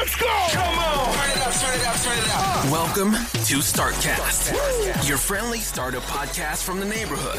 [0.00, 0.46] Let's go!
[0.52, 1.12] Come on!
[1.12, 2.72] Turn it up, turn it up, turn it up.
[2.72, 7.38] Welcome to Startcast, your friendly startup podcast from the neighborhood.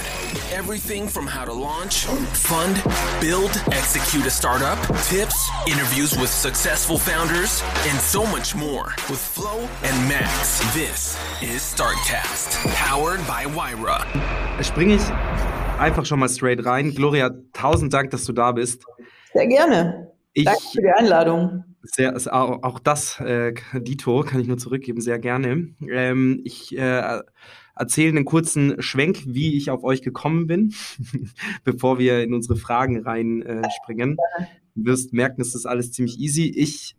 [0.53, 2.75] Everything from how to launch, fund,
[3.19, 9.67] build, execute a startup, tips, interviews with successful founders, and so much more with Flo
[9.81, 10.59] and Max.
[10.75, 14.05] This is Startcast, powered by Wyra.
[14.61, 15.09] Springe ich
[15.79, 16.91] einfach schon mal straight rein.
[16.91, 18.85] Gloria, tausend Dank, dass du da bist.
[19.33, 20.11] Sehr gerne.
[20.33, 21.63] Ich, Danke für die Einladung.
[21.83, 25.73] Sehr, auch das, äh, Dito, kann ich nur zurückgeben, sehr gerne.
[25.89, 27.21] Ähm, ich äh,
[27.75, 30.73] erzähle einen kurzen Schwenk, wie ich auf euch gekommen bin,
[31.63, 34.17] bevor wir in unsere Fragen reinspringen.
[34.17, 36.53] Äh, du wirst merken, es ist alles ziemlich easy.
[36.55, 36.95] Ich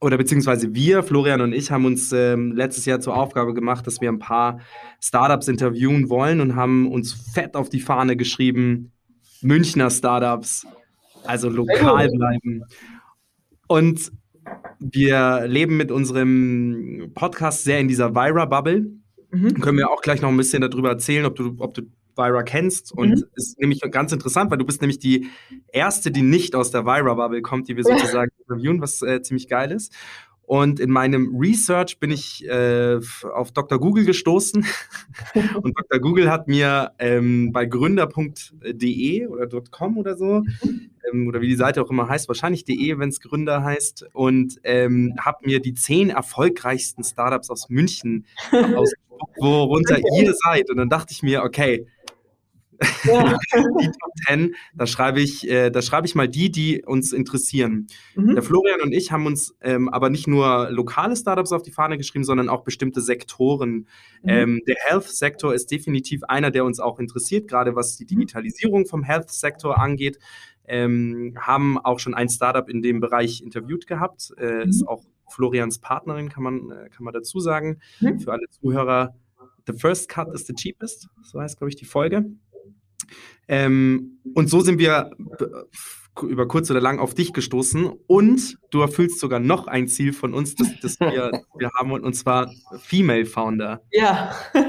[0.00, 4.00] oder beziehungsweise wir, Florian und ich, haben uns ähm, letztes Jahr zur Aufgabe gemacht, dass
[4.00, 4.60] wir ein paar
[5.00, 8.92] Startups interviewen wollen und haben uns fett auf die Fahne geschrieben,
[9.40, 10.66] Münchner Startups,
[11.26, 12.64] also lokal bleiben.
[13.68, 14.12] Und
[14.78, 18.90] wir leben mit unserem Podcast sehr in dieser Vira-Bubble.
[19.30, 19.60] Mhm.
[19.60, 21.82] Können wir auch gleich noch ein bisschen darüber erzählen, ob du, ob du
[22.16, 22.92] Vira kennst.
[22.92, 23.24] Und mhm.
[23.34, 25.28] ist nämlich ganz interessant, weil du bist nämlich die
[25.72, 29.72] erste, die nicht aus der Vira-Bubble kommt, die wir sozusagen interviewen, was äh, ziemlich geil
[29.72, 29.92] ist.
[30.46, 33.00] Und in meinem Research bin ich äh,
[33.34, 33.80] auf Dr.
[33.80, 34.64] Google gestoßen.
[35.62, 36.00] und Dr.
[36.00, 40.44] Google hat mir ähm, bei gründer.de oder .com oder so,
[41.12, 44.60] ähm, oder wie die Seite auch immer heißt, wahrscheinlich de, wenn es Gründer heißt, und
[44.62, 50.70] ähm, habe mir die zehn erfolgreichsten Startups aus München ausgeguckt, worunter ihr seid.
[50.70, 51.88] Und dann dachte ich mir, okay,
[53.04, 53.38] ja.
[53.54, 57.86] die Top 10, da schreibe ich, äh, da schreibe ich mal die, die uns interessieren.
[58.14, 58.34] Mhm.
[58.34, 61.98] Der Florian und ich haben uns ähm, aber nicht nur lokale Startups auf die Fahne
[61.98, 63.86] geschrieben, sondern auch bestimmte Sektoren.
[64.22, 64.28] Mhm.
[64.28, 68.08] Ähm, der Health-Sektor ist definitiv einer, der uns auch interessiert, gerade was die mhm.
[68.08, 70.18] Digitalisierung vom Health-Sektor angeht.
[70.68, 74.32] Ähm, haben auch schon ein Startup in dem Bereich interviewt gehabt.
[74.36, 74.70] Äh, mhm.
[74.70, 77.80] Ist auch Florians Partnerin, kann man, äh, kann man dazu sagen.
[78.00, 78.20] Mhm.
[78.20, 79.14] Für alle Zuhörer,
[79.66, 82.24] The First Cut is the cheapest, so heißt, glaube ich, die Folge.
[83.48, 85.10] Ähm, und so sind wir
[86.22, 90.32] über kurz oder lang auf dich gestoßen und du erfüllst sogar noch ein Ziel von
[90.32, 92.50] uns, das, das wir, wir haben, und zwar
[92.80, 93.82] Female Founder.
[93.90, 94.34] Ja.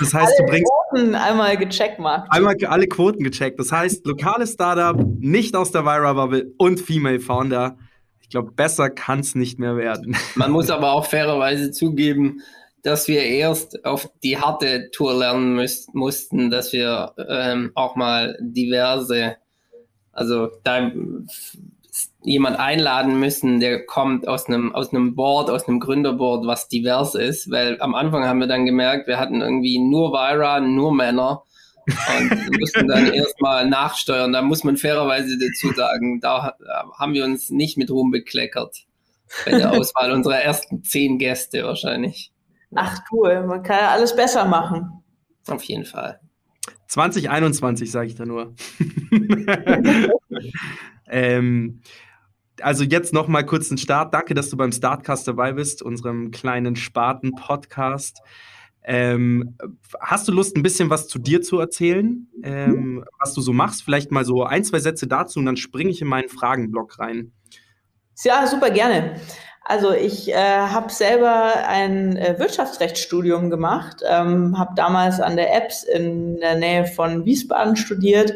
[0.00, 0.72] Das heißt, alle du bringst.
[0.90, 2.26] Quoten einmal gecheckt, Marc.
[2.30, 3.60] Einmal alle Quoten gecheckt.
[3.60, 7.78] Das heißt, lokales Startup, nicht aus der Vira-Bubble und Female Founder.
[8.20, 10.16] Ich glaube, besser kann es nicht mehr werden.
[10.34, 12.40] Man muss aber auch fairerweise zugeben,
[12.86, 18.38] dass wir erst auf die harte Tour lernen müß, mussten, dass wir ähm, auch mal
[18.40, 19.36] diverse,
[20.12, 20.92] also da
[22.22, 27.16] jemand einladen müssen, der kommt aus einem aus einem Board, aus einem Gründerboard, was divers
[27.16, 31.42] ist, weil am Anfang haben wir dann gemerkt, wir hatten irgendwie nur Vira, nur Männer
[31.86, 34.32] und mussten dann erstmal nachsteuern.
[34.32, 36.54] Da muss man fairerweise dazu sagen, da
[36.96, 38.76] haben wir uns nicht mit Ruhm bekleckert
[39.44, 42.30] bei der Auswahl unserer ersten zehn Gäste wahrscheinlich.
[42.76, 45.02] Ach cool, man kann ja alles besser machen.
[45.48, 46.20] Auf jeden Fall.
[46.88, 48.54] 2021 sage ich da nur.
[51.08, 51.80] ähm,
[52.60, 54.14] also jetzt noch mal kurz einen Start.
[54.14, 58.20] Danke, dass du beim Startcast dabei bist, unserem kleinen Spaten-Podcast.
[58.88, 59.56] Ähm,
[60.00, 63.82] hast du Lust, ein bisschen was zu dir zu erzählen, ähm, was du so machst?
[63.82, 67.32] Vielleicht mal so ein, zwei Sätze dazu und dann springe ich in meinen Fragenblock rein.
[68.22, 69.20] Ja, super gerne.
[69.68, 75.82] Also ich äh, habe selber ein äh, Wirtschaftsrechtsstudium gemacht, ähm, habe damals an der EBS
[75.82, 78.34] in der Nähe von Wiesbaden studiert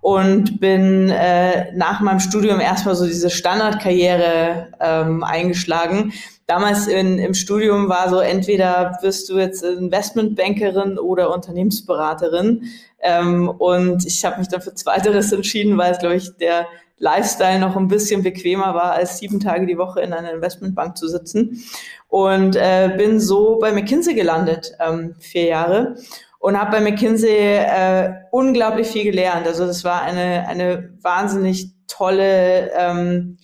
[0.00, 6.12] und bin äh, nach meinem Studium erstmal so diese Standardkarriere ähm, eingeschlagen.
[6.46, 12.70] Damals in, im Studium war so, entweder wirst du jetzt Investmentbankerin oder Unternehmensberaterin.
[13.00, 16.66] Ähm, und ich habe mich dann für Zweiteres entschieden, weil es, glaube ich, der
[16.98, 21.08] Lifestyle noch ein bisschen bequemer war, als sieben Tage die Woche in einer Investmentbank zu
[21.08, 21.62] sitzen.
[22.08, 25.96] Und äh, bin so bei McKinsey gelandet, ähm, vier Jahre.
[26.40, 29.46] Und habe bei McKinsey äh, unglaublich viel gelernt.
[29.46, 33.38] Also das war eine, eine wahnsinnig tolle, ähm,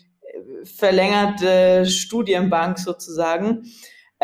[0.64, 3.64] verlängerte Studienbank sozusagen.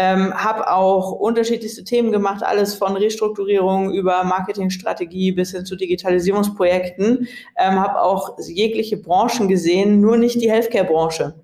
[0.02, 7.28] Ähm, habe auch unterschiedlichste Themen gemacht, alles von Restrukturierung über Marketingstrategie bis hin zu Digitalisierungsprojekten.
[7.58, 11.34] Ähm, habe auch jegliche Branchen gesehen, nur nicht die Healthcare-Branche.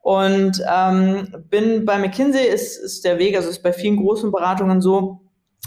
[0.00, 4.80] Und ähm, bin bei McKinsey ist, ist der Weg, also ist bei vielen großen Beratungen
[4.80, 5.20] so,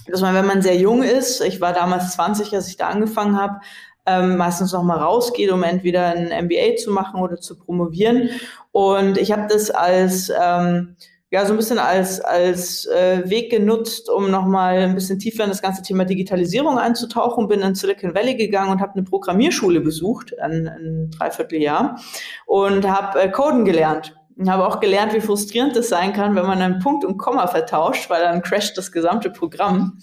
[0.07, 3.39] dass man, wenn man sehr jung ist, ich war damals 20, als ich da angefangen
[3.39, 3.59] habe,
[4.07, 8.31] ähm, meistens noch mal rausgeht, um entweder ein MBA zu machen oder zu promovieren.
[8.71, 10.95] Und ich habe das als ähm,
[11.35, 15.49] ja so ein bisschen als, als äh, Weg genutzt, um nochmal ein bisschen tiefer in
[15.49, 17.49] das ganze Thema Digitalisierung einzutauchen.
[17.49, 21.99] Bin in Silicon Valley gegangen und habe eine Programmierschule besucht, ein, ein Dreivierteljahr,
[22.45, 24.15] und habe äh, Coden gelernt.
[24.37, 27.47] Ich habe auch gelernt, wie frustrierend es sein kann, wenn man einen Punkt und Komma
[27.47, 29.99] vertauscht, weil dann crasht das gesamte Programm.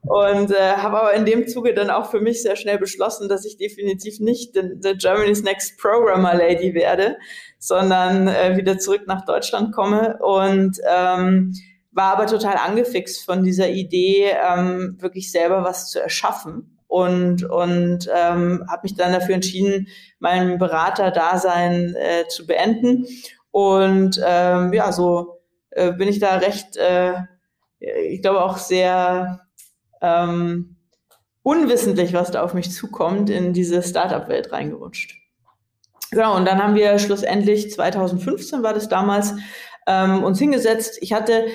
[0.00, 3.44] Und äh, habe aber in dem Zuge dann auch für mich sehr schnell beschlossen, dass
[3.44, 7.18] ich definitiv nicht the, Germany's Next Programmer Lady werde,
[7.58, 11.52] sondern äh, wieder zurück nach Deutschland komme und ähm,
[11.92, 18.08] war aber total angefixt von dieser Idee, ähm, wirklich selber was zu erschaffen und, und
[18.14, 19.88] ähm, habe mich dann dafür entschieden,
[20.18, 23.06] mein Beraterdasein äh, zu beenden.
[23.56, 27.14] Und ähm, ja, so äh, bin ich da recht, äh,
[27.78, 29.46] ich glaube auch sehr
[30.02, 30.76] ähm,
[31.42, 35.16] unwissentlich, was da auf mich zukommt, in diese Startup-Welt reingerutscht.
[36.10, 39.32] Genau, und dann haben wir schlussendlich, 2015 war das damals,
[39.86, 40.98] ähm, uns hingesetzt.
[41.00, 41.46] Ich hatte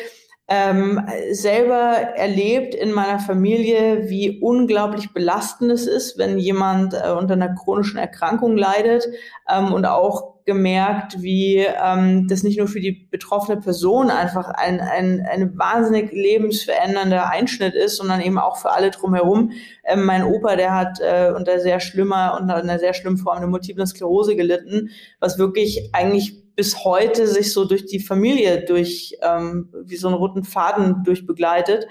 [0.47, 7.35] ähm, selber erlebt in meiner Familie, wie unglaublich belastend es ist, wenn jemand äh, unter
[7.35, 9.07] einer chronischen Erkrankung leidet
[9.47, 14.79] ähm, und auch gemerkt, wie ähm, das nicht nur für die betroffene Person einfach ein,
[14.79, 19.51] ein, ein wahnsinnig lebensverändernder Einschnitt ist, sondern eben auch für alle drumherum.
[19.83, 23.49] Ähm, mein Opa, der hat äh, unter sehr schlimmer, unter einer sehr schlimmen Form der
[23.49, 24.89] multiplen Sklerose gelitten,
[25.19, 30.17] was wirklich eigentlich bis heute sich so durch die Familie durch ähm, wie so einen
[30.17, 31.87] roten Faden durchbegleitet.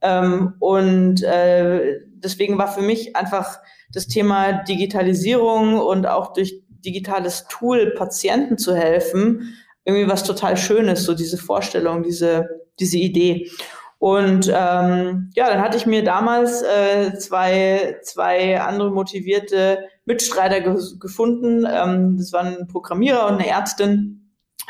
[0.00, 3.58] Ähm, und äh, deswegen war für mich einfach
[3.92, 11.04] das Thema Digitalisierung und auch durch digitales Tool Patienten zu helfen, irgendwie was total Schönes,
[11.04, 12.48] so diese Vorstellung, diese,
[12.78, 13.50] diese Idee.
[14.00, 20.74] Und ähm, ja, dann hatte ich mir damals äh, zwei, zwei andere motivierte Mitstreiter ge
[20.98, 21.66] gefunden.
[21.70, 24.20] Ähm, das waren ein Programmierer und eine Ärztin.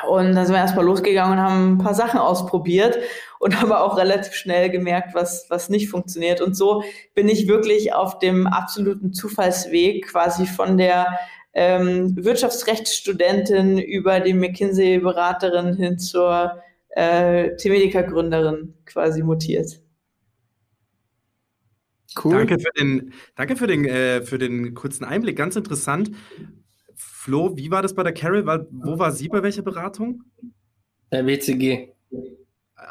[0.08, 2.98] Und dann sind wir erstmal losgegangen und haben ein paar Sachen ausprobiert
[3.38, 6.40] und haben auch relativ schnell gemerkt, was, was nicht funktioniert.
[6.40, 6.82] Und so
[7.14, 11.18] bin ich wirklich auf dem absoluten Zufallsweg quasi von der
[11.52, 16.60] ähm, Wirtschaftsrechtsstudentin über die McKinsey-Beraterin hin zur
[16.90, 19.80] äh, T-Medica-Gründerin quasi mutiert.
[22.22, 22.32] Cool.
[22.32, 25.36] Danke für den, danke für den, äh, für den kurzen Einblick.
[25.36, 26.10] Ganz interessant.
[26.96, 28.46] Flo, wie war das bei der Carol?
[28.46, 30.24] War, wo war sie bei welcher Beratung?
[31.10, 31.92] Bei WCG.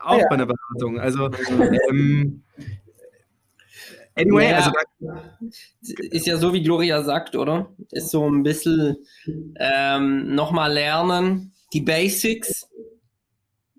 [0.04, 0.26] Auch ja.
[0.30, 1.00] bei einer Beratung.
[1.00, 1.30] Also,
[1.90, 2.44] ähm,
[4.20, 4.72] anyway, ja, also
[6.12, 7.70] ist ja so, wie Gloria sagt, oder?
[7.92, 8.98] Ist so ein bisschen
[9.60, 12.70] ähm, nochmal lernen, die Basics.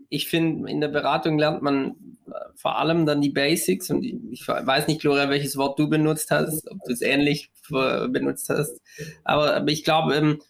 [0.09, 1.91] Ich finde, in der Beratung lernt man
[2.27, 6.31] äh, vor allem dann die Basics und ich weiß nicht, Gloria, welches Wort du benutzt
[6.31, 8.81] hast, ob du es ähnlich benutzt hast,
[9.23, 10.41] aber, aber ich glaube, ähm,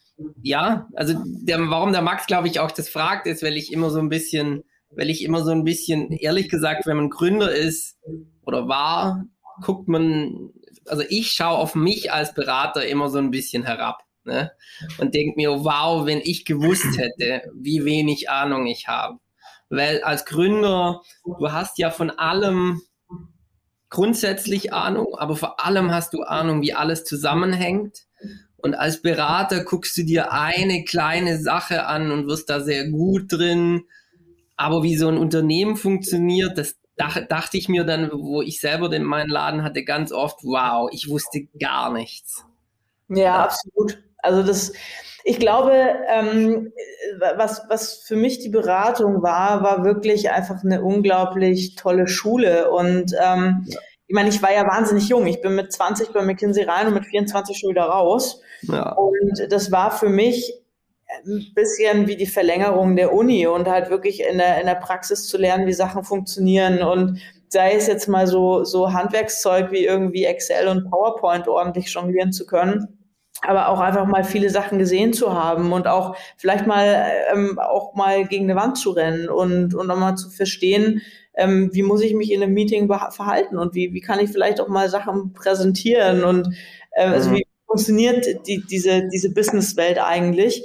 [0.41, 3.89] ja, also der, warum der Max, glaube ich, auch das fragt, ist, weil ich immer
[3.89, 7.97] so ein bisschen, weil ich immer so ein bisschen, ehrlich gesagt, wenn man Gründer ist
[8.45, 9.25] oder war,
[9.61, 10.49] guckt man,
[10.85, 13.99] also ich schaue auf mich als Berater immer so ein bisschen herab.
[14.23, 14.51] Ne?
[14.99, 19.19] Und denke mir, wow, wenn ich gewusst hätte, wie wenig Ahnung ich habe
[19.71, 22.81] weil als Gründer, du hast ja von allem
[23.89, 28.05] grundsätzlich Ahnung, aber vor allem hast du Ahnung, wie alles zusammenhängt.
[28.57, 33.31] Und als Berater guckst du dir eine kleine Sache an und wirst da sehr gut
[33.31, 33.83] drin.
[34.55, 36.77] Aber wie so ein Unternehmen funktioniert, das
[37.29, 41.09] dachte ich mir dann, wo ich selber den, meinen Laden hatte, ganz oft, wow, ich
[41.09, 42.45] wusste gar nichts.
[43.09, 44.01] Ja, absolut.
[44.17, 44.73] Also das,
[45.23, 45.73] ich glaube,
[46.07, 46.71] ähm,
[47.35, 52.71] was, was für mich die Beratung war, war wirklich einfach eine unglaublich tolle Schule.
[52.71, 53.79] Und ähm, ja.
[54.07, 55.27] ich meine, ich war ja wahnsinnig jung.
[55.27, 58.41] Ich bin mit 20 bei McKinsey rein und mit 24 schon wieder raus.
[58.63, 58.93] Ja.
[58.93, 60.60] Und das war für mich
[61.25, 65.27] ein bisschen wie die Verlängerung der Uni und halt wirklich in der, in der Praxis
[65.27, 70.25] zu lernen, wie Sachen funktionieren und sei es jetzt mal so, so Handwerkszeug wie irgendwie
[70.25, 72.97] Excel und PowerPoint ordentlich jonglieren zu können
[73.41, 77.95] aber auch einfach mal viele Sachen gesehen zu haben und auch vielleicht mal ähm, auch
[77.95, 81.01] mal gegen eine Wand zu rennen und und mal zu verstehen,
[81.35, 84.61] ähm, wie muss ich mich in einem Meeting verhalten und wie wie kann ich vielleicht
[84.61, 86.55] auch mal Sachen präsentieren und
[86.91, 87.35] äh, also mhm.
[87.35, 90.63] wie funktioniert die, diese diese Businesswelt eigentlich?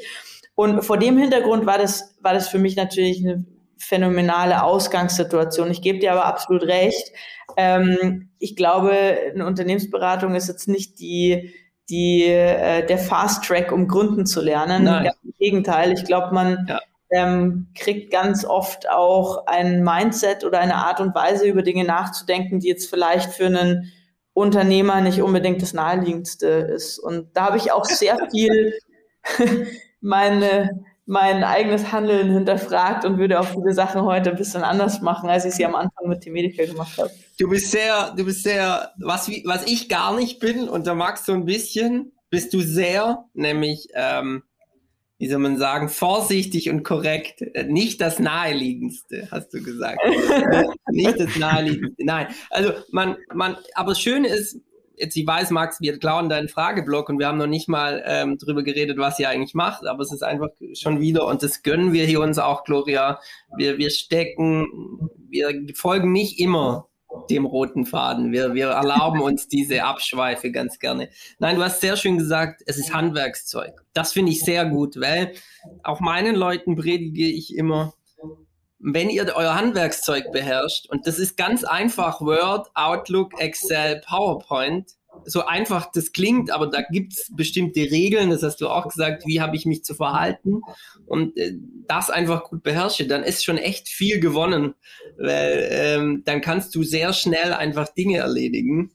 [0.57, 3.45] Und vor dem Hintergrund war das war das für mich natürlich eine
[3.79, 5.71] phänomenale Ausgangssituation.
[5.71, 7.13] Ich gebe dir aber absolut recht.
[7.57, 8.93] Ähm, ich glaube,
[9.33, 11.53] eine Unternehmensberatung ist jetzt nicht die
[11.89, 14.85] die, äh, der Fast Track, um gründen zu lernen.
[14.85, 15.11] Nein.
[15.23, 16.81] Im Gegenteil, ich glaube, man ja.
[17.11, 22.61] ähm, kriegt ganz oft auch ein Mindset oder eine Art und Weise, über Dinge nachzudenken,
[22.61, 23.93] die jetzt vielleicht für einen
[24.33, 26.99] Unternehmer nicht unbedingt das naheliegendste ist.
[26.99, 28.75] Und da habe ich auch sehr viel
[30.01, 30.71] meine
[31.09, 35.45] mein eigenes Handeln hinterfragt und würde auch viele Sachen heute ein bisschen anders machen, als
[35.45, 37.13] ich sie am Anfang mit T-Medica gemacht habe.
[37.39, 41.29] Du bist sehr, du bist sehr, was, was ich gar nicht bin und da magst
[41.29, 44.43] du ein bisschen, bist du sehr, nämlich ähm,
[45.19, 47.43] wie soll man sagen, vorsichtig und korrekt.
[47.69, 49.99] Nicht das Naheliegendste, hast du gesagt.
[50.91, 52.05] nicht das Naheliegendste.
[52.05, 52.27] Nein.
[52.51, 54.61] Also man, man, aber das Schöne ist,
[54.97, 58.39] jetzt ich weiß, Max, wir klauen deinen Frageblock und wir haben noch nicht mal ähm,
[58.39, 61.93] drüber geredet, was ihr eigentlich macht, aber es ist einfach schon wieder, und das gönnen
[61.93, 63.21] wir hier uns auch, Gloria.
[63.57, 66.89] Wir, wir stecken, wir folgen nicht immer
[67.31, 68.33] dem roten Faden.
[68.33, 71.09] Wir, wir erlauben uns diese Abschweife ganz gerne.
[71.39, 73.85] Nein, du hast sehr schön gesagt, es ist Handwerkszeug.
[73.95, 75.33] Das finde ich sehr gut, weil
[75.83, 77.95] auch meinen Leuten predige ich immer,
[78.79, 84.93] wenn ihr euer Handwerkszeug beherrscht, und das ist ganz einfach Word, Outlook, Excel, PowerPoint,
[85.25, 89.27] so einfach das klingt, aber da gibt es bestimmte Regeln, das hast du auch gesagt,
[89.27, 90.61] wie habe ich mich zu verhalten
[91.07, 91.55] und äh,
[91.89, 94.75] das einfach gut beherrsche, dann ist schon echt viel gewonnen,
[95.17, 98.91] weil ähm, dann kannst du sehr schnell einfach Dinge erledigen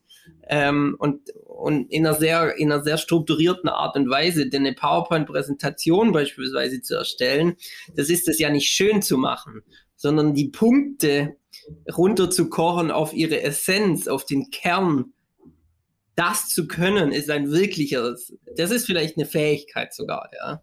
[0.51, 4.75] ähm, und, und in einer sehr in einer sehr strukturierten Art und Weise, denn eine
[4.75, 7.55] PowerPoint-Präsentation beispielsweise zu erstellen,
[7.95, 9.63] das ist es ja nicht schön zu machen,
[9.95, 11.37] sondern die Punkte
[11.95, 15.13] runterzukochen auf ihre Essenz, auf den Kern
[16.15, 20.61] das zu können, ist ein wirkliches, das ist vielleicht eine Fähigkeit sogar, ja.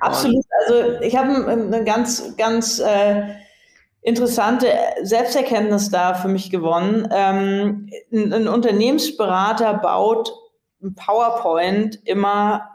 [0.00, 0.44] Absolut.
[0.66, 3.22] Also ich habe eine ganz, ganz äh,
[4.04, 4.68] interessante
[5.02, 7.08] Selbsterkenntnis da für mich gewonnen.
[7.10, 10.32] Ähm, ein, ein Unternehmensberater baut
[10.80, 12.70] ein PowerPoint immer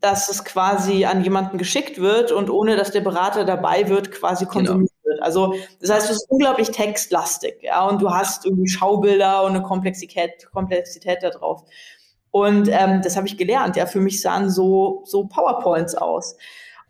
[0.00, 4.44] dass es quasi an jemanden geschickt wird und ohne dass der Berater dabei wird, quasi
[4.44, 4.54] genau.
[4.54, 5.14] konsumiert genau.
[5.14, 5.22] wird.
[5.22, 9.62] Also das heißt, es ist unglaublich textlastig, ja, und du hast irgendwie Schaubilder und eine
[9.62, 11.64] Komplexität, Komplexität da drauf.
[12.30, 13.76] Und ähm, das habe ich gelernt.
[13.76, 16.36] Ja, für mich sahen so so PowerPoints aus.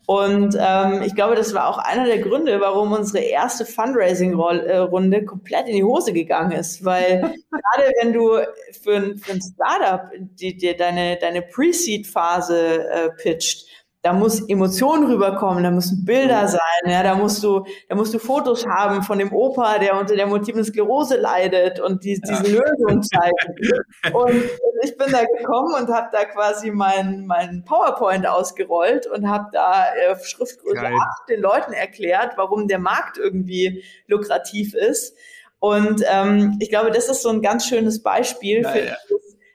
[0.09, 5.69] Und ähm, ich glaube, das war auch einer der Gründe, warum unsere erste Fundraising-Runde komplett
[5.69, 6.83] in die Hose gegangen ist.
[6.83, 8.39] Weil gerade wenn du
[8.83, 13.67] für ein, für ein Startup dir deine, deine Pre-Seed-Phase äh, pitcht,
[14.03, 18.19] da muss Emotionen rüberkommen, da müssen Bilder sein, ja, da musst du, da musst du
[18.19, 22.61] Fotos haben von dem Opa, der unter der multiplen Sklerose leidet und die, diese ja.
[22.61, 24.15] Lösung zeigen.
[24.15, 24.45] und
[24.83, 29.87] ich bin da gekommen und habe da quasi mein, mein PowerPoint ausgerollt und habe da
[29.95, 35.17] äh, Schriftgröße 8 den Leuten erklärt, warum der Markt irgendwie lukrativ ist.
[35.61, 38.97] Und ähm, ich glaube, das ist so ein ganz schönes Beispiel ja, für ja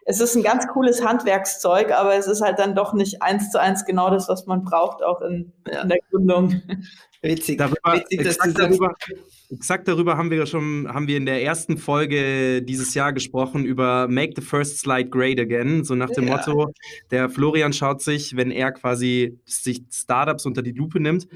[0.05, 3.59] es ist ein ganz cooles Handwerkszeug, aber es ist halt dann doch nicht eins zu
[3.59, 5.81] eins genau das, was man braucht, auch in, ja.
[5.81, 6.61] in der Gründung.
[7.21, 7.57] Witzig.
[7.57, 8.93] Darüber, Witzig exakt, darüber,
[9.49, 14.09] exakt darüber haben wir schon, haben wir in der ersten Folge dieses Jahr gesprochen über
[14.09, 15.85] Make the First Slide Great Again.
[15.85, 16.35] So nach dem ja.
[16.35, 16.73] Motto,
[17.11, 21.29] der Florian schaut sich, wenn er quasi sich Startups unter die Lupe nimmt,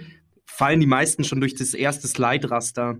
[0.45, 2.97] fallen die meisten schon durch das erste Slide-Raster.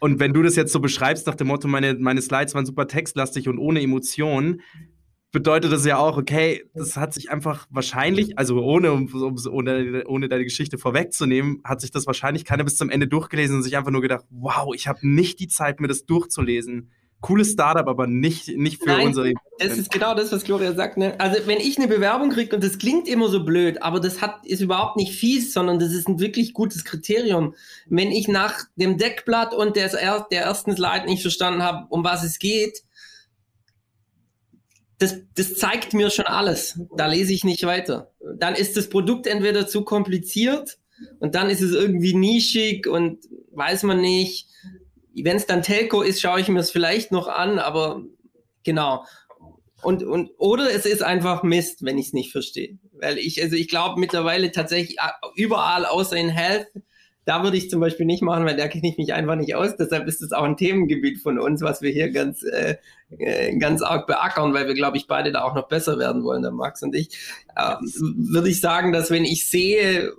[0.00, 2.86] Und wenn du das jetzt so beschreibst, nach dem Motto, meine, meine Slides waren super
[2.86, 4.62] textlastig und ohne Emotionen,
[5.30, 10.44] bedeutet das ja auch, okay, das hat sich einfach wahrscheinlich, also ohne, ohne, ohne deine
[10.44, 14.00] Geschichte vorwegzunehmen, hat sich das wahrscheinlich keiner bis zum Ende durchgelesen und sich einfach nur
[14.00, 18.82] gedacht, wow, ich habe nicht die Zeit, mir das durchzulesen cooles Startup, aber nicht, nicht
[18.82, 19.32] für Nein, unsere.
[19.58, 20.96] Das ist genau das, was Gloria sagt.
[20.96, 21.18] Ne?
[21.18, 24.46] Also wenn ich eine Bewerbung kriege, und das klingt immer so blöd, aber das hat,
[24.46, 27.54] ist überhaupt nicht fies, sondern das ist ein wirklich gutes Kriterium.
[27.86, 29.88] Wenn ich nach dem Deckblatt und der,
[30.30, 32.82] der ersten Slide nicht verstanden habe, um was es geht,
[34.98, 36.80] das, das zeigt mir schon alles.
[36.96, 38.12] Da lese ich nicht weiter.
[38.36, 40.78] Dann ist das Produkt entweder zu kompliziert
[41.20, 43.18] und dann ist es irgendwie nischig und
[43.52, 44.48] weiß man nicht
[45.14, 48.02] wenn es dann Telco ist, schaue ich mir es vielleicht noch an, aber
[48.64, 49.04] genau.
[49.82, 52.78] Und, und, oder es ist einfach Mist, wenn ich es nicht verstehe.
[53.00, 56.66] Weil ich, also ich glaube mittlerweile tatsächlich äh, überall außer in Health,
[57.24, 59.76] da würde ich zum Beispiel nicht machen, weil da kenne ich mich einfach nicht aus.
[59.76, 62.76] Deshalb ist es auch ein Themengebiet von uns, was wir hier ganz, äh,
[63.18, 66.42] äh ganz arg beackern, weil wir, glaube ich, beide da auch noch besser werden wollen,
[66.42, 67.10] der Max und ich.
[67.54, 70.12] Äh, würde ich sagen, dass wenn ich sehe,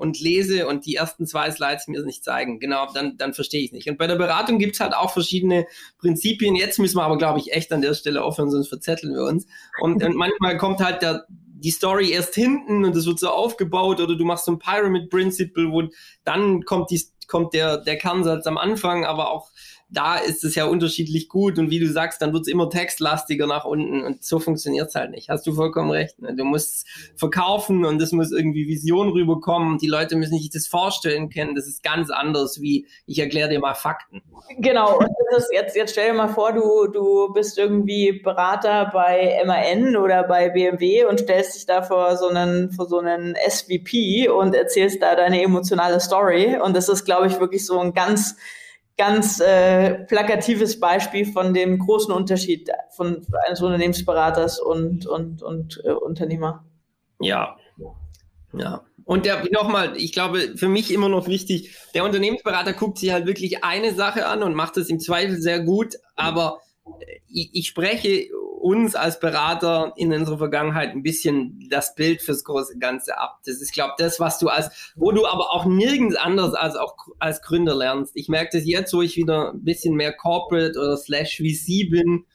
[0.00, 2.58] und lese und die ersten zwei Slides mir nicht zeigen.
[2.58, 3.88] Genau, dann, dann verstehe ich nicht.
[3.88, 5.66] Und bei der Beratung gibt es halt auch verschiedene
[5.98, 6.56] Prinzipien.
[6.56, 9.46] Jetzt müssen wir aber, glaube ich, echt an der Stelle aufhören, sonst verzetteln wir uns.
[9.80, 14.00] Und, und manchmal kommt halt der, die Story erst hinten und es wird so aufgebaut
[14.00, 15.82] oder du machst so ein Pyramid Principle, wo
[16.24, 19.50] dann kommt die kommt der, der Kernsatz am Anfang, aber auch
[19.92, 23.46] da ist es ja unterschiedlich gut und wie du sagst, dann wird es immer textlastiger
[23.46, 25.28] nach unten und so funktioniert es halt nicht.
[25.28, 26.20] Hast du vollkommen recht.
[26.20, 26.34] Ne?
[26.36, 29.78] Du musst verkaufen und es muss irgendwie Vision rüberkommen.
[29.78, 31.56] Die Leute müssen sich das vorstellen können.
[31.56, 34.22] Das ist ganz anders, wie ich erkläre dir mal Fakten.
[34.58, 38.90] Genau, und das ist jetzt, jetzt stell dir mal vor, du, du bist irgendwie Berater
[38.92, 43.34] bei MAN oder bei BMW und stellst dich da vor so einen, vor so einen
[43.34, 46.56] SVP und erzählst da deine emotionale Story.
[46.62, 48.36] Und das ist, glaube ich, wirklich so ein ganz
[48.96, 55.92] ganz äh, plakatives Beispiel von dem großen Unterschied von eines Unternehmensberaters und, und, und äh,
[55.92, 56.64] Unternehmer.
[57.20, 57.56] Ja.
[58.52, 58.82] Ja.
[59.04, 63.64] Und nochmal, ich glaube, für mich immer noch wichtig, der Unternehmensberater guckt sich halt wirklich
[63.64, 66.60] eine Sache an und macht das im Zweifel sehr gut, aber
[67.28, 68.28] ich, ich spreche
[68.60, 73.38] uns als Berater in unserer Vergangenheit ein bisschen das Bild fürs große Ganze ab.
[73.46, 76.94] Das ist, glaube das, was du als, wo du aber auch nirgends anders als auch
[77.18, 78.12] als Gründer lernst.
[78.14, 82.26] Ich merke das jetzt, wo ich wieder ein bisschen mehr Corporate oder Slash VC bin.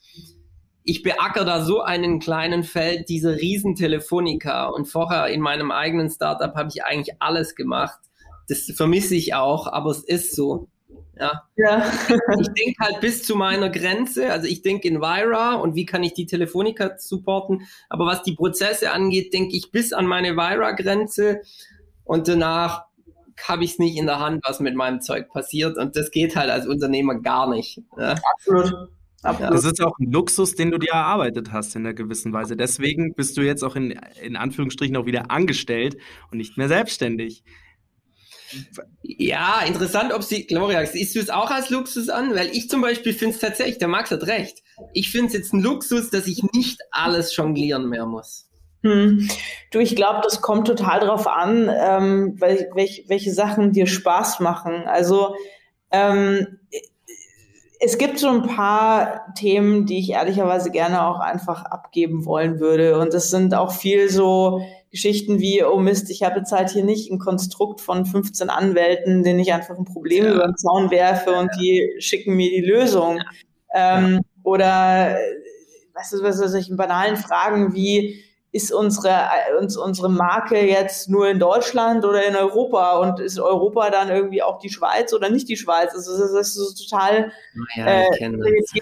[0.83, 4.65] Ich beacker da so einen kleinen Feld, diese riesen Telefonica.
[4.67, 7.99] Und vorher in meinem eigenen Startup habe ich eigentlich alles gemacht.
[8.47, 10.67] Das vermisse ich auch, aber es ist so.
[11.19, 11.43] Ja.
[11.55, 11.91] ja.
[12.39, 14.31] ich denke halt bis zu meiner Grenze.
[14.31, 17.67] Also ich denke in Vira und wie kann ich die Telefonica supporten.
[17.89, 21.41] Aber was die Prozesse angeht, denke ich bis an meine Vira-Grenze.
[22.03, 22.85] Und danach
[23.43, 25.77] habe ich es nicht in der Hand, was mit meinem Zeug passiert.
[25.77, 27.81] Und das geht halt als Unternehmer gar nicht.
[27.97, 28.15] Ja.
[28.33, 28.89] Absolut.
[29.23, 29.53] Absolut.
[29.55, 32.55] Das ist auch ein Luxus, den du dir erarbeitet hast in einer gewissen Weise.
[32.55, 35.97] Deswegen bist du jetzt auch in, in Anführungsstrichen auch wieder angestellt
[36.31, 37.43] und nicht mehr selbstständig.
[39.01, 42.35] Ja, interessant, ob sie, Gloria, siehst du es auch als Luxus an?
[42.35, 44.63] Weil ich zum Beispiel finde es tatsächlich, der Max hat recht.
[44.93, 48.49] Ich finde es jetzt ein Luxus, dass ich nicht alles jonglieren mehr muss.
[48.83, 49.27] Hm.
[49.71, 54.39] Du, ich glaube, das kommt total drauf an, ähm, wel, welch, welche Sachen dir Spaß
[54.41, 54.83] machen.
[54.85, 55.35] Also
[55.91, 56.59] ähm,
[57.79, 62.99] es gibt so ein paar Themen, die ich ehrlicherweise gerne auch einfach abgeben wollen würde.
[62.99, 64.61] Und das sind auch viel so
[64.91, 69.23] Geschichten wie, oh Mist, ich habe jetzt halt hier nicht ein Konstrukt von 15 Anwälten,
[69.23, 70.33] denen ich einfach ein Problem ja.
[70.33, 73.17] über den Zaun werfe und die schicken mir die Lösung.
[73.73, 73.97] Ja.
[73.97, 75.17] Ähm, oder
[75.93, 78.23] was ist, was ist, in banalen Fragen wie,
[78.55, 79.13] ist unsere,
[79.59, 84.41] uns, unsere Marke jetzt nur in Deutschland oder in Europa und ist Europa dann irgendwie
[84.41, 85.93] auch die Schweiz oder nicht die Schweiz?
[85.93, 87.33] Also das ist so total
[87.75, 88.31] ja, äh,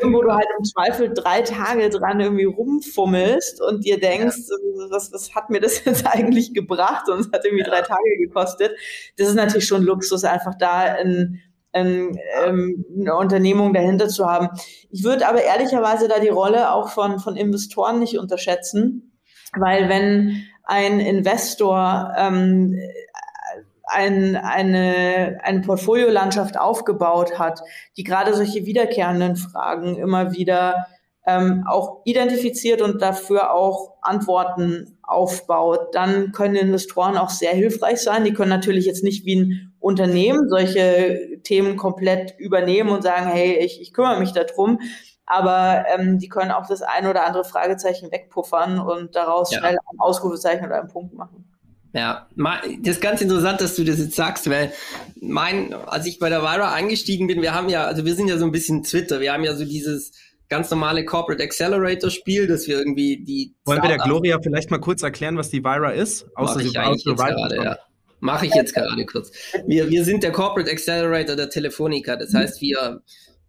[0.03, 4.91] wo du halt im Zweifel drei Tage dran irgendwie rumfummelst und dir denkst, ja.
[4.91, 7.69] was, was hat mir das jetzt eigentlich gebracht und es hat irgendwie ja.
[7.71, 8.77] drei Tage gekostet.
[9.17, 11.41] Das ist natürlich schon Luxus, einfach da ein
[11.75, 12.15] ähm,
[12.45, 14.49] eine Unternehmung dahinter zu haben.
[14.91, 19.09] Ich würde aber ehrlicherweise da die Rolle auch von, von Investoren nicht unterschätzen
[19.57, 22.79] weil wenn ein Investor ähm,
[23.85, 27.61] ein, eine, eine Portfoliolandschaft aufgebaut hat,
[27.97, 30.87] die gerade solche wiederkehrenden Fragen immer wieder
[31.25, 38.25] ähm, auch identifiziert und dafür auch Antworten aufbaut, dann können Investoren auch sehr hilfreich sein.
[38.25, 43.57] Die können natürlich jetzt nicht wie ein Unternehmen solche Themen komplett übernehmen und sagen, hey,
[43.59, 44.79] ich, ich kümmere mich darum
[45.25, 49.59] aber ähm, die können auch das ein oder andere Fragezeichen wegpuffern und daraus ja.
[49.59, 51.45] schnell ein Ausrufezeichen oder einen Punkt machen.
[51.93, 54.73] Ja, das ist ganz interessant, dass du das jetzt sagst, weil
[55.21, 58.39] mein, als ich bei der Vira eingestiegen bin, wir haben ja, also wir sind ja
[58.39, 60.11] so ein bisschen Twitter, wir haben ja so dieses
[60.49, 63.53] ganz normale Corporate Accelerator Spiel, dass wir irgendwie die.
[63.65, 66.25] Wollen wir der Gloria vielleicht mal kurz erklären, was die Vira ist?
[66.35, 67.77] Außer Mach ich eigentlich jetzt gerade, ja.
[68.19, 69.31] Mache ich jetzt gerade kurz.
[69.67, 72.15] Wir, wir sind der Corporate Accelerator der Telefonica.
[72.15, 73.01] Das heißt, wir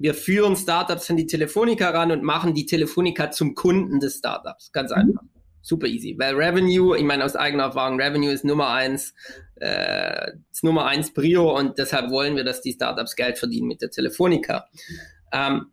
[0.05, 4.71] wir führen Startups an die Telefonica ran und machen die Telefonica zum Kunden des Startups.
[4.71, 4.97] Ganz mhm.
[4.97, 5.23] einfach.
[5.62, 6.14] Super easy.
[6.19, 9.14] Weil Revenue, ich meine aus eigener Erfahrung, Revenue ist Nummer eins,
[9.55, 13.81] äh, ist Nummer eins Prio und deshalb wollen wir, dass die Startups Geld verdienen mit
[13.81, 14.67] der Telefonica.
[15.33, 15.69] Ähm,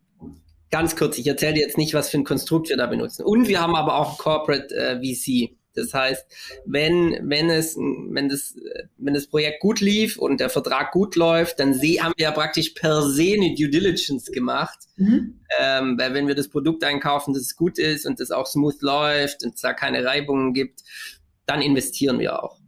[0.69, 3.25] ganz kurz, ich erzähle dir jetzt nicht, was für ein Konstrukt wir da benutzen.
[3.25, 5.57] Und wir haben aber auch Corporate äh, VC.
[5.73, 6.25] Das heißt,
[6.65, 8.55] wenn, wenn es, wenn das,
[8.97, 12.71] wenn das Projekt gut lief und der Vertrag gut läuft, dann haben wir ja praktisch
[12.71, 14.79] per se eine Due Diligence gemacht.
[14.97, 15.39] Mhm.
[15.59, 18.81] Ähm, weil wenn wir das Produkt einkaufen, dass es gut ist und das auch smooth
[18.81, 20.81] läuft und es da keine Reibungen gibt,
[21.45, 22.59] dann investieren wir auch.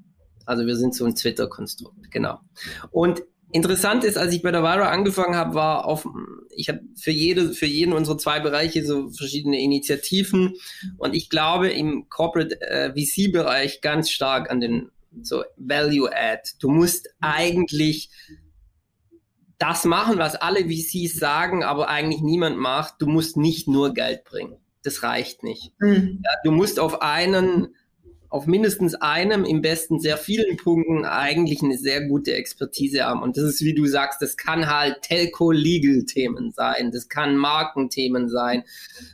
[0.46, 2.40] Also wir sind so ein Twitter-Konstrukt, genau.
[2.92, 6.08] Und Interessant ist, als ich bei der Vira angefangen habe, war auf,
[6.50, 10.56] ich habe für jede, für jeden unserer zwei Bereiche so verschiedene Initiativen
[10.98, 14.90] und ich glaube im Corporate äh, VC-Bereich ganz stark an den
[15.22, 16.50] so Value Add.
[16.60, 18.10] Du musst eigentlich
[19.60, 22.96] das machen, was alle VCs sagen, aber eigentlich niemand macht.
[23.00, 24.58] Du musst nicht nur Geld bringen.
[24.84, 25.74] Das reicht nicht.
[25.80, 26.22] Mhm.
[26.24, 27.76] Ja, du musst auf einen
[28.34, 33.22] auf mindestens einem, im besten sehr vielen Punkten eigentlich eine sehr gute Expertise haben.
[33.22, 38.64] Und das ist, wie du sagst, das kann halt Telco-Legal-Themen sein, das kann Markenthemen sein,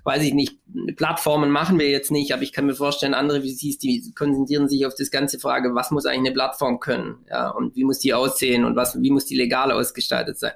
[0.06, 0.60] weiß ich nicht,
[0.96, 4.86] Plattformen machen wir jetzt nicht, aber ich kann mir vorstellen, andere VCs, die konzentrieren sich
[4.86, 8.14] auf das ganze Frage, was muss eigentlich eine Plattform können, ja, und wie muss die
[8.14, 10.54] aussehen und was, wie muss die legal ausgestaltet sein.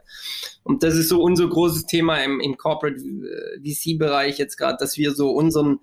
[0.63, 4.97] Und das ist so unser großes Thema im, im Corporate äh, VC-Bereich jetzt gerade, dass
[4.97, 5.81] wir so unseren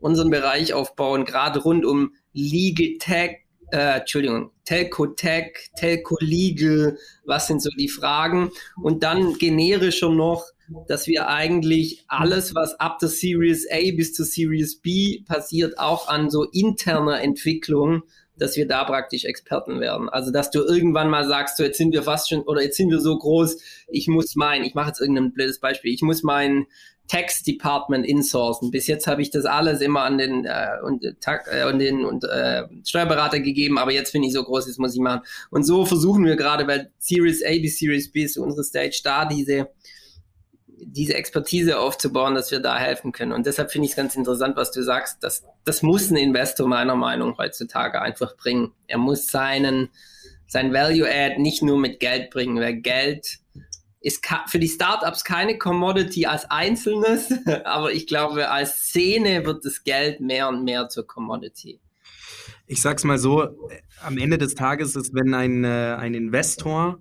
[0.00, 3.38] unseren Bereich aufbauen, gerade rund um Legal Tech,
[3.72, 8.50] äh, Entschuldigung, Telco Tech, Telco Legal, was sind so die Fragen?
[8.82, 10.46] Und dann generischer noch,
[10.86, 16.08] dass wir eigentlich alles, was ab der Series A bis zur Series B passiert, auch
[16.08, 18.02] an so interner Entwicklung,
[18.36, 20.08] dass wir da praktisch Experten werden.
[20.08, 22.90] Also dass du irgendwann mal sagst, so jetzt sind wir fast schon oder jetzt sind
[22.90, 23.58] wir so groß,
[23.88, 26.66] ich muss mein, ich mache jetzt irgendein blödes Beispiel, ich muss mein
[27.10, 28.70] Tax Department insourcen.
[28.70, 32.22] Bis jetzt habe ich das alles immer an den äh, und, äh, und den und
[32.22, 35.22] äh, Steuerberater gegeben, aber jetzt bin ich so groß, jetzt muss ich machen.
[35.50, 39.24] Und so versuchen wir gerade bei Series A bis Series B ist unsere Stage da
[39.24, 39.70] diese
[40.82, 43.32] diese Expertise aufzubauen, dass wir da helfen können.
[43.32, 45.22] Und deshalb finde ich es ganz interessant, was du sagst.
[45.22, 48.72] Dass, das muss ein Investor meiner Meinung heutzutage einfach bringen.
[48.86, 49.90] Er muss seinen,
[50.46, 53.40] sein Value Add nicht nur mit Geld bringen, weil Geld
[54.00, 57.32] ist für die Startups keine Commodity als Einzelnes,
[57.64, 61.80] aber ich glaube, als Szene wird das Geld mehr und mehr zur Commodity.
[62.66, 63.48] Ich sag's mal so,
[64.02, 66.98] am Ende des Tages ist, wenn ein, äh, ein Investor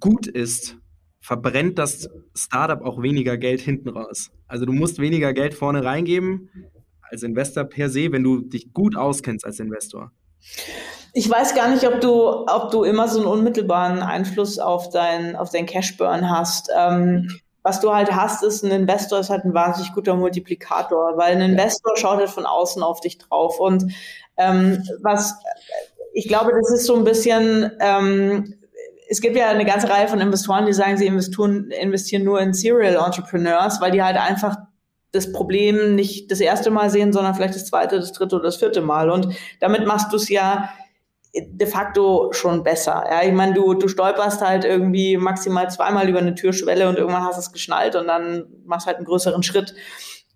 [0.00, 0.78] gut ist,
[1.20, 4.30] verbrennt das Startup auch weniger Geld hinten raus.
[4.46, 6.50] Also du musst weniger Geld vorne reingeben
[7.02, 10.12] als Investor per se, wenn du dich gut auskennst als Investor.
[11.14, 15.36] Ich weiß gar nicht, ob du, ob du immer so einen unmittelbaren Einfluss auf dein,
[15.36, 16.70] auf dein Cashburn hast.
[16.76, 17.30] Ähm,
[17.62, 21.52] was du halt hast, ist, ein Investor ist halt ein wahnsinnig guter Multiplikator, weil ein
[21.52, 23.58] Investor schaut halt von außen auf dich drauf.
[23.58, 23.94] Und
[24.36, 25.34] ähm, was
[26.12, 28.54] ich glaube, das ist so ein bisschen ähm,
[29.08, 32.54] es gibt ja eine ganze Reihe von Investoren, die sagen, sie investieren, investieren nur in
[32.54, 34.56] Serial Entrepreneurs, weil die halt einfach
[35.12, 38.56] das Problem nicht das erste Mal sehen, sondern vielleicht das zweite, das dritte oder das
[38.56, 39.10] vierte Mal.
[39.10, 39.28] Und
[39.60, 40.70] damit machst du es ja
[41.34, 43.04] de facto schon besser.
[43.10, 47.24] Ja, ich meine, du, du stolperst halt irgendwie maximal zweimal über eine Türschwelle und irgendwann
[47.24, 49.74] hast es geschnallt und dann machst halt einen größeren Schritt.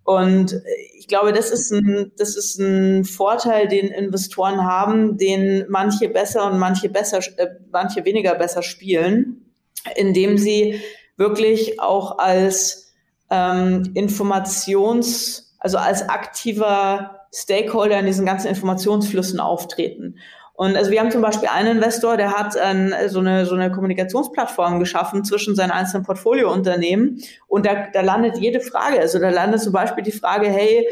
[0.03, 0.61] Und
[0.97, 6.51] ich glaube, das ist ein, das ist ein Vorteil, den Investoren haben, den manche besser
[6.51, 9.53] und manche besser, äh, manche weniger besser spielen,
[9.95, 10.81] indem sie
[11.15, 12.91] wirklich auch als
[13.29, 20.15] ähm, Informations, also als aktiver Stakeholder in diesen ganzen Informationsflüssen auftreten.
[20.59, 23.71] Und also wir haben zum Beispiel einen Investor, der hat ähm, so, eine, so eine
[23.71, 27.23] Kommunikationsplattform geschaffen zwischen seinen einzelnen Portfoliounternehmen.
[27.47, 28.99] Und da, da landet jede Frage.
[28.99, 30.85] Also da landet zum Beispiel die Frage, hey,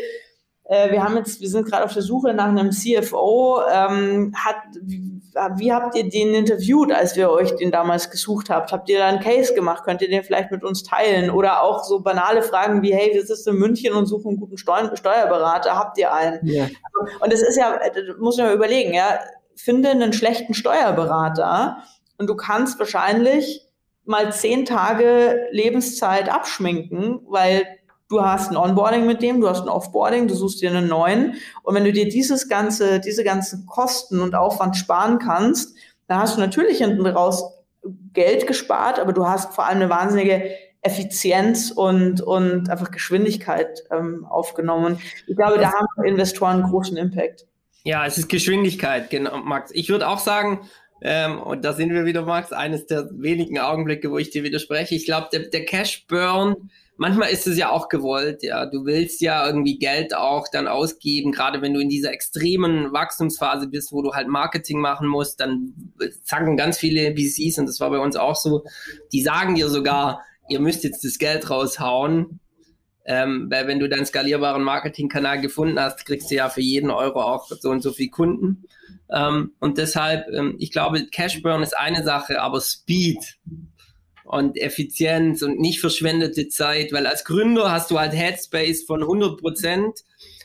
[0.69, 3.60] äh, wir haben jetzt, wir sind gerade auf der Suche nach einem CFO.
[3.69, 5.03] Ähm, hat, wie,
[5.58, 8.71] wie habt ihr den interviewt, als wir euch den damals gesucht habt?
[8.71, 9.84] Habt ihr da einen Case gemacht?
[9.84, 11.30] Könnt ihr den vielleicht mit uns teilen?
[11.30, 14.58] Oder auch so banale Fragen wie, hey, wir sitzen in München und suchen einen guten
[14.58, 15.75] Steu Steuerberater.
[15.75, 16.39] Habt ihr einen?
[16.43, 16.67] Ja.
[17.19, 19.19] Und das ist ja, das muss man mal überlegen, ja
[19.62, 21.84] finde einen schlechten Steuerberater
[22.17, 23.67] und du kannst wahrscheinlich
[24.06, 27.65] mal zehn Tage Lebenszeit abschminken, weil
[28.10, 31.36] du hast ein Onboarding mit dem, du hast ein Offboarding, du suchst dir einen neuen.
[31.63, 35.76] Und wenn du dir dieses ganze, diese ganzen Kosten und Aufwand sparen kannst,
[36.08, 37.43] dann hast du natürlich hinten raus
[38.13, 44.26] Geld gespart, aber du hast vor allem eine wahnsinnige Effizienz und, und einfach Geschwindigkeit ähm,
[44.26, 45.00] aufgenommen.
[45.28, 47.46] Ich glaube, da haben Investoren großen Impact.
[47.88, 49.71] Ja, es ist Geschwindigkeit, genau, Max.
[49.73, 50.67] Ich würde auch sagen,
[51.02, 54.93] ähm, und da sind wir wieder, Max, eines der wenigen Augenblicke, wo ich dir widerspreche.
[54.93, 58.65] Ich glaube, der, der Cash Burn, manchmal ist es ja auch gewollt, ja.
[58.65, 63.69] Du willst ja irgendwie Geld auch dann ausgeben, gerade wenn du in dieser extremen Wachstumsphase
[63.69, 65.73] bist, wo du halt Marketing machen musst, dann
[66.26, 68.65] sagen ganz viele VCs, und das war bei uns auch so,
[69.13, 72.41] die sagen dir sogar, ihr müsst jetzt das Geld raushauen,
[73.08, 77.22] ähm, weil wenn du deinen skalierbaren Marketingkanal gefunden hast, kriegst du ja für jeden Euro
[77.22, 78.65] auch so und so viel Kunden.
[79.10, 83.38] Ähm, und deshalb, ähm, ich glaube, Cashburn ist eine Sache, aber Speed
[84.26, 89.39] und Effizienz und nicht verschwendete Zeit, weil als Gründer hast du halt Headspace von 100
[89.39, 90.04] Prozent.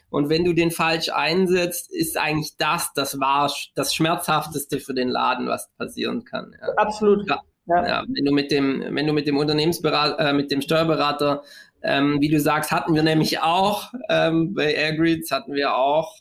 [0.09, 5.09] Und wenn du den falsch einsetzt, ist eigentlich das, das war das Schmerzhafteste für den
[5.09, 6.55] Laden, was passieren kann.
[6.61, 6.75] Ja.
[6.77, 7.29] Absolut.
[7.29, 7.42] Ja.
[7.66, 8.05] Ja.
[8.09, 11.42] wenn du mit dem, wenn du mit dem Unternehmensberater, äh, mit dem Steuerberater
[11.83, 16.16] ähm, wie du sagst, hatten wir nämlich auch ähm, bei Airgrids, hatten wir auch.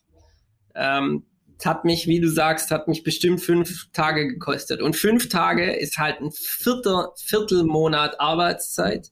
[0.75, 1.25] Ähm,
[1.65, 4.81] hat mich, wie du sagst, hat mich bestimmt fünf Tage gekostet.
[4.81, 9.11] Und fünf Tage ist halt ein vierter, Viertelmonat Arbeitszeit.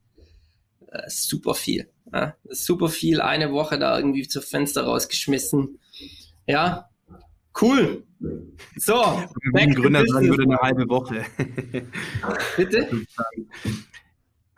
[0.88, 1.90] Äh, super viel.
[2.12, 2.36] Ja?
[2.50, 3.22] super viel.
[3.22, 5.80] Eine Woche da irgendwie zur Fenster rausgeschmissen.
[6.48, 6.90] Ja,
[7.62, 8.04] cool.
[8.78, 8.94] So.
[9.54, 11.26] Wenn ein Gründer sagen würde, eine halbe Woche.
[12.58, 12.90] Bitte?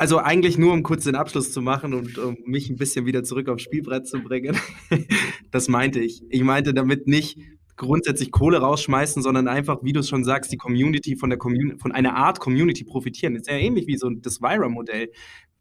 [0.01, 3.23] Also eigentlich nur, um kurz den Abschluss zu machen und um mich ein bisschen wieder
[3.23, 4.57] zurück aufs Spielbrett zu bringen.
[5.51, 6.23] das meinte ich.
[6.29, 7.37] Ich meinte damit nicht
[7.75, 11.77] grundsätzlich Kohle rausschmeißen, sondern einfach, wie du es schon sagst, die Community von der Community,
[11.77, 13.35] von einer Art Community profitieren.
[13.35, 15.11] Ist ja ähnlich wie so das Vira-Modell.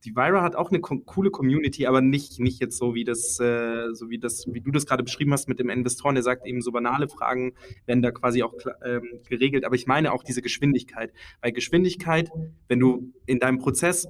[0.06, 3.38] Die Vira hat auch eine co coole Community, aber nicht, nicht jetzt so wie das,
[3.40, 6.46] äh, so wie das, wie du das gerade beschrieben hast mit dem Investoren, der sagt
[6.46, 7.52] eben so banale Fragen
[7.84, 9.66] werden da quasi auch ähm, geregelt.
[9.66, 11.12] Aber ich meine auch diese Geschwindigkeit.
[11.42, 12.30] Weil Geschwindigkeit,
[12.68, 14.08] wenn du in deinem Prozess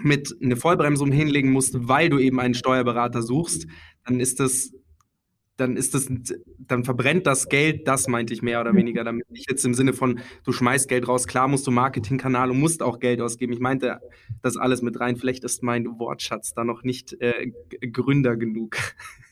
[0.00, 3.66] mit eine Vollbremsung hinlegen musst, weil du eben einen Steuerberater suchst,
[4.04, 4.72] dann ist das
[5.56, 6.08] dann ist das,
[6.58, 9.92] dann verbrennt das Geld, das meinte ich mehr oder weniger, damit nicht jetzt im Sinne
[9.92, 13.52] von, du schmeißt Geld raus, klar musst du Marketingkanal und musst auch Geld ausgeben.
[13.52, 14.00] Ich meinte
[14.42, 15.16] das alles mit rein.
[15.16, 17.52] Vielleicht ist mein Wortschatz da noch nicht äh,
[17.92, 18.76] Gründer genug.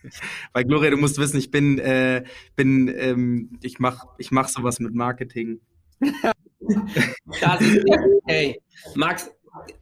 [0.52, 2.24] Weil Gloria, du musst wissen, ich bin, äh,
[2.54, 5.60] bin, ähm, ich mach, ich mach sowas mit Marketing.
[7.40, 7.84] das ist
[8.22, 8.60] okay.
[8.94, 9.30] Max,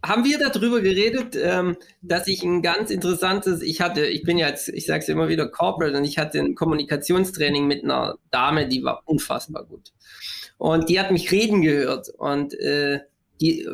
[0.05, 4.49] haben wir darüber geredet, ähm, dass ich ein ganz interessantes, ich hatte, ich bin ja
[4.49, 8.69] jetzt, ich sage es immer wieder, Corporate und ich hatte ein Kommunikationstraining mit einer Dame,
[8.69, 9.93] die war unfassbar gut.
[10.59, 13.01] Und die hat mich reden gehört und äh,
[13.41, 13.67] die,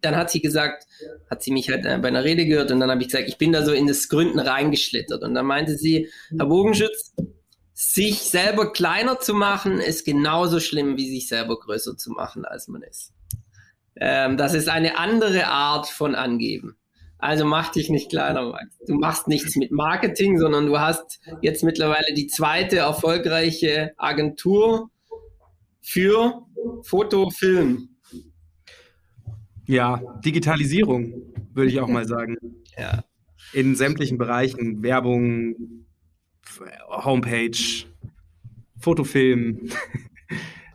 [0.00, 0.86] dann hat sie gesagt,
[1.28, 3.38] hat sie mich halt äh, bei einer Rede gehört und dann habe ich gesagt, ich
[3.38, 5.22] bin da so in das Gründen reingeschlittert.
[5.22, 7.12] Und dann meinte sie, Herr Bogenschütz,
[7.74, 12.68] sich selber kleiner zu machen, ist genauso schlimm, wie sich selber größer zu machen, als
[12.68, 13.12] man ist.
[14.00, 16.76] Ähm, das ist eine andere Art von Angeben.
[17.18, 18.78] Also mach dich nicht kleiner, Max.
[18.86, 24.90] Du machst nichts mit Marketing, sondern du hast jetzt mittlerweile die zweite erfolgreiche Agentur
[25.82, 26.46] für
[26.82, 27.90] Fotofilm.
[29.66, 31.12] Ja, Digitalisierung,
[31.52, 32.38] würde ich auch mal sagen.
[32.78, 33.04] Ja.
[33.52, 35.84] In sämtlichen Bereichen, Werbung,
[36.88, 37.84] Homepage,
[38.78, 39.68] Fotofilm.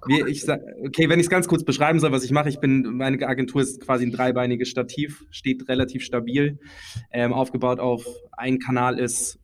[0.08, 2.98] Wie ich okay, wenn ich es ganz kurz beschreiben soll, was ich mache, ich bin,
[2.98, 6.60] meine Agentur ist quasi ein dreibeiniges Stativ, steht relativ stabil,
[7.12, 9.40] ähm, aufgebaut auf ein Kanal ist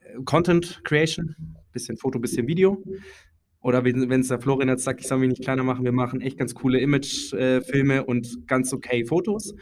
[0.00, 1.36] äh, Content Creation,
[1.72, 2.82] bisschen Foto, bisschen Video.
[3.60, 6.20] Oder wenn es der Florian jetzt sagt, ich soll mich nicht kleiner machen, wir machen
[6.20, 9.56] echt ganz coole Image-Filme äh, und ganz okay Fotos.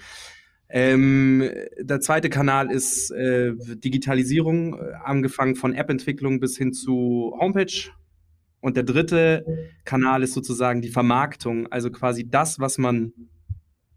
[0.68, 7.92] Ähm, der zweite Kanal ist äh, Digitalisierung, äh, angefangen von App-Entwicklung bis hin zu Homepage.
[8.64, 9.44] Und der dritte
[9.84, 13.12] Kanal ist sozusagen die Vermarktung, also quasi das, was man,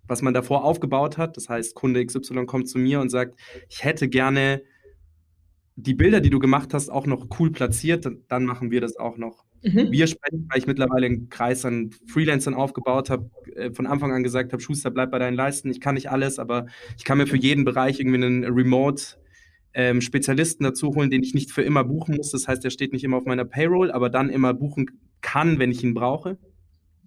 [0.10, 1.38] was man davor aufgebaut hat.
[1.38, 4.62] Das heißt, Kunde XY kommt zu mir und sagt, ich hätte gerne
[5.77, 9.15] die Bilder, die du gemacht hast, auch noch cool platziert, dann machen wir das auch
[9.15, 9.45] noch.
[9.63, 9.89] Mhm.
[9.89, 14.21] Wir sprechen, weil ich mittlerweile einen Kreis an Freelancern aufgebaut habe, äh, von Anfang an
[14.21, 15.71] gesagt habe, Schuster, bleib bei deinen Leisten.
[15.71, 16.65] Ich kann nicht alles, aber
[16.97, 19.15] ich kann mir für jeden Bereich irgendwie einen Remote
[19.78, 22.32] ähm, Spezialisten dazu holen, den ich nicht für immer buchen muss.
[22.32, 24.90] Das heißt, er steht nicht immer auf meiner Payroll, aber dann immer buchen
[25.22, 26.40] kann, wenn ich ihn brauche.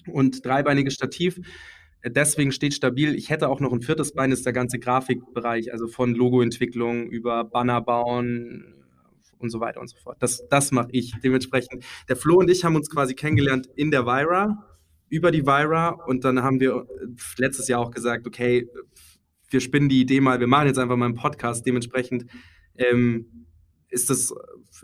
[0.06, 1.40] Und dreibeiniges Stativ.
[2.06, 3.16] Deswegen steht stabil.
[3.16, 7.10] Ich hätte auch noch ein viertes Bein, das ist der ganze Grafikbereich, also von Logoentwicklung
[7.10, 8.76] über Banner bauen
[9.38, 10.18] und so weiter und so fort.
[10.20, 11.12] Das, das mache ich.
[11.24, 14.64] Dementsprechend, der Flo und ich haben uns quasi kennengelernt in der Vira,
[15.08, 16.86] über die Vira und dann haben wir
[17.36, 18.68] letztes Jahr auch gesagt, okay,
[19.48, 21.66] wir spinnen die Idee mal, wir machen jetzt einfach mal einen Podcast.
[21.66, 22.26] Dementsprechend
[22.80, 23.46] ähm,
[23.88, 24.32] ist, das,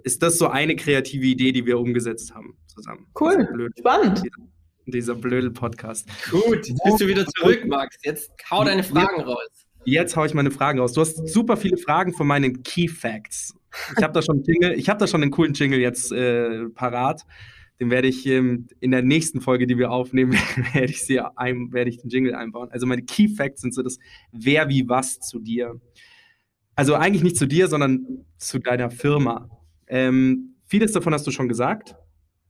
[0.04, 3.06] ist das so eine kreative Idee, die wir umgesetzt haben zusammen.
[3.18, 4.22] Cool, blöde, spannend.
[4.24, 4.48] Dieser,
[4.86, 6.08] dieser blöde Podcast.
[6.30, 7.96] Gut, jetzt bist du wieder zurück, Max.
[8.04, 9.66] Jetzt hau deine Fragen jetzt, raus.
[9.84, 10.92] Jetzt hau ich meine Fragen raus.
[10.92, 13.54] Du hast super viele Fragen von meinen Key Facts.
[13.96, 17.22] Ich habe da schon Jingle, ich habe da schon einen coolen Jingle jetzt äh, parat.
[17.78, 20.32] Den werde ich ähm, in der nächsten Folge, die wir aufnehmen,
[20.72, 22.70] werde ich, sie ein, werde ich den Jingle einbauen.
[22.70, 23.98] Also meine Key Facts sind so das
[24.32, 25.78] Wer wie was zu dir.
[26.76, 29.48] Also eigentlich nicht zu dir, sondern zu deiner Firma.
[29.88, 31.96] Ähm, vieles davon hast du schon gesagt,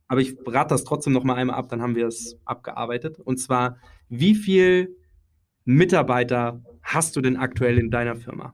[0.07, 3.19] aber ich rate das trotzdem noch mal einmal ab, dann haben wir es abgearbeitet.
[3.19, 3.77] Und zwar,
[4.09, 4.95] wie viel
[5.63, 8.53] Mitarbeiter hast du denn aktuell in deiner Firma?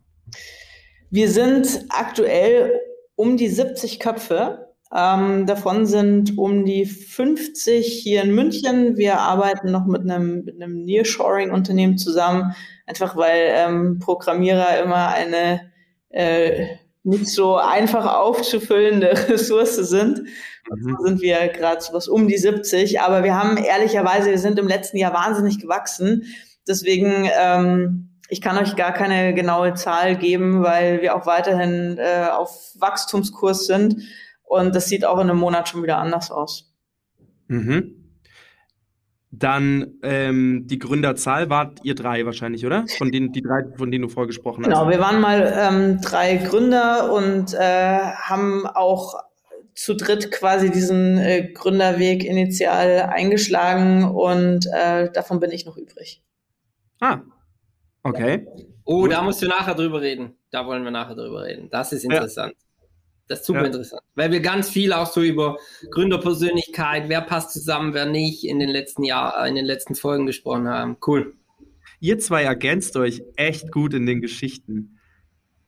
[1.09, 2.79] Wir sind aktuell
[3.15, 4.72] um die 70 Köpfe.
[4.95, 8.95] Ähm, davon sind um die 50 hier in München.
[8.95, 12.53] Wir arbeiten noch mit einem, mit einem Nearshoring-Unternehmen zusammen,
[12.85, 15.71] einfach weil ähm, Programmierer immer eine
[16.09, 16.67] äh,
[17.03, 20.19] nicht so einfach aufzufüllende Ressource sind.
[20.69, 20.95] Mhm.
[20.97, 23.01] So sind wir gerade so was um die 70.
[23.01, 26.23] Aber wir haben ehrlicherweise, wir sind im letzten Jahr wahnsinnig gewachsen.
[26.67, 32.27] Deswegen, ähm, ich kann euch gar keine genaue Zahl geben, weil wir auch weiterhin äh,
[32.31, 33.97] auf Wachstumskurs sind.
[34.43, 36.73] Und das sieht auch in einem Monat schon wieder anders aus.
[37.47, 38.03] Mhm.
[39.35, 42.85] Dann ähm, die Gründerzahl wart ihr drei wahrscheinlich, oder?
[42.99, 44.69] Von denen, die drei, von denen du vorgesprochen hast.
[44.69, 49.15] Genau, wir waren mal ähm, drei Gründer und äh, haben auch
[49.73, 56.23] zu dritt quasi diesen äh, Gründerweg initial eingeschlagen und äh, davon bin ich noch übrig.
[56.99, 57.21] Ah,
[58.03, 58.45] okay.
[58.85, 59.13] Oh, Gut.
[59.13, 60.35] da musst du nachher drüber reden.
[60.51, 61.69] Da wollen wir nachher drüber reden.
[61.71, 62.53] Das ist interessant.
[63.27, 63.67] Das ist super ja.
[63.67, 65.57] interessant, weil wir ganz viel auch so über
[65.91, 70.67] Gründerpersönlichkeit, wer passt zusammen, wer nicht, in den letzten Jahren, in den letzten Folgen gesprochen
[70.67, 70.97] haben.
[71.05, 71.33] Cool.
[71.99, 74.99] Ihr zwei ergänzt euch echt gut in den Geschichten.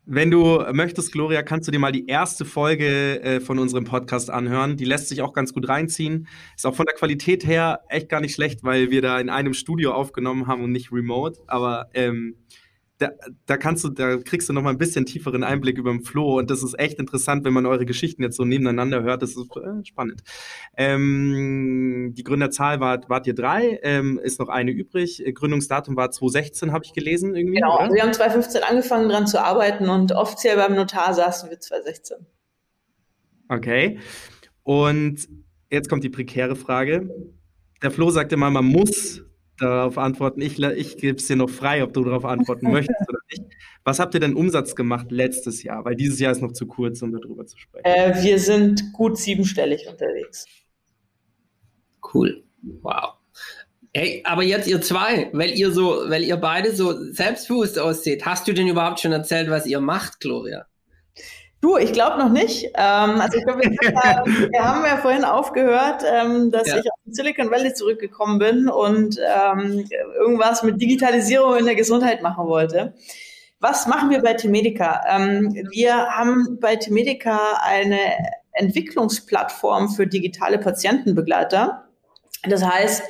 [0.08, 4.30] Wenn du möchtest, Gloria, kannst du dir mal die erste Folge äh, von unserem Podcast
[4.30, 4.78] anhören.
[4.78, 6.28] Die lässt sich auch ganz gut reinziehen.
[6.56, 9.56] Ist auch von der Qualität her echt gar nicht schlecht, weil wir da in einem
[9.56, 11.40] Studio aufgenommen haben und nicht remote.
[11.48, 12.36] Aber ähm,
[12.98, 13.10] da,
[13.46, 16.38] da kannst du, da kriegst du noch mal ein bisschen tieferen Einblick über den Flo
[16.38, 19.22] und das ist echt interessant, wenn man eure Geschichten jetzt so nebeneinander hört.
[19.22, 20.24] Das ist äh, spannend.
[20.78, 25.24] Ähm, die Gründerzahl war, wart ihr drei, ähm, ist noch eine übrig.
[25.34, 27.56] Gründungsdatum war 2016, habe ich gelesen irgendwie.
[27.56, 31.60] Genau, also wir haben 2015 angefangen dran zu arbeiten und offiziell beim Notar saßen wir
[31.60, 32.18] 2016.
[33.50, 34.00] Okay.
[34.64, 35.28] Und
[35.70, 37.10] jetzt kommt die prekäre Frage.
[37.84, 39.22] Der Flo sagte mal, man muss
[39.58, 40.42] darauf antworten.
[40.42, 43.44] Ich, ich gebe es dir noch frei, ob du darauf antworten möchtest oder nicht.
[43.84, 45.86] Was habt ihr denn Umsatz gemacht letztes Jahr?
[45.86, 47.86] Weil dieses Jahr ist noch zu kurz, um darüber zu sprechen.
[47.86, 50.46] Äh, wir sind gut siebenstellig unterwegs.
[52.14, 52.44] Cool.
[52.82, 53.14] Wow.
[53.94, 58.48] Hey, aber jetzt ihr zwei, weil ihr so, weil ihr beide so selbstbewusst ausseht, hast
[58.48, 60.66] du denn überhaupt schon erzählt, was ihr macht, Gloria?
[61.66, 62.66] Du, ich glaube noch nicht.
[62.76, 63.72] Ähm, also ich glaube, wir,
[64.52, 66.78] wir, haben ja vorhin aufgehört, ähm, dass ja.
[66.78, 72.46] ich aus Silicon Valley zurückgekommen bin und ähm, irgendwas mit Digitalisierung in der Gesundheit machen
[72.46, 72.94] wollte.
[73.60, 75.02] Was machen wir bei Temedica?
[75.10, 77.98] Ähm, wir haben bei Temedica eine
[78.52, 81.90] Entwicklungsplattform für digitale Patientenbegleiter.
[82.44, 83.02] Das heißt,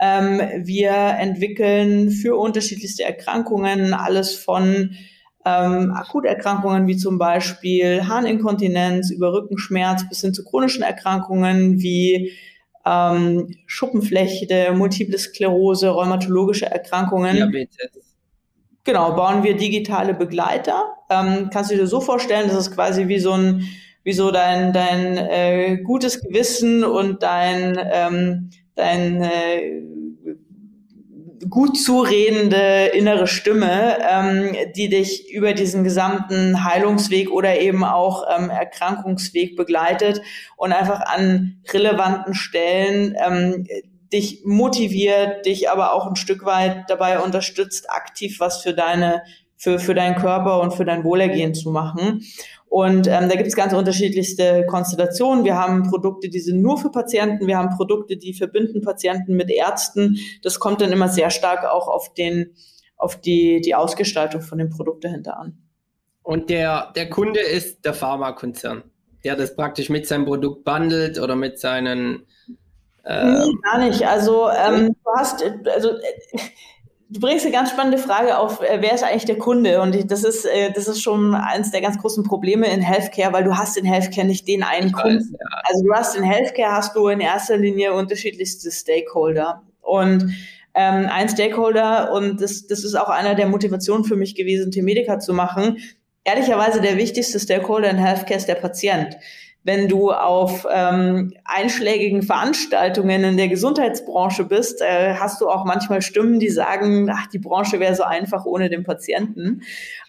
[0.00, 4.96] ähm, wir entwickeln für unterschiedlichste Erkrankungen alles von
[5.44, 12.32] ähm, Akuterkrankungen wie zum Beispiel Harninkontinenz über Rückenschmerz bis hin zu chronischen Erkrankungen wie
[12.84, 17.36] ähm, Schuppenflechte, Multiple Sklerose, rheumatologische Erkrankungen.
[17.36, 18.16] Diabetes.
[18.84, 20.94] Genau, bauen wir digitale Begleiter.
[21.10, 23.66] Ähm, kannst du dir so vorstellen, das ist quasi wie so ein
[24.02, 29.82] wie so dein dein äh, gutes Gewissen und dein ähm, dein äh,
[31.48, 38.50] gut zuredende innere Stimme, ähm, die dich über diesen gesamten Heilungsweg oder eben auch ähm,
[38.50, 40.20] Erkrankungsweg begleitet
[40.56, 43.66] und einfach an relevanten Stellen ähm,
[44.12, 49.22] dich motiviert, dich aber auch ein Stück weit dabei unterstützt, aktiv was für deine
[49.56, 52.24] für, für deinen Körper und für dein Wohlergehen zu machen.
[52.70, 55.44] Und ähm, da gibt es ganz unterschiedlichste Konstellationen.
[55.44, 57.48] Wir haben Produkte, die sind nur für Patienten.
[57.48, 60.18] Wir haben Produkte, die verbinden Patienten mit Ärzten.
[60.44, 62.54] Das kommt dann immer sehr stark auch auf den,
[62.96, 65.58] auf die, die Ausgestaltung von dem Produkt dahinter an.
[66.22, 68.84] Und der, der Kunde ist der Pharmakonzern,
[69.24, 72.24] der das praktisch mit seinem Produkt bundelt oder mit seinen.
[73.02, 74.06] Äh nee, gar nicht.
[74.06, 75.42] Also ähm, du hast,
[75.74, 75.90] also
[77.12, 79.80] Du bringst eine ganz spannende Frage auf, äh, wer ist eigentlich der Kunde?
[79.80, 83.42] Und das ist, äh, das ist schon eines der ganz großen Probleme in Healthcare, weil
[83.42, 85.18] du hast in Healthcare nicht den einen ich Kunden.
[85.18, 85.60] Weiß, ja.
[85.64, 89.64] Also du hast in Healthcare hast du in erster Linie unterschiedlichste Stakeholder.
[89.80, 90.32] Und
[90.74, 95.18] ähm, ein Stakeholder, und das, das ist auch einer der Motivationen für mich gewesen, T-Medica
[95.18, 95.78] zu machen.
[96.22, 99.16] Ehrlicherweise der wichtigste Stakeholder in Healthcare ist der Patient
[99.62, 106.00] wenn du auf ähm, einschlägigen Veranstaltungen in der Gesundheitsbranche bist, äh, hast du auch manchmal
[106.00, 109.62] Stimmen, die sagen, ach, die Branche wäre so einfach ohne den Patienten.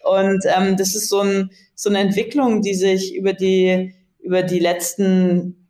[0.03, 4.59] Und ähm, das ist so, ein, so eine Entwicklung, die sich über die, über die
[4.59, 5.60] letzten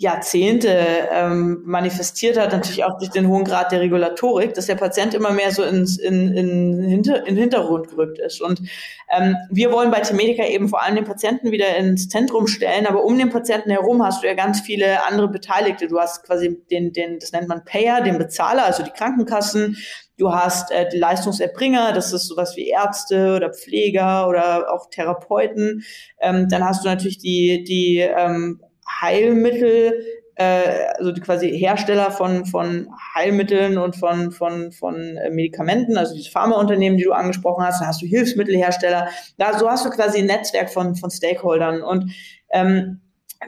[0.00, 5.12] Jahrzehnte ähm, manifestiert hat, natürlich auch durch den hohen Grad der Regulatorik, dass der Patient
[5.12, 8.40] immer mehr so ins, in, in, hinter, in Hintergrund gerückt ist.
[8.40, 8.62] Und
[9.10, 13.04] ähm, wir wollen bei Temedica eben vor allem den Patienten wieder ins Zentrum stellen, aber
[13.04, 15.86] um den Patienten herum hast du ja ganz viele andere Beteiligte.
[15.86, 19.76] Du hast quasi den, den das nennt man Payer, den Bezahler, also die Krankenkassen.
[20.16, 25.84] Du hast äh, die Leistungserbringer, das ist sowas wie Ärzte oder Pfleger oder auch Therapeuten.
[26.22, 28.62] Ähm, dann hast du natürlich die, die ähm,
[29.00, 36.14] Heilmittel, äh, also quasi Hersteller von, von Heilmitteln und von, von, von äh, Medikamenten, also
[36.14, 39.08] diese Pharmaunternehmen, die du angesprochen hast, dann hast du Hilfsmittelhersteller,
[39.38, 41.82] da so hast du quasi ein Netzwerk von, von Stakeholdern.
[41.82, 42.12] Und
[42.50, 43.00] ähm,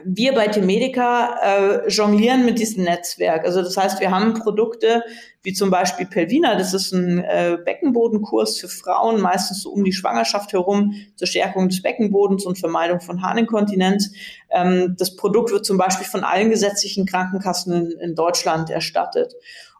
[0.03, 3.45] wir bei Temedica äh, jonglieren mit diesem Netzwerk.
[3.45, 5.03] Also das heißt, wir haben Produkte
[5.43, 9.91] wie zum Beispiel Pelvina, das ist ein äh, Beckenbodenkurs für Frauen, meistens so um die
[9.91, 14.11] Schwangerschaft herum, zur Stärkung des Beckenbodens und Vermeidung von Harninkontinenz.
[14.49, 19.33] Ähm, das Produkt wird zum Beispiel von allen gesetzlichen Krankenkassen in, in Deutschland erstattet.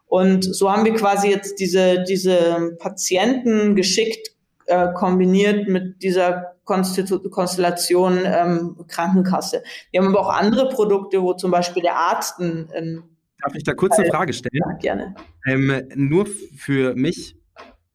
[0.06, 4.32] Und so haben wir quasi jetzt diese, diese Patienten geschickt
[4.66, 9.62] äh, kombiniert mit dieser Konstitu Konstellation ähm, Krankenkasse.
[9.90, 13.02] Wir haben aber auch andere Produkte, wo zum Beispiel der Arzt ein, ein
[13.42, 14.52] Darf ich da kurz eine Frage stellen?
[14.54, 15.14] Ja, gerne.
[15.46, 17.36] Ähm, nur für mich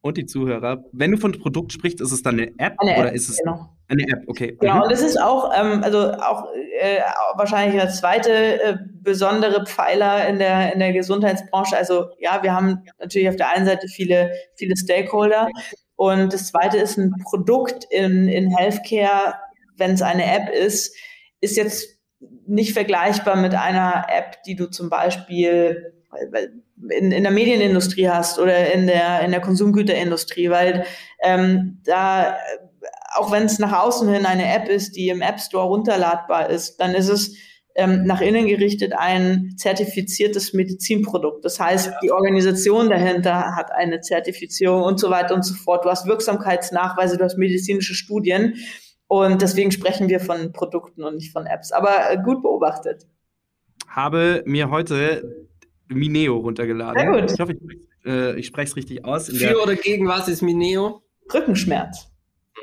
[0.02, 3.10] und die Zuhörer, wenn du von Produkt sprichst, ist es dann eine App eine oder
[3.10, 3.70] App, ist es genau.
[3.90, 4.24] eine App?
[4.28, 4.56] Okay.
[4.60, 4.82] Genau, mhm.
[4.84, 6.48] und das ist auch, ähm, also auch
[6.80, 7.00] äh,
[7.36, 11.76] wahrscheinlich der zweite äh, besondere Pfeiler in der in der Gesundheitsbranche.
[11.76, 15.50] Also ja, wir haben natürlich auf der einen Seite viele viele Stakeholder,
[16.00, 19.34] und das zweite ist ein Produkt in, in Healthcare,
[19.76, 20.96] wenn es eine App ist,
[21.42, 22.00] ist jetzt
[22.48, 25.92] nicht vergleichbar mit einer App, die du zum Beispiel
[26.90, 30.86] in, in der Medienindustrie hast oder in der, in der Konsumgüterindustrie, weil
[31.22, 32.38] ähm, da,
[33.16, 36.78] auch wenn es nach außen hin eine App ist, die im App Store runterladbar ist,
[36.78, 37.36] dann ist es
[37.80, 41.46] ähm, nach innen gerichtet ein zertifiziertes Medizinprodukt.
[41.46, 45.86] Das heißt, die Organisation dahinter hat eine Zertifizierung und so weiter und so fort.
[45.86, 48.56] Du hast Wirksamkeitsnachweise, du hast medizinische Studien.
[49.08, 51.72] Und deswegen sprechen wir von Produkten und nicht von Apps.
[51.72, 53.08] Aber äh, gut beobachtet.
[53.88, 55.48] Habe mir heute
[55.88, 57.00] Mineo runtergeladen.
[57.00, 57.32] Sehr gut.
[57.32, 59.30] Ich hoffe, ich, äh, ich spreche es richtig aus.
[59.30, 61.02] Für oder gegen was ist Mineo?
[61.34, 62.12] Rückenschmerz.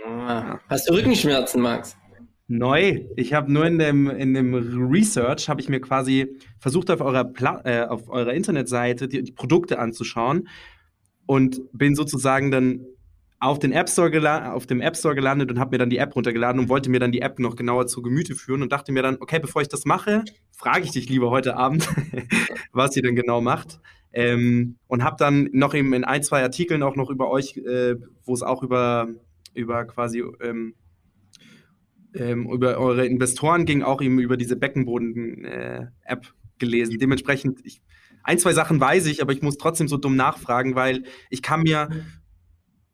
[0.06, 1.96] Ah, hast du Rückenschmerzen, Max?
[2.48, 3.06] Neu.
[3.16, 7.24] Ich habe nur in dem, in dem Research, habe ich mir quasi versucht, auf eurer,
[7.24, 10.48] Pla äh, auf eurer Internetseite die, die Produkte anzuschauen
[11.26, 12.86] und bin sozusagen dann
[13.40, 16.14] auf, den App Store auf dem App Store gelandet und habe mir dann die App
[16.14, 19.02] runtergeladen und wollte mir dann die App noch genauer zu Gemüte führen und dachte mir
[19.02, 21.88] dann, okay, bevor ich das mache, frage ich dich lieber heute Abend,
[22.72, 23.80] was sie denn genau macht.
[24.12, 27.96] Ähm, und habe dann noch eben in ein, zwei Artikeln auch noch über euch, äh,
[28.24, 29.08] wo es auch über,
[29.52, 30.74] über quasi ähm,
[32.16, 36.98] ähm, über eure Investoren ging, auch eben über diese Beckenboden-App äh, gelesen.
[36.98, 37.82] Dementsprechend, ich,
[38.22, 41.62] ein, zwei Sachen weiß ich, aber ich muss trotzdem so dumm nachfragen, weil ich kann
[41.62, 41.88] mir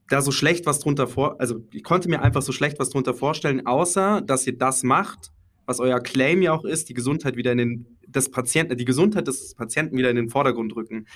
[0.09, 3.14] da so schlecht was drunter vor, also ich konnte mir einfach so schlecht was drunter
[3.14, 5.33] vorstellen, außer dass ihr das macht,
[5.64, 9.27] was euer Claim ja auch ist, die Gesundheit wieder in den, des Patienten, die Gesundheit
[9.27, 11.07] des Patienten wieder in den Vordergrund rücken.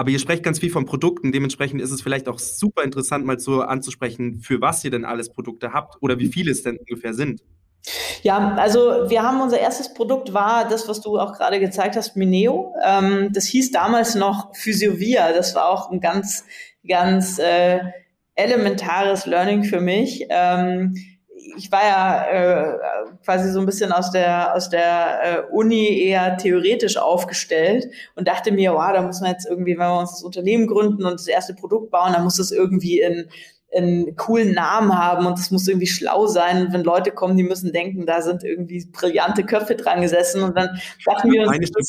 [0.00, 3.38] Aber ihr sprecht ganz viel von Produkten, dementsprechend ist es vielleicht auch super interessant, mal
[3.38, 7.12] so anzusprechen, für was ihr denn alles Produkte habt oder wie viele es denn ungefähr
[7.12, 7.42] sind.
[8.22, 12.16] Ja, also wir haben unser erstes Produkt war das, was du auch gerade gezeigt hast,
[12.16, 12.74] Mineo.
[12.82, 15.34] Ähm, das hieß damals noch Physiovia.
[15.34, 16.46] Das war auch ein ganz,
[16.88, 17.80] ganz äh,
[18.36, 20.24] elementares Learning für mich.
[20.30, 20.94] Ähm,
[21.56, 22.78] ich war ja äh,
[23.24, 28.52] quasi so ein bisschen aus der aus der äh, Uni eher theoretisch aufgestellt und dachte
[28.52, 31.26] mir, wow, da muss man jetzt irgendwie, wenn wir uns das Unternehmen gründen und das
[31.26, 33.28] erste Produkt bauen, dann muss das irgendwie in
[33.74, 36.66] einen coolen Namen haben und das muss irgendwie schlau sein.
[36.66, 40.56] Und wenn Leute kommen, die müssen denken, da sind irgendwie brillante Köpfe dran gesessen und
[40.56, 41.88] dann dachten wir uns, das,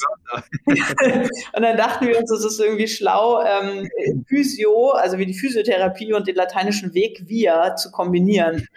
[1.56, 3.88] und dann dachten wir uns, das ist irgendwie schlau, ähm,
[4.28, 8.68] Physio, also wie die Physiotherapie und den lateinischen Weg via zu kombinieren.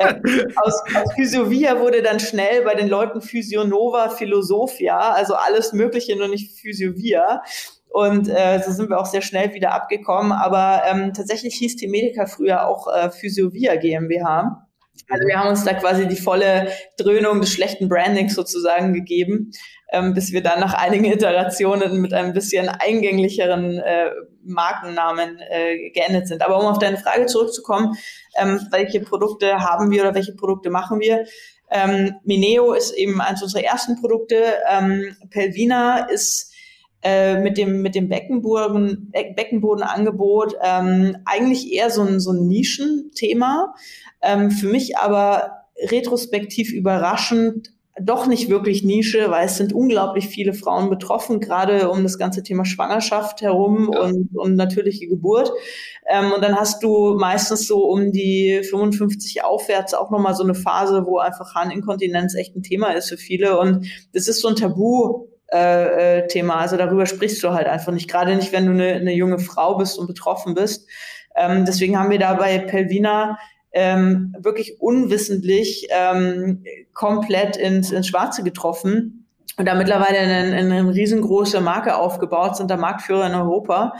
[0.00, 6.28] Aus, aus Physiovia wurde dann schnell bei den Leuten Physionova Philosophia, also alles Mögliche, nur
[6.28, 7.42] nicht Physiovia.
[7.90, 10.32] Und äh, so sind wir auch sehr schnell wieder abgekommen.
[10.32, 14.66] Aber ähm, tatsächlich hieß die Medica früher auch äh, Physiovia GmbH.
[15.08, 19.50] Also wir haben uns da quasi die volle Dröhnung des schlechten Brandings sozusagen gegeben,
[19.92, 24.10] ähm, bis wir dann nach einigen Iterationen mit einem bisschen eingänglicheren äh,
[24.44, 26.42] Markennamen äh, geendet sind.
[26.42, 27.96] Aber um auf deine Frage zurückzukommen,
[28.40, 31.26] ähm, welche Produkte haben wir oder welche Produkte machen wir?
[31.70, 34.42] Ähm, Mineo ist eben eines unserer ersten Produkte.
[34.68, 36.52] Ähm, Pelvina ist
[37.02, 43.74] äh, mit dem, mit dem Beckenboden, Beckenbodenangebot ähm, eigentlich eher so ein, so ein Nischenthema.
[44.20, 47.72] Ähm, für mich aber retrospektiv überraschend
[48.02, 52.42] doch nicht wirklich Nische, weil es sind unglaublich viele Frauen betroffen, gerade um das ganze
[52.42, 54.00] Thema Schwangerschaft herum ja.
[54.00, 55.52] und, und natürliche Geburt.
[56.08, 60.54] Ähm, und dann hast du meistens so um die 55 aufwärts auch nochmal so eine
[60.54, 63.58] Phase, wo einfach Harninkontinenz echt ein Thema ist für viele.
[63.58, 66.56] Und das ist so ein Tabu äh, äh, Thema.
[66.56, 69.76] Also darüber sprichst du halt einfach nicht, gerade nicht, wenn du eine, eine junge Frau
[69.76, 70.88] bist und betroffen bist.
[71.36, 73.38] Ähm, deswegen haben wir da bei Pelvina
[73.72, 81.60] ähm, wirklich unwissentlich ähm, komplett ins, ins Schwarze getroffen und da mittlerweile eine, eine riesengroße
[81.60, 83.94] Marke aufgebaut, sind da Marktführer in Europa.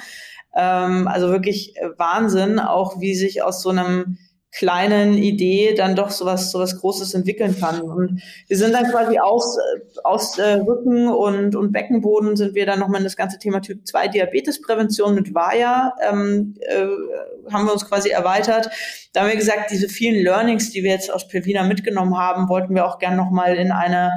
[0.54, 4.18] Ähm, also wirklich Wahnsinn, auch wie sich aus so einem
[4.52, 7.80] kleinen Idee dann doch sowas sowas Großes entwickeln kann.
[7.80, 9.58] Und wir sind dann quasi aus,
[10.02, 13.86] aus äh, Rücken und, und Beckenboden sind wir dann nochmal in das ganze Thema Typ
[13.86, 16.86] 2 Diabetesprävention mit VAYA ähm, äh,
[17.52, 18.70] haben wir uns quasi erweitert.
[19.12, 22.74] Da haben wir gesagt, diese vielen Learnings, die wir jetzt aus Pelvina mitgenommen haben, wollten
[22.74, 24.10] wir auch gern nochmal in eine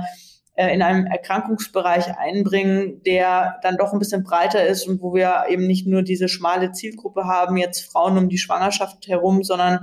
[0.55, 5.45] äh, in einem Erkrankungsbereich einbringen, der dann doch ein bisschen breiter ist und wo wir
[5.49, 9.79] eben nicht nur diese schmale Zielgruppe haben, jetzt Frauen um die Schwangerschaft herum, sondern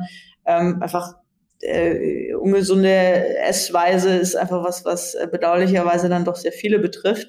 [0.59, 1.15] ähm, einfach
[1.63, 7.29] äh, ungesunde Essweise ist einfach was, was äh, bedauerlicherweise dann doch sehr viele betrifft.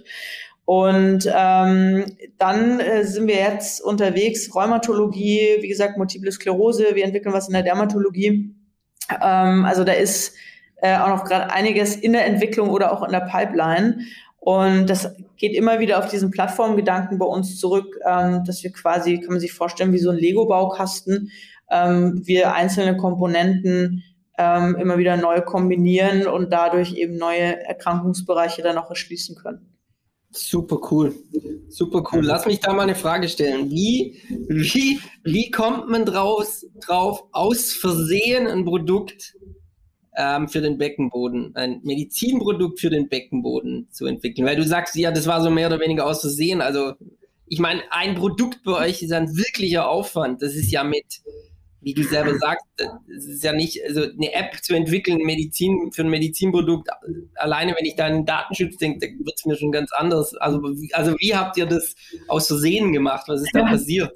[0.65, 2.05] Und ähm,
[2.37, 7.53] dann äh, sind wir jetzt unterwegs, Rheumatologie, wie gesagt, Multiple Sklerose, wir entwickeln was in
[7.53, 8.55] der Dermatologie.
[9.21, 10.33] Ähm, also da ist
[10.77, 13.99] äh, auch noch gerade einiges in der Entwicklung oder auch in der Pipeline.
[14.39, 19.19] Und das geht immer wieder auf diesen Plattformgedanken bei uns zurück, ähm, dass wir quasi,
[19.19, 21.31] kann man sich vorstellen, wie so ein Lego-Baukasten,
[21.71, 24.03] ähm, wir einzelne Komponenten
[24.37, 29.71] ähm, immer wieder neu kombinieren und dadurch eben neue Erkrankungsbereiche dann auch erschließen können.
[30.31, 31.13] Super cool.
[31.67, 32.21] Super cool.
[32.23, 33.69] Lass mich da mal eine Frage stellen.
[33.69, 39.35] Wie, wie, wie kommt man draus, drauf, aus Versehen ein Produkt
[40.15, 44.47] ähm, für den Beckenboden, ein Medizinprodukt für den Beckenboden zu entwickeln?
[44.47, 46.61] Weil du sagst, ja, das war so mehr oder weniger aus Versehen.
[46.61, 46.93] Also,
[47.47, 50.41] ich meine, ein Produkt bei euch ist ein wirklicher Aufwand.
[50.41, 51.21] Das ist ja mit,
[51.81, 52.65] wie du selber sagst,
[53.15, 56.89] es ist ja nicht, also eine App zu entwickeln, Medizin für ein Medizinprodukt,
[57.35, 60.35] alleine wenn ich da an Datenschutz denke, wird es mir schon ganz anders.
[60.35, 60.61] Also,
[60.93, 61.95] also wie habt ihr das
[62.27, 63.27] aus Versehen gemacht?
[63.27, 64.15] Was ist da passiert?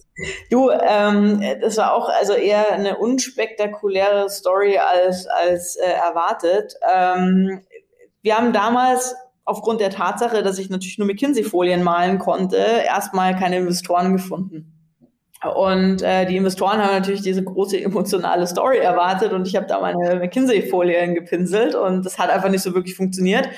[0.51, 6.76] Du, ähm, das war auch also eher eine unspektakuläre Story als, als äh, erwartet.
[6.93, 7.61] Ähm,
[8.22, 13.57] wir haben damals aufgrund der Tatsache, dass ich natürlich nur McKinsey-Folien malen konnte, erstmal keine
[13.57, 14.74] Investoren gefunden.
[15.53, 19.79] Und äh, die Investoren haben natürlich diese große emotionale Story erwartet und ich habe da
[19.79, 23.49] meine McKinsey-Folien gepinselt und das hat einfach nicht so wirklich funktioniert.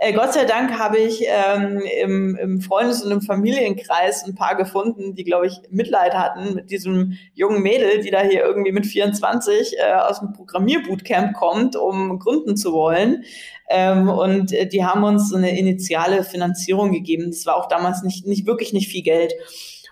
[0.00, 4.54] Äh, Gott sei Dank habe ich ähm, im, im Freundes- und im Familienkreis ein paar
[4.54, 8.86] gefunden, die, glaube ich, Mitleid hatten mit diesem jungen Mädel, die da hier irgendwie mit
[8.86, 13.24] 24 äh, aus dem Programmierbootcamp kommt, um gründen zu wollen.
[13.68, 17.32] Ähm, und äh, die haben uns so eine initiale Finanzierung gegeben.
[17.32, 19.34] Das war auch damals nicht, nicht wirklich nicht viel Geld.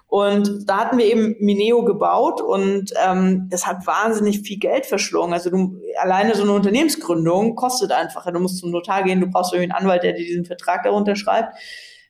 [0.09, 5.33] Und da hatten wir eben Mineo gebaut und ähm, das hat wahnsinnig viel Geld verschlungen.
[5.33, 8.25] Also du, alleine so eine Unternehmensgründung kostet einfach.
[8.31, 11.17] Du musst zum Notar gehen, du brauchst irgendwie einen Anwalt, der dir diesen Vertrag darunter
[11.17, 11.59] schreibt.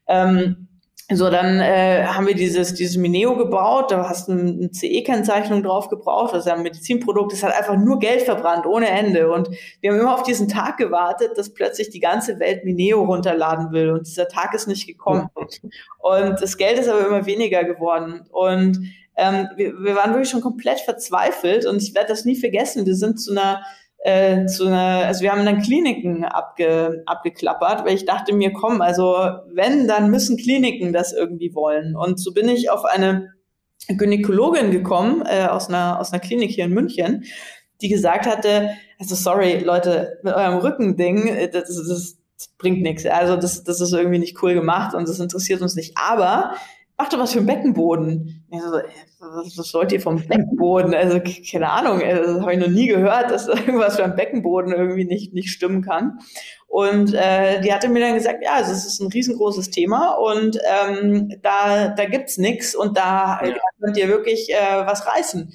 [0.06, 0.68] Ähm,
[1.08, 5.88] so, dann äh, haben wir dieses, dieses Mineo gebaut, da hast du eine CE-Kennzeichnung drauf
[5.88, 9.30] gebraucht, das ist ja ein Medizinprodukt, das hat einfach nur Geld verbrannt, ohne Ende.
[9.30, 9.48] Und
[9.80, 13.90] wir haben immer auf diesen Tag gewartet, dass plötzlich die ganze Welt Mineo runterladen will.
[13.90, 15.28] Und dieser Tag ist nicht gekommen.
[15.98, 18.26] Und das Geld ist aber immer weniger geworden.
[18.32, 18.80] Und
[19.16, 22.84] ähm, wir, wir waren wirklich schon komplett verzweifelt und ich werde das nie vergessen.
[22.84, 23.62] Wir sind zu einer
[24.06, 28.80] äh, zu einer, also wir haben dann Kliniken abge, abgeklappert, weil ich dachte mir, komm,
[28.80, 29.16] also
[29.52, 31.96] wenn, dann müssen Kliniken das irgendwie wollen.
[31.96, 33.32] Und so bin ich auf eine
[33.88, 37.24] Gynäkologin gekommen, äh, aus, einer, aus einer Klinik hier in München,
[37.80, 43.06] die gesagt hatte, also sorry, Leute, mit eurem Rückending, äh, das, das, das bringt nichts.
[43.06, 45.96] Also das, das ist irgendwie nicht cool gemacht und das interessiert uns nicht.
[45.96, 46.54] Aber
[46.98, 48.46] mach doch was für den Beckenboden.
[48.50, 48.80] So,
[49.20, 50.94] was, was wollt ihr vom Beckenboden?
[50.94, 51.20] Also,
[51.50, 55.34] keine Ahnung, das habe ich noch nie gehört, dass irgendwas für einen Beckenboden irgendwie nicht,
[55.34, 56.18] nicht stimmen kann.
[56.68, 60.58] Und äh, die hatte mir dann gesagt, ja, also es ist ein riesengroßes Thema und
[60.88, 63.52] ähm, da, da gibt's nix und da, ja.
[63.52, 65.52] da könnt ihr wirklich äh, was reißen.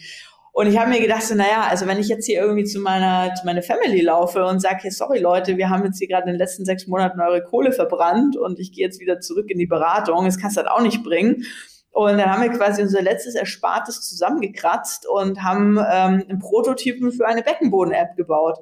[0.54, 3.34] Und ich habe mir gedacht, so, naja, also wenn ich jetzt hier irgendwie zu meiner,
[3.36, 6.34] zu meiner Family laufe und sage, hey, sorry Leute, wir haben jetzt hier gerade in
[6.34, 9.66] den letzten sechs Monaten eure Kohle verbrannt und ich gehe jetzt wieder zurück in die
[9.66, 11.46] Beratung, das kannst du halt auch nicht bringen.
[11.94, 17.28] Und dann haben wir quasi unser letztes Erspartes zusammengekratzt und haben ähm, einen Prototypen für
[17.28, 18.58] eine Beckenboden-App gebaut.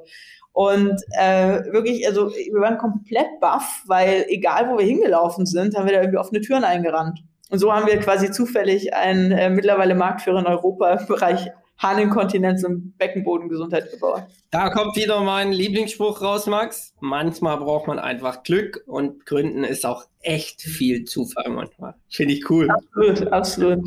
[0.51, 5.85] Und äh, wirklich, also wir waren komplett baff, weil egal wo wir hingelaufen sind, haben
[5.85, 7.19] wir da irgendwie offene Türen eingerannt.
[7.51, 12.63] Und so haben wir quasi zufällig einen äh, mittlerweile Marktführer in Europa im Bereich Harninkontinenz
[12.63, 14.23] und Beckenbodengesundheit gebaut.
[14.51, 16.93] Da kommt wieder mein Lieblingsspruch raus, Max.
[16.99, 21.95] Manchmal braucht man einfach Glück und Gründen ist auch echt viel Zufall manchmal.
[22.09, 22.69] Finde ich cool.
[22.69, 23.79] Absolut, absolut.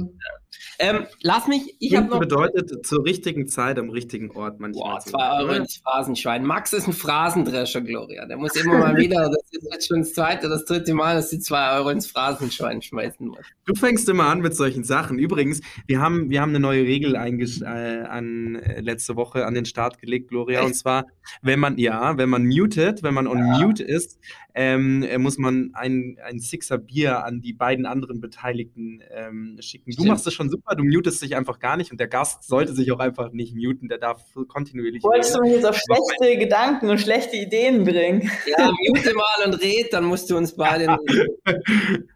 [0.83, 2.19] Ähm, lass mich, ich habe noch.
[2.19, 4.95] bedeutet zur richtigen Zeit am richtigen Ort manchmal.
[4.95, 6.45] Boah, zwei Euro ins Phrasenschwein.
[6.45, 8.27] Max ist ein Phrasendrescher, Gloria.
[8.27, 11.31] Der muss immer mal wieder, das ist jetzt schon das zweite, das dritte Mal, dass
[11.31, 13.39] sie zwei Euro ins Phrasenschwein schmeißen muss.
[13.65, 15.21] Du fängst immer an mit solchen Sachen.
[15.21, 19.67] Übrigens, wir haben, wir haben eine neue Regel äh, an, äh, letzte Woche an den
[19.67, 20.59] Start gelegt, Gloria.
[20.59, 20.67] Echt?
[20.67, 21.07] Und zwar,
[21.43, 23.59] wenn man, ja, wenn man mutet, wenn man on ja.
[23.61, 24.19] mute ist,
[24.55, 29.93] ähm, äh, muss man ein, ein Sixer Bier an die beiden anderen Beteiligten ähm, schicken.
[29.93, 30.07] Stimmt.
[30.07, 32.75] Du machst das schon super, du mutest dich einfach gar nicht und der Gast sollte
[32.75, 35.03] sich auch einfach nicht muten, der darf kontinuierlich.
[35.03, 35.45] Wolltest reden.
[35.45, 38.31] du mich jetzt auf schlechte Gedanken und schlechte Ideen bringen?
[38.47, 40.99] Ja, mute mal und red, dann musst du uns beide.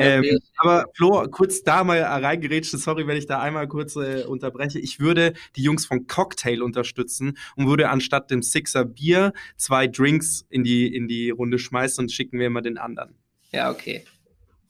[0.00, 4.78] Ähm, aber Flo, kurz da mal reingerätscht, sorry, wenn ich da einmal kurz äh, unterbreche.
[4.78, 10.46] Ich würde die Jungs von Cocktail unterstützen und würde anstatt dem Sixer Bier zwei Drinks
[10.48, 13.14] in die, in die Runde schmeißen und schicken wir immer den anderen.
[13.50, 14.04] Ja, okay.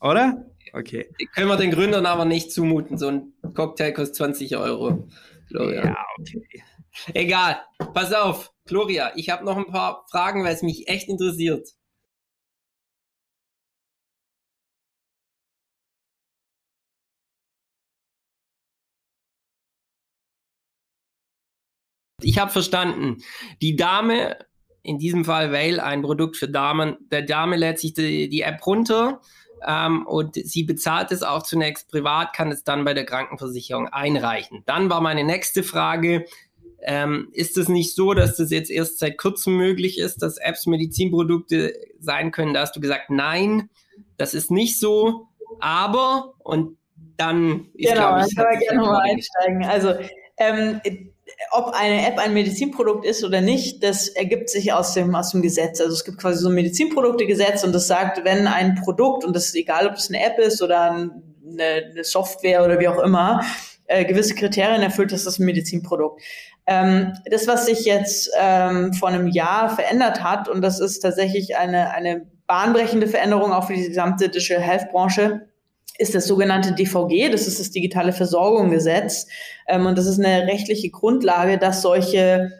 [0.01, 0.45] Oder?
[0.73, 1.09] Okay.
[1.33, 2.97] Können wir den Gründern aber nicht zumuten.
[2.97, 5.07] So ein Cocktail kostet 20 Euro.
[5.49, 5.85] Gloria.
[5.85, 6.63] Ja, okay.
[7.13, 7.61] Egal.
[7.93, 11.69] Pass auf, Gloria, ich habe noch ein paar Fragen, weil es mich echt interessiert.
[22.21, 23.17] Ich habe verstanden.
[23.61, 24.37] Die Dame,
[24.83, 28.65] in diesem Fall Vale, ein Produkt für Damen, der Dame lädt sich die, die App
[28.65, 29.21] runter
[29.67, 34.63] ähm, und sie bezahlt es auch zunächst privat, kann es dann bei der Krankenversicherung einreichen.
[34.65, 36.25] Dann war meine nächste Frage,
[36.81, 40.65] Ähm, ist es nicht so, dass das jetzt erst seit kurzem möglich ist, dass Apps
[40.65, 42.53] Medizinprodukte sein können?
[42.53, 43.69] Da hast du gesagt, nein,
[44.15, 45.27] das ist nicht so,
[45.59, 46.77] aber und
[47.17, 49.65] dann ist, genau, ich, da gerne mal einsteigen.
[49.65, 49.93] Also
[50.37, 50.79] ähm,
[51.51, 55.41] ob eine App ein Medizinprodukt ist oder nicht, das ergibt sich aus dem, aus dem
[55.41, 55.79] Gesetz.
[55.81, 59.45] Also es gibt quasi so ein Medizinproduktegesetz und das sagt, wenn ein Produkt, und das
[59.45, 61.11] ist egal, ob es eine App ist oder eine,
[61.51, 63.41] eine Software oder wie auch immer,
[63.85, 66.21] äh, gewisse Kriterien erfüllt, ist das ein Medizinprodukt.
[66.67, 71.57] Ähm, das, was sich jetzt ähm, vor einem Jahr verändert hat, und das ist tatsächlich
[71.57, 75.47] eine, eine bahnbrechende Veränderung auch für die gesamte Digital Health Branche,
[75.97, 79.27] ist das sogenannte DVG, das ist das digitale Versorgungsgesetz.
[79.67, 82.51] Ähm, und das ist eine rechtliche Grundlage, dass solche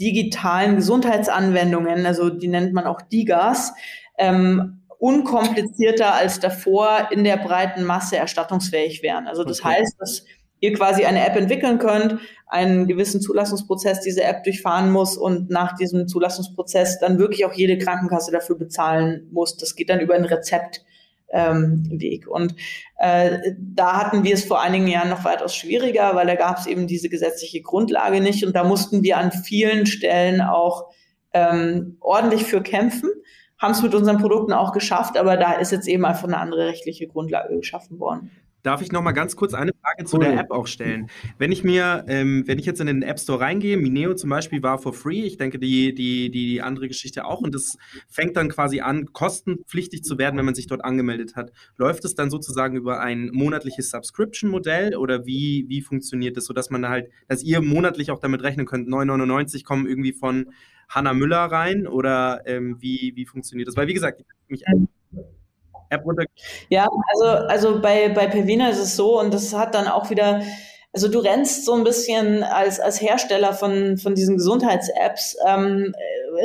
[0.00, 3.72] digitalen Gesundheitsanwendungen, also die nennt man auch DIGAs,
[4.18, 9.26] ähm, unkomplizierter als davor in der breiten Masse erstattungsfähig wären.
[9.26, 9.76] Also das okay.
[9.80, 10.24] heißt, dass
[10.60, 15.76] ihr quasi eine App entwickeln könnt, einen gewissen Zulassungsprozess diese App durchfahren muss und nach
[15.76, 19.56] diesem Zulassungsprozess dann wirklich auch jede Krankenkasse dafür bezahlen muss.
[19.56, 20.84] Das geht dann über ein Rezept
[21.34, 22.28] ähm, Weg.
[22.28, 22.54] Und
[22.96, 26.66] äh, da hatten wir es vor einigen Jahren noch weitaus schwieriger, weil da gab es
[26.66, 30.90] eben diese gesetzliche Grundlage nicht und da mussten wir an vielen Stellen auch
[31.32, 33.10] ähm, ordentlich für kämpfen,
[33.58, 36.66] haben es mit unseren Produkten auch geschafft, aber da ist jetzt eben einfach eine andere
[36.66, 38.30] rechtliche Grundlage geschaffen worden.
[38.64, 41.10] Darf ich noch mal ganz kurz eine Frage zu der App auch stellen?
[41.36, 44.62] Wenn ich mir, ähm, wenn ich jetzt in den App Store reingehe, Mineo zum Beispiel
[44.62, 47.76] war for free, ich denke die, die, die andere Geschichte auch und das
[48.08, 51.52] fängt dann quasi an, kostenpflichtig zu werden, wenn man sich dort angemeldet hat.
[51.76, 56.88] Läuft es dann sozusagen über ein monatliches Subscription-Modell oder wie, wie funktioniert das, sodass man
[56.88, 60.50] halt, dass ihr monatlich auch damit rechnen könnt, 9,99 kommen irgendwie von
[60.88, 63.76] Hanna Müller rein oder ähm, wie, wie funktioniert das?
[63.76, 64.90] Weil wie gesagt, ich mich runter.
[66.68, 70.42] Ja, also, also bei, bei Pevina ist es so und das hat dann auch wieder,
[70.92, 75.94] also du rennst so ein bisschen als, als Hersteller von, von diesen Gesundheits-Apps, ähm,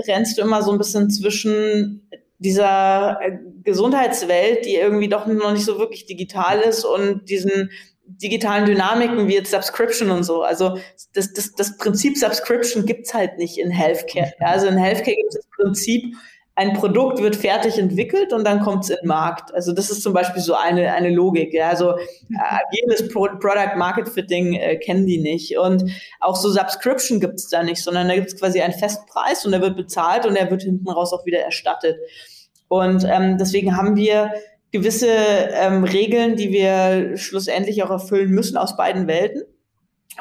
[0.08, 3.20] rennst du immer so ein bisschen zwischen dieser
[3.64, 7.70] Gesundheitswelt, die irgendwie doch noch nicht so wirklich digital ist und diesen
[8.10, 10.41] digitalen Dynamiken wie jetzt Subscription und so.
[10.41, 10.78] Also
[11.14, 14.34] das, das, das Prinzip Subscription gibt's halt nicht in Healthcare.
[14.39, 16.16] Ja, also in Healthcare gibt es das Prinzip,
[16.60, 19.53] ein Produkt wird fertig entwickelt und dann kommt es in den Markt.
[19.53, 21.53] Also das ist zum Beispiel so eine, eine Logik.
[21.53, 21.70] Ja.
[21.70, 21.95] Also
[22.38, 25.57] agiles Pro Product Market Fitting äh, kennen die nicht.
[25.57, 25.89] Und
[26.20, 29.53] auch so Subscription gibt es da nicht, sondern da gibt es quasi einen Festpreis und
[29.53, 31.95] der wird bezahlt und der wird hinten raus auch wieder erstattet.
[32.68, 34.34] Und ähm, deswegen haben wir
[34.74, 39.43] gewisse ähm, Regeln, die wir schlussendlich auch erfüllen müssen aus beiden Welten.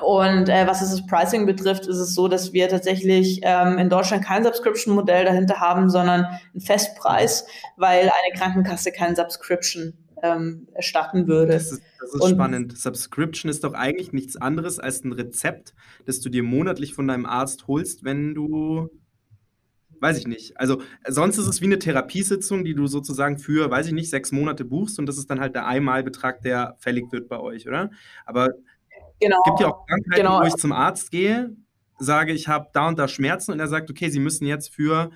[0.00, 4.24] Und äh, was das Pricing betrifft, ist es so, dass wir tatsächlich ähm, in Deutschland
[4.24, 11.52] kein Subscription-Modell dahinter haben, sondern einen Festpreis, weil eine Krankenkasse kein Subscription ähm, erstatten würde.
[11.52, 12.78] Das ist, das ist spannend.
[12.78, 15.74] Subscription ist doch eigentlich nichts anderes als ein Rezept,
[16.06, 18.90] das du dir monatlich von deinem Arzt holst, wenn du
[20.00, 20.56] weiß ich nicht.
[20.56, 24.30] Also sonst ist es wie eine Therapiesitzung, die du sozusagen für, weiß ich nicht, sechs
[24.30, 27.90] Monate buchst und das ist dann halt der Einmalbetrag, der fällig wird bei euch, oder?
[28.24, 28.50] Aber
[29.20, 29.36] Genau.
[29.44, 30.40] Es gibt ja auch Krankheiten, genau.
[30.40, 31.56] wo ich zum Arzt gehe,
[31.98, 35.10] sage, ich habe da und da Schmerzen und er sagt, okay, Sie müssen jetzt für,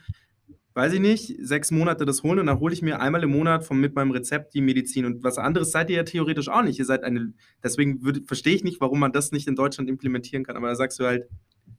[0.74, 3.64] weiß ich nicht, sechs Monate das holen und dann hole ich mir einmal im Monat
[3.64, 5.04] vom, mit meinem Rezept die Medizin.
[5.04, 6.78] Und was anderes seid ihr ja theoretisch auch nicht.
[6.78, 7.32] Ihr seid eine,
[7.62, 10.56] deswegen verstehe ich nicht, warum man das nicht in Deutschland implementieren kann.
[10.56, 11.28] Aber da sagst du halt,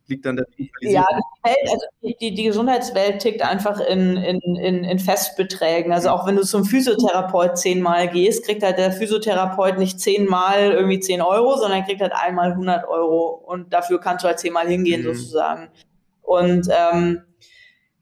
[0.07, 0.45] liegt an der
[0.81, 5.91] Ja, die, Welt, also die, die, Gesundheitswelt tickt einfach in, in, in, in Festbeträgen.
[5.93, 10.99] Also auch wenn du zum Physiotherapeut zehnmal gehst, kriegt halt der Physiotherapeut nicht zehnmal irgendwie
[10.99, 15.01] zehn Euro, sondern kriegt halt einmal 100 Euro und dafür kannst du halt zehnmal hingehen
[15.01, 15.13] mhm.
[15.13, 15.69] sozusagen.
[16.21, 17.21] Und ähm,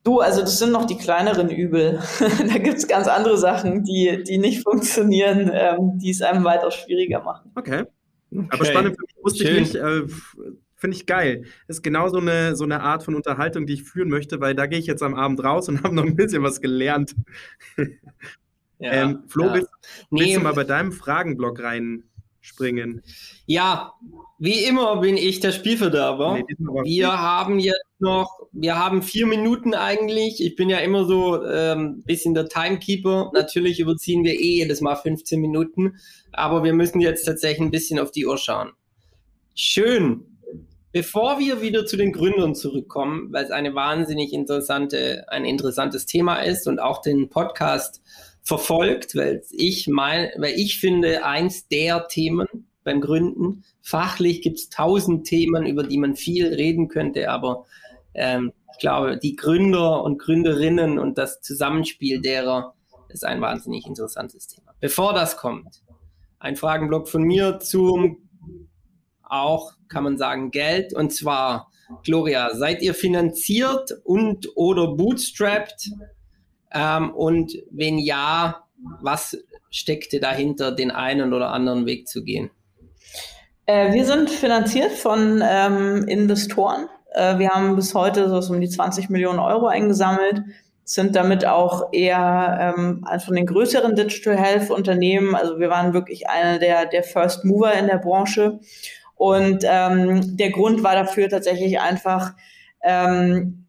[0.04, 2.02] du, also das sind noch die kleineren Übel.
[2.20, 7.22] da gibt's ganz andere Sachen, die, die nicht funktionieren, ähm, die es einem weitaus schwieriger
[7.22, 7.52] machen.
[7.56, 7.84] Okay.
[8.32, 8.47] okay.
[8.49, 9.64] Aber spannend für mich wusste Schön.
[9.64, 10.04] ich nicht, äh,
[10.82, 11.44] Finde ich geil.
[11.68, 14.56] Das ist genau so eine, so eine Art von Unterhaltung, die ich führen möchte, weil
[14.56, 17.16] da gehe ich jetzt am Abend raus und habe noch ein bisschen was gelernt.
[18.80, 19.54] Ja, ähm, Flo, ja.
[19.54, 19.70] willst,
[20.10, 20.34] willst nee.
[20.34, 23.04] du mal bei deinem Fragenblock reinspringen?
[23.46, 23.94] Ja,
[24.40, 26.40] wie immer bin ich der Spielverderber.
[26.40, 30.44] Nee, wir haben jetzt noch, wir haben vier Minuten eigentlich.
[30.44, 33.30] Ich bin ja immer so ein ähm, bisschen der Timekeeper.
[33.36, 35.98] Natürlich überziehen wir eh jedes Mal 15 Minuten,
[36.32, 38.72] aber wir müssen jetzt tatsächlich ein bisschen auf die Uhr schauen.
[39.54, 40.31] Schön,
[40.94, 46.42] Bevor wir wieder zu den Gründern zurückkommen, weil es eine wahnsinnig interessante, ein interessantes Thema
[46.42, 48.02] ist und auch den Podcast
[48.44, 52.48] verfolgt, weil ich mein, weil ich finde, eins der Themen
[52.84, 57.66] beim Gründen, fachlich gibt es tausend Themen, über die man viel reden könnte, aber
[58.14, 62.74] ähm, ich glaube, die Gründer und Gründerinnen und das Zusammenspiel derer
[63.08, 64.74] ist ein wahnsinnig interessantes Thema.
[64.82, 65.84] Bevor das kommt,
[66.39, 68.30] ein Fragenblock von mir zum
[69.32, 70.94] auch, kann man sagen, Geld.
[70.94, 71.72] Und zwar,
[72.04, 75.90] Gloria, seid ihr finanziert und oder bootstrapped?
[76.74, 78.64] Ähm, und wenn ja,
[79.02, 79.38] was
[79.70, 82.52] steckte dahinter, den einen oder anderen Weg zu gehen?
[83.66, 86.88] Äh, wir sind finanziert von ähm, Investoren.
[87.14, 90.44] Äh, wir haben bis heute so um die 20 Millionen Euro eingesammelt,
[90.84, 95.36] sind damit auch eher ähm, von den größeren Digital Health Unternehmen.
[95.36, 98.60] Also wir waren wirklich einer der, der First Mover in der Branche.
[99.22, 102.34] Und ähm, der Grund war dafür tatsächlich einfach,
[102.82, 103.68] ähm,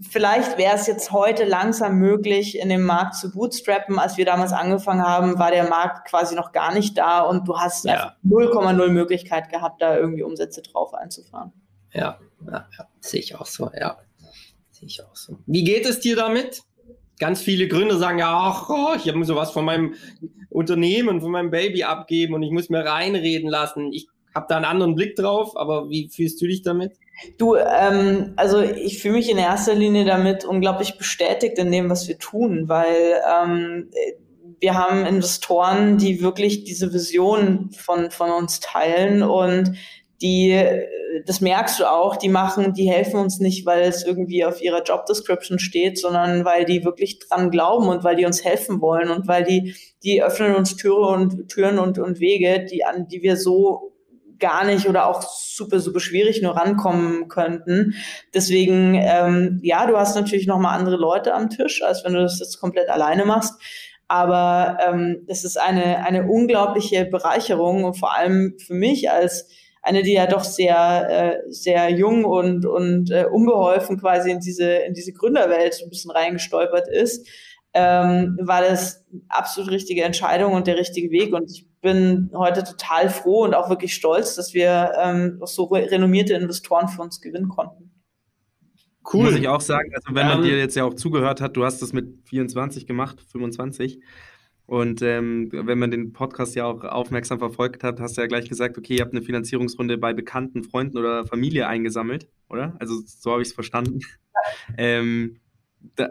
[0.00, 4.00] vielleicht wäre es jetzt heute langsam möglich, in dem Markt zu bootstrappen.
[4.00, 7.56] Als wir damals angefangen haben, war der Markt quasi noch gar nicht da und du
[7.56, 8.16] hast ja.
[8.24, 11.52] 0,0 Möglichkeit gehabt, da irgendwie Umsätze drauf einzufahren.
[11.92, 12.88] Ja, ja, ja.
[12.98, 13.98] sehe ich auch so, ja.
[14.72, 15.38] Sehe ich auch so.
[15.46, 16.64] Wie geht es dir damit?
[17.20, 19.94] Ganz viele Gründer sagen ja, ach, oh, ich muss sowas von meinem
[20.50, 23.92] Unternehmen, von meinem Baby abgeben und ich muss mir reinreden lassen.
[23.92, 26.92] Ich habe da einen anderen Blick drauf, aber wie fühlst du dich damit?
[27.38, 32.06] Du, ähm, also ich fühle mich in erster Linie damit unglaublich bestätigt in dem, was
[32.06, 33.90] wir tun, weil ähm,
[34.60, 39.72] wir haben Investoren, die wirklich diese Vision von, von uns teilen und
[40.22, 40.62] die,
[41.26, 44.82] das merkst du auch, die machen, die helfen uns nicht, weil es irgendwie auf ihrer
[44.82, 49.10] Job Description steht, sondern weil die wirklich dran glauben und weil die uns helfen wollen
[49.10, 53.22] und weil die, die öffnen uns Türe und Türen und, und Wege, die an, die
[53.22, 53.95] wir so
[54.38, 57.94] gar nicht oder auch super, super schwierig nur rankommen könnten.
[58.34, 62.38] Deswegen, ähm, ja, du hast natürlich nochmal andere Leute am Tisch, als wenn du das
[62.38, 63.54] jetzt komplett alleine machst.
[64.08, 69.48] Aber ähm, es ist eine, eine unglaubliche Bereicherung und vor allem für mich als
[69.82, 74.68] eine, die ja doch sehr, äh, sehr jung und, und äh, unbeholfen quasi in diese,
[74.68, 77.28] in diese Gründerwelt ein bisschen reingestolpert ist,
[77.72, 81.32] ähm, war das absolut richtige Entscheidung und der richtige Weg.
[81.32, 86.34] Und ich bin heute total froh und auch wirklich stolz, dass wir ähm, so renommierte
[86.34, 87.92] Investoren für uns gewinnen konnten.
[89.12, 89.24] Cool.
[89.24, 91.64] Muss ich auch sagen, also wenn man um, dir jetzt ja auch zugehört hat, du
[91.64, 94.00] hast das mit 24 gemacht, 25.
[94.66, 98.48] Und ähm, wenn man den Podcast ja auch aufmerksam verfolgt hat, hast du ja gleich
[98.48, 102.74] gesagt, okay, ihr habt eine Finanzierungsrunde bei bekannten Freunden oder Familie eingesammelt, oder?
[102.80, 104.00] Also so habe ich es verstanden.
[104.76, 105.38] ähm,
[105.94, 106.08] da,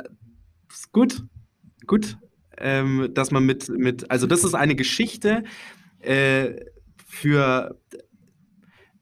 [0.69, 1.23] ist gut,
[1.85, 2.17] gut,
[2.57, 5.43] ähm, dass man mit, mit, also das ist eine Geschichte
[5.99, 6.55] äh,
[7.07, 7.79] für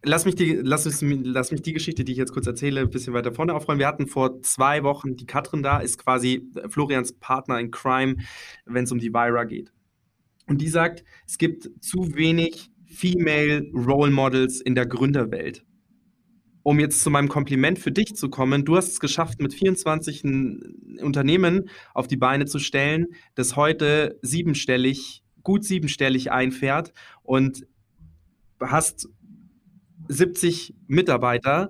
[0.06, 3.14] Lass mich, die, lass, lass mich die Geschichte, die ich jetzt kurz erzähle, ein bisschen
[3.14, 3.80] weiter vorne aufrollen.
[3.80, 8.18] Wir hatten vor zwei Wochen die Katrin da, ist quasi Florians Partner in Crime,
[8.66, 9.72] wenn es um die Vira geht.
[10.46, 15.64] Und die sagt, es gibt zu wenig Female Role Models in der Gründerwelt.
[16.64, 20.24] Um jetzt zu meinem Kompliment für dich zu kommen, du hast es geschafft, mit 24
[20.24, 27.68] ein Unternehmen auf die Beine zu stellen, das heute siebenstellig, gut siebenstellig einfährt und
[28.62, 29.10] hast
[30.08, 31.70] 70 Mitarbeiter.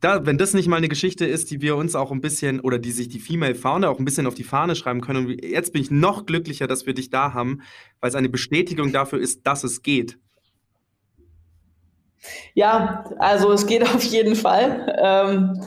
[0.00, 2.78] Da, wenn das nicht mal eine Geschichte ist, die wir uns auch ein bisschen oder
[2.78, 5.26] die sich die Female Founder auch ein bisschen auf die Fahne schreiben können.
[5.26, 7.60] Und jetzt bin ich noch glücklicher, dass wir dich da haben,
[8.00, 10.18] weil es eine Bestätigung dafür ist, dass es geht.
[12.54, 14.96] Ja, also es geht auf jeden Fall.
[14.98, 15.62] Ähm,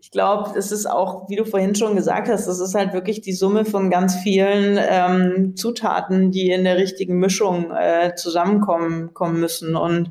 [0.00, 3.20] ich glaube, es ist auch, wie du vorhin schon gesagt hast, das ist halt wirklich
[3.20, 9.38] die Summe von ganz vielen ähm, Zutaten, die in der richtigen Mischung äh, zusammenkommen kommen
[9.40, 9.76] müssen.
[9.76, 10.10] Und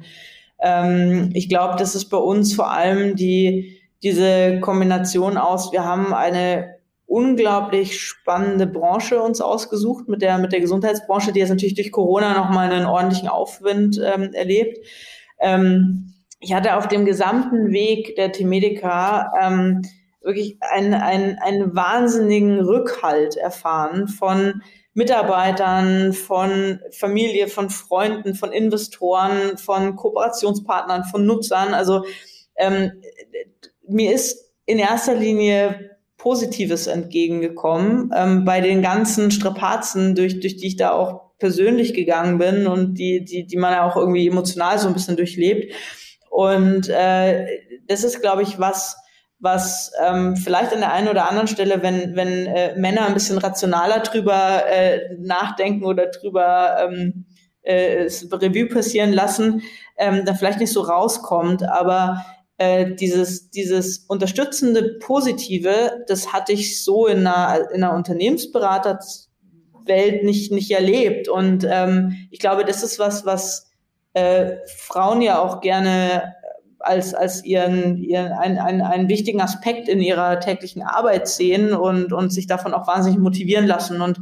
[0.59, 6.13] ähm, ich glaube, das ist bei uns vor allem die, diese Kombination aus, wir haben
[6.13, 6.75] eine
[7.05, 12.33] unglaublich spannende Branche uns ausgesucht mit der, mit der Gesundheitsbranche, die jetzt natürlich durch Corona
[12.33, 14.79] nochmal einen ordentlichen Aufwind ähm, erlebt.
[15.41, 19.81] Ähm, ich hatte auf dem gesamten Weg der T-Medica ähm,
[20.21, 24.61] wirklich einen, einen, einen wahnsinnigen Rückhalt erfahren von
[24.93, 31.73] Mitarbeitern, von Familie, von Freunden, von Investoren, von Kooperationspartnern, von Nutzern.
[31.73, 32.05] Also
[32.55, 32.91] ähm,
[33.87, 40.67] mir ist in erster Linie Positives entgegengekommen ähm, bei den ganzen Strapazen, durch, durch die
[40.67, 44.77] ich da auch persönlich gegangen bin und die, die, die man ja auch irgendwie emotional
[44.77, 45.73] so ein bisschen durchlebt.
[46.29, 47.47] Und äh,
[47.87, 48.95] das ist, glaube ich, was,
[49.39, 53.39] was ähm, vielleicht an der einen oder anderen Stelle, wenn, wenn äh, Männer ein bisschen
[53.39, 57.25] rationaler drüber äh, nachdenken oder drüber ähm,
[57.63, 59.63] äh, Revue passieren lassen,
[59.97, 61.63] ähm, dann vielleicht nicht so rauskommt.
[61.63, 62.23] Aber
[62.59, 67.95] äh, dieses, dieses unterstützende Positive, das hatte ich so in einer, in einer
[69.91, 71.27] Unternehmensberaterwelt nicht, nicht erlebt.
[71.27, 73.71] Und ähm, ich glaube, das ist was, was
[74.13, 76.33] äh, Frauen ja auch gerne
[76.79, 82.11] als, als ihren, ihren einen, einen, einen wichtigen Aspekt in ihrer täglichen Arbeit sehen und,
[82.11, 84.01] und sich davon auch wahnsinnig motivieren lassen.
[84.01, 84.19] Und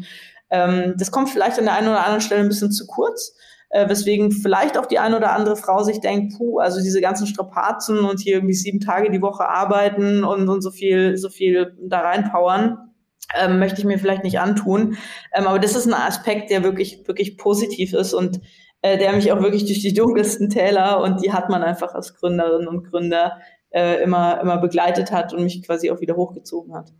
[0.49, 3.33] ähm, das kommt vielleicht an der einen oder anderen Stelle ein bisschen zu kurz.
[3.69, 7.27] äh, weswegen vielleicht auch die eine oder andere Frau sich denkt, puh, also diese ganzen
[7.27, 11.77] Strapazen und hier irgendwie sieben Tage die Woche arbeiten und, und so viel, so viel
[11.79, 12.88] da reinpowern.
[13.37, 14.97] Ähm, möchte ich mir vielleicht nicht antun.
[15.33, 18.41] Ähm, aber das ist ein Aspekt, der wirklich, wirklich positiv ist und
[18.81, 22.15] äh, der mich auch wirklich durch die dunkelsten Täler und die hat man einfach als
[22.15, 23.39] Gründerin und Gründer
[23.71, 26.91] äh, immer, immer begleitet hat und mich quasi auch wieder hochgezogen hat.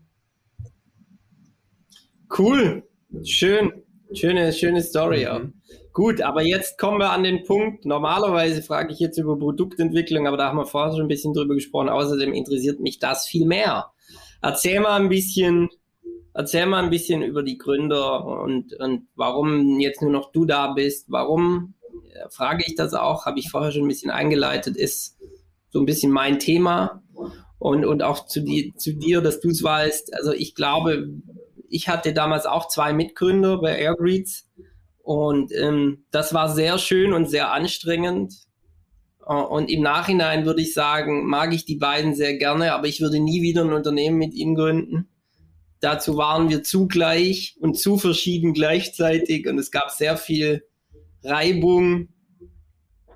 [2.38, 2.84] Cool,
[3.24, 3.72] schön,
[4.12, 5.22] schöne, schöne Story.
[5.22, 5.40] Ja.
[5.92, 7.84] Gut, aber jetzt kommen wir an den Punkt.
[7.84, 11.54] Normalerweise frage ich jetzt über Produktentwicklung, aber da haben wir vorher schon ein bisschen drüber
[11.54, 11.88] gesprochen.
[11.88, 13.90] Außerdem interessiert mich das viel mehr.
[14.40, 15.68] Erzähl mal ein bisschen,
[16.34, 20.72] erzähl mal ein bisschen über die Gründer und, und warum jetzt nur noch du da
[20.72, 21.06] bist.
[21.08, 21.74] Warum
[22.12, 23.26] äh, frage ich das auch?
[23.26, 24.76] Habe ich vorher schon ein bisschen eingeleitet.
[24.76, 25.18] Ist
[25.70, 27.02] so ein bisschen mein Thema
[27.58, 30.14] und, und auch zu, die, zu dir, dass du es weißt.
[30.14, 31.10] Also ich glaube,
[31.68, 34.48] ich hatte damals auch zwei Mitgründer bei Airgreets
[35.02, 38.34] und ähm, das war sehr schön und sehr anstrengend.
[39.26, 43.00] Äh, und im Nachhinein würde ich sagen, mag ich die beiden sehr gerne, aber ich
[43.00, 45.09] würde nie wieder ein Unternehmen mit ihnen gründen.
[45.80, 50.64] Dazu waren wir zugleich und zu verschieden gleichzeitig und es gab sehr viel
[51.24, 52.08] Reibung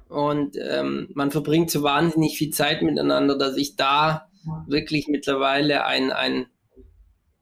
[0.09, 4.29] und ähm, man verbringt so wahnsinnig viel Zeit miteinander, dass ich da
[4.67, 6.47] wirklich mittlerweile ein, ein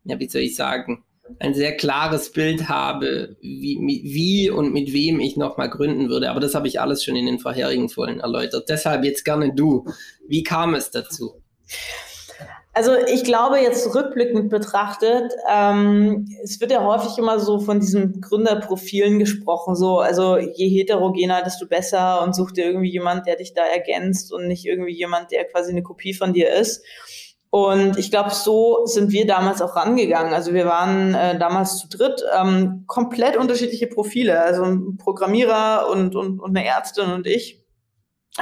[0.05, 1.05] ja, wie soll ich sagen,
[1.39, 6.31] ein sehr klares Bild habe, wie, wie und mit wem ich nochmal gründen würde.
[6.31, 8.69] Aber das habe ich alles schon in den vorherigen Folgen erläutert.
[8.69, 9.87] Deshalb jetzt gerne du.
[10.27, 11.43] Wie kam es dazu?
[12.75, 18.23] Also ich glaube jetzt rückblickend betrachtet, ähm, es wird ja häufig immer so von diesen
[18.23, 23.53] Gründerprofilen gesprochen, so also je heterogener, desto besser und such dir irgendwie jemand, der dich
[23.53, 26.83] da ergänzt und nicht irgendwie jemand, der quasi eine Kopie von dir ist.
[27.51, 30.33] Und ich glaube, so sind wir damals auch rangegangen.
[30.33, 36.17] Also wir waren äh, damals zu dritt, ähm, komplett unterschiedliche Profile, also ein Programmierer und,
[36.17, 37.62] und, und eine Ärztin und ich.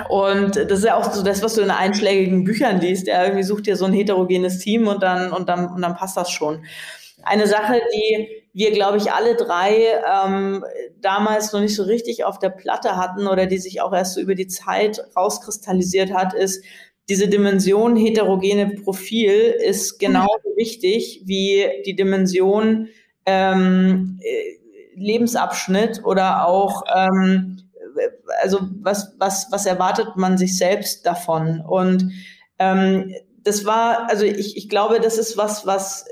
[0.08, 3.08] Und das ist ja auch so das, was du in einschlägigen Büchern liest.
[3.08, 6.16] Ja, irgendwie sucht dir so ein heterogenes Team und dann, und dann, und dann passt
[6.16, 6.64] das schon.
[7.22, 10.64] Eine Sache, die wir, glaube ich, alle drei ähm,
[11.00, 14.20] damals noch nicht so richtig auf der Platte hatten oder die sich auch erst so
[14.20, 16.64] über die Zeit rauskristallisiert hat, ist,
[17.08, 22.88] diese Dimension heterogene Profil ist genauso wichtig wie die Dimension
[23.26, 24.60] ähm, äh,
[24.94, 27.69] Lebensabschnitt oder auch ähm,
[28.42, 31.60] also was, was, was erwartet man sich selbst davon?
[31.60, 32.12] Und
[32.58, 36.06] ähm, das war, also ich, ich glaube, das ist was, was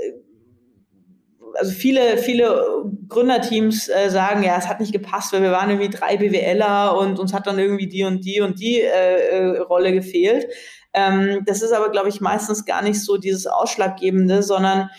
[1.59, 5.91] also viele, viele Gründerteams äh, sagen, ja, es hat nicht gepasst, weil wir waren irgendwie
[5.91, 9.93] drei BWLer und uns hat dann irgendwie die und die und die äh, äh, Rolle
[9.93, 10.47] gefehlt.
[10.95, 14.91] Ähm, das ist aber, glaube ich, meistens gar nicht so dieses Ausschlaggebende, sondern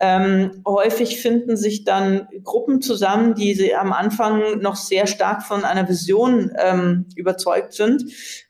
[0.00, 5.64] ähm, häufig finden sich dann Gruppen zusammen, die sie am Anfang noch sehr stark von
[5.64, 8.04] einer Vision ähm, überzeugt sind,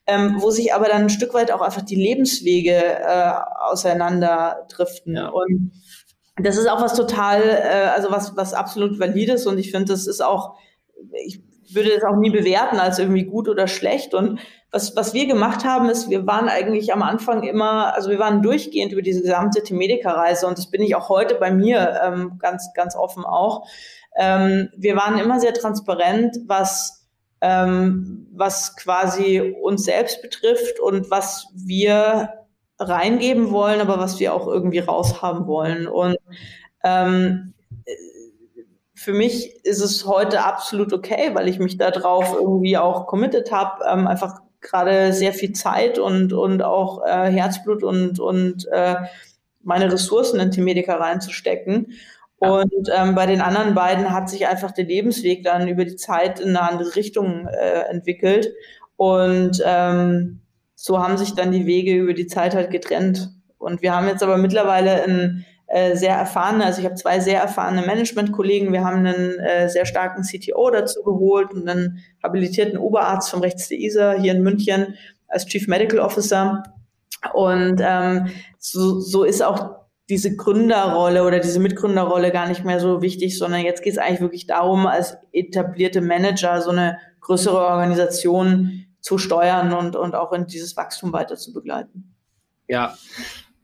[0.06, 3.32] ähm, wo sich aber dann ein Stück weit auch einfach die Lebenswege äh,
[3.70, 5.16] auseinanderdriften.
[5.16, 5.28] Ja.
[5.28, 5.72] Und
[6.36, 10.06] das ist auch was total, äh, also was, was absolut valides und ich finde, das
[10.06, 10.56] ist auch,
[11.24, 11.40] ich
[11.74, 14.14] würde das auch nie bewerten als irgendwie gut oder schlecht.
[14.14, 14.40] Und
[14.70, 18.42] was, was wir gemacht haben, ist, wir waren eigentlich am Anfang immer, also wir waren
[18.42, 22.72] durchgehend über diese gesamte Themedica-Reise und das bin ich auch heute bei mir ähm, ganz,
[22.74, 23.66] ganz offen auch.
[24.16, 27.08] Ähm, wir waren immer sehr transparent, was,
[27.40, 32.30] ähm, was quasi uns selbst betrifft und was wir
[32.78, 35.86] reingeben wollen, aber was wir auch irgendwie raushaben wollen.
[35.88, 36.16] Und
[36.84, 37.54] ähm,
[38.98, 43.84] für mich ist es heute absolut okay, weil ich mich darauf irgendwie auch committed habe,
[43.88, 48.96] ähm, einfach gerade sehr viel Zeit und, und auch äh, Herzblut und, und äh,
[49.62, 51.92] meine Ressourcen in Themedica reinzustecken.
[52.38, 56.40] Und ähm, bei den anderen beiden hat sich einfach der Lebensweg dann über die Zeit
[56.40, 58.52] in eine andere Richtung äh, entwickelt.
[58.96, 60.40] Und ähm,
[60.74, 63.30] so haben sich dann die Wege über die Zeit halt getrennt.
[63.58, 67.40] Und wir haben jetzt aber mittlerweile ein äh, sehr erfahrene, also ich habe zwei sehr
[67.40, 68.72] erfahrene Management-Kollegen.
[68.72, 73.68] Wir haben einen äh, sehr starken CTO dazu geholt und einen habilitierten Oberarzt vom Rechts
[73.68, 74.94] der ISA hier in München
[75.28, 76.62] als Chief Medical Officer.
[77.34, 83.02] Und ähm, so, so ist auch diese Gründerrolle oder diese Mitgründerrolle gar nicht mehr so
[83.02, 88.86] wichtig, sondern jetzt geht es eigentlich wirklich darum, als etablierte Manager so eine größere Organisation
[89.00, 92.14] zu steuern und, und auch in dieses Wachstum weiter zu begleiten.
[92.68, 92.96] Ja,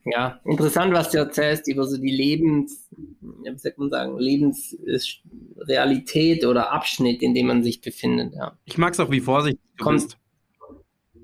[0.05, 6.72] ja, interessant, was du erzählst über so die Lebens, wie sagt man sagen, Lebensrealität oder
[6.72, 8.34] Abschnitt, in dem man sich befindet.
[8.34, 8.59] Ja.
[8.64, 10.18] Ich mag es auch, wie vorsichtig du Kommt.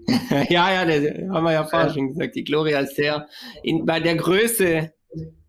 [0.48, 2.34] ja, ja, das haben wir ja vorher schon gesagt.
[2.34, 3.28] Die Gloria ist sehr,
[3.62, 4.94] in, bei der Größe,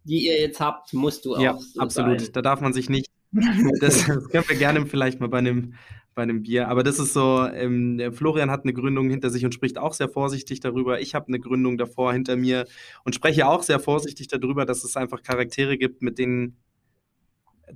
[0.04, 1.42] die ihr jetzt habt, musst du auch.
[1.42, 2.20] Ja, so absolut.
[2.20, 2.32] Sein.
[2.34, 5.74] Da darf man sich nicht das, das können wir gerne vielleicht mal bei einem
[6.14, 6.68] bei einem Bier.
[6.68, 10.10] Aber das ist so, ähm, Florian hat eine Gründung hinter sich und spricht auch sehr
[10.10, 11.00] vorsichtig darüber.
[11.00, 12.66] Ich habe eine Gründung davor hinter mir
[13.06, 16.58] und spreche auch sehr vorsichtig darüber, dass es einfach Charaktere gibt, mit denen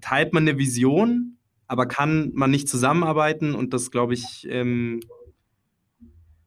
[0.01, 1.37] teilt man eine Vision,
[1.67, 4.45] aber kann man nicht zusammenarbeiten und das glaube ich.
[4.49, 4.99] Ähm,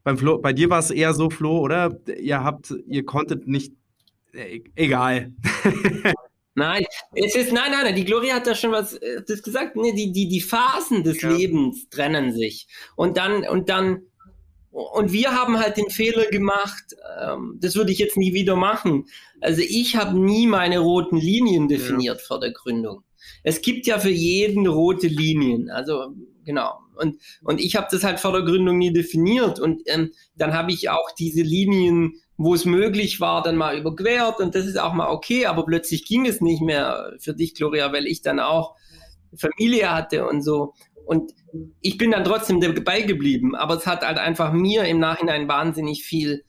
[0.03, 1.99] beim Flo, bei dir war es eher so, Flo, oder?
[2.19, 3.73] Ihr habt, ihr konntet nicht.
[4.31, 5.33] Äh, egal.
[6.59, 9.75] Nein, es ist, nein, nein, nein, die Gloria hat da schon was äh, das gesagt,
[9.75, 11.31] ne, die, die, die Phasen des ja.
[11.31, 12.67] Lebens trennen sich.
[12.95, 14.03] Und dann, und dann,
[14.71, 19.05] und wir haben halt den Fehler gemacht, ähm, das würde ich jetzt nie wieder machen.
[19.41, 22.25] Also ich habe nie meine roten Linien definiert ja.
[22.27, 23.03] vor der Gründung.
[23.43, 26.79] Es gibt ja für jeden rote Linien, also genau.
[26.95, 29.59] Und, und ich habe das halt vor der Gründung nie definiert.
[29.59, 34.39] Und ähm, dann habe ich auch diese Linien wo es möglich war, dann mal überquert
[34.39, 37.91] und das ist auch mal okay, aber plötzlich ging es nicht mehr für dich, Gloria,
[37.91, 38.75] weil ich dann auch
[39.35, 40.73] Familie hatte und so.
[41.05, 41.33] Und
[41.81, 46.05] ich bin dann trotzdem dabei geblieben, aber es hat halt einfach mir im Nachhinein wahnsinnig
[46.05, 46.45] viel,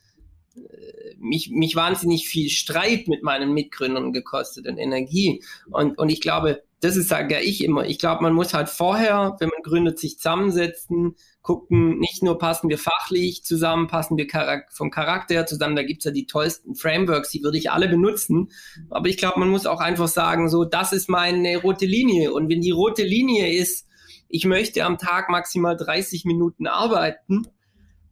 [0.55, 5.43] äh, mich, mich wahnsinnig viel Streit mit meinen Mitgründern gekostet und Energie.
[5.72, 8.68] Und, und ich glaube, das ist, sage ja ich immer, ich glaube, man muss halt
[8.68, 11.16] vorher, wenn man gründet, sich zusammensetzen,
[11.51, 14.28] gucken, nicht nur passen wir fachlich zusammen, passen wir
[14.70, 18.53] vom Charakter her zusammen, da gibt's ja die tollsten Frameworks, die würde ich alle benutzen.
[18.88, 22.32] Aber ich glaube, man muss auch einfach sagen, so, das ist meine rote Linie.
[22.32, 23.88] Und wenn die rote Linie ist,
[24.28, 27.48] ich möchte am Tag maximal 30 Minuten arbeiten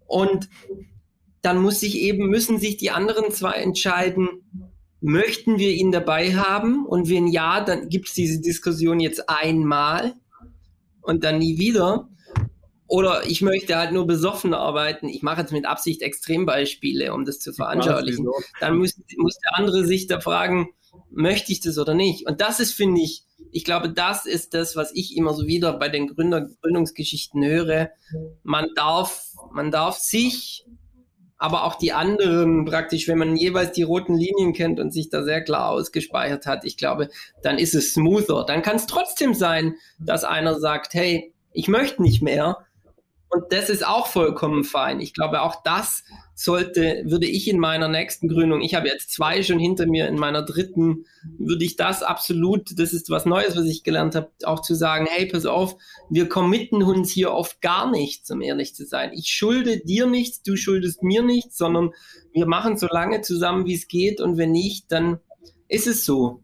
[0.09, 0.49] und
[1.41, 4.29] dann muss sich eben, müssen sich die anderen zwei entscheiden,
[5.01, 6.87] möchten wir ihn dabei haben?
[6.87, 10.15] Und wenn ja, dann gibt es diese Diskussion jetzt einmal
[11.03, 12.09] und dann nie wieder.
[12.89, 15.09] Oder ich möchte halt nur besoffen arbeiten.
[15.09, 18.27] Ich mache jetzt mit Absicht Extrembeispiele, um das zu veranschaulichen.
[18.61, 20.71] Dann muss, muss der andere sich da fragen,
[21.11, 22.27] möchte ich das oder nicht?
[22.27, 25.75] Und das ist, finde ich, ich glaube, das ist das, was ich immer so wieder
[25.79, 27.91] bei den Gründer, Gründungsgeschichten höre.
[28.43, 30.67] Man darf, man darf sich,
[31.37, 35.23] aber auch die anderen praktisch, wenn man jeweils die roten Linien kennt und sich da
[35.23, 37.11] sehr klar ausgespeichert hat, ich glaube,
[37.43, 38.45] dann ist es smoother.
[38.47, 42.59] Dann kann es trotzdem sein, dass einer sagt, hey, ich möchte nicht mehr
[43.31, 45.01] und das ist auch vollkommen fein.
[45.01, 46.03] Ich glaube, auch das
[46.35, 50.17] sollte, würde ich in meiner nächsten Gründung, ich habe jetzt zwei schon hinter mir, in
[50.17, 51.05] meiner dritten,
[51.37, 55.07] würde ich das absolut, das ist was Neues, was ich gelernt habe, auch zu sagen,
[55.11, 55.77] hey, pass auf,
[56.09, 59.11] wir committen uns hier oft gar nichts, um ehrlich zu sein.
[59.13, 61.91] Ich schulde dir nichts, du schuldest mir nichts, sondern
[62.33, 65.19] wir machen so lange zusammen, wie es geht und wenn nicht, dann
[65.67, 66.41] ist es so.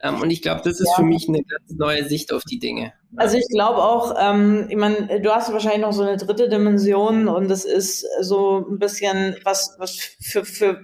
[0.00, 2.92] Ähm, und ich glaube, das ist für mich eine ganz neue Sicht auf die Dinge.
[3.16, 7.28] Also ich glaube auch, ähm, ich meine, du hast wahrscheinlich noch so eine dritte Dimension
[7.28, 10.80] und das ist so ein bisschen, was, was für, für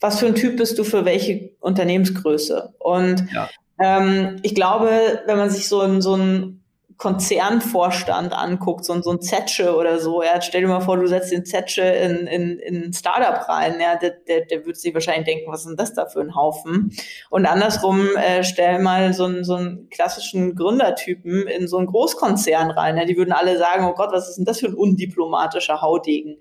[0.00, 2.74] was für ein Typ bist du für welche Unternehmensgröße?
[2.78, 3.48] Und ja.
[3.82, 6.62] ähm, ich glaube, wenn man sich so ein, so ein
[6.98, 11.30] Konzernvorstand anguckt, so, so ein Zetsche oder so, ja, stell dir mal vor, du setzt
[11.30, 15.26] den Zetsche in, in, in ein Startup rein, ja, der, der, der würde sich wahrscheinlich
[15.26, 16.92] denken, was ist denn das da für ein Haufen?
[17.28, 22.70] Und andersrum, äh, stell mal so einen, so einen klassischen Gründertypen in so einen Großkonzern
[22.70, 25.82] rein, ja, die würden alle sagen, oh Gott, was ist denn das für ein undiplomatischer
[25.82, 26.38] Haudegen?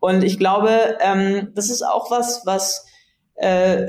[0.00, 2.86] Und ich glaube, ähm, das ist auch was, was
[3.34, 3.88] äh,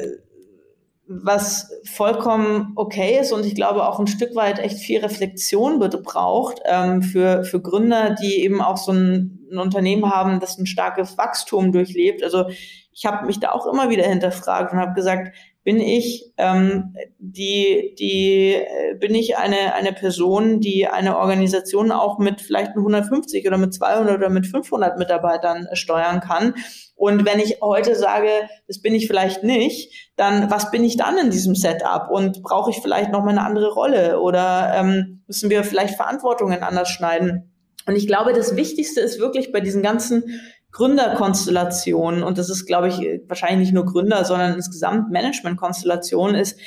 [1.22, 5.98] was vollkommen okay ist und ich glaube auch ein Stück weit echt viel Reflexion bitte
[5.98, 10.66] braucht ähm, für, für Gründer, die eben auch so ein, ein Unternehmen haben, das ein
[10.66, 12.24] starkes Wachstum durchlebt.
[12.24, 12.46] Also
[12.92, 17.96] ich habe mich da auch immer wieder hinterfragt und habe gesagt, bin ich ähm, die
[17.98, 23.58] die äh, bin ich eine eine Person, die eine Organisation auch mit vielleicht 150 oder
[23.58, 26.56] mit 200 oder mit 500 Mitarbeitern äh, steuern kann.
[26.96, 28.30] Und wenn ich heute sage,
[28.68, 32.72] das bin ich vielleicht nicht, dann was bin ich dann in diesem Setup und brauche
[32.72, 37.50] ich vielleicht noch mal eine andere Rolle oder ähm, müssen wir vielleicht Verantwortungen anders schneiden?
[37.86, 40.24] Und ich glaube, das Wichtigste ist wirklich bei diesen ganzen
[40.74, 46.60] Gründerkonstellation, und das ist, glaube ich, wahrscheinlich nicht nur Gründer, sondern insgesamt Managementkonstellation, ist,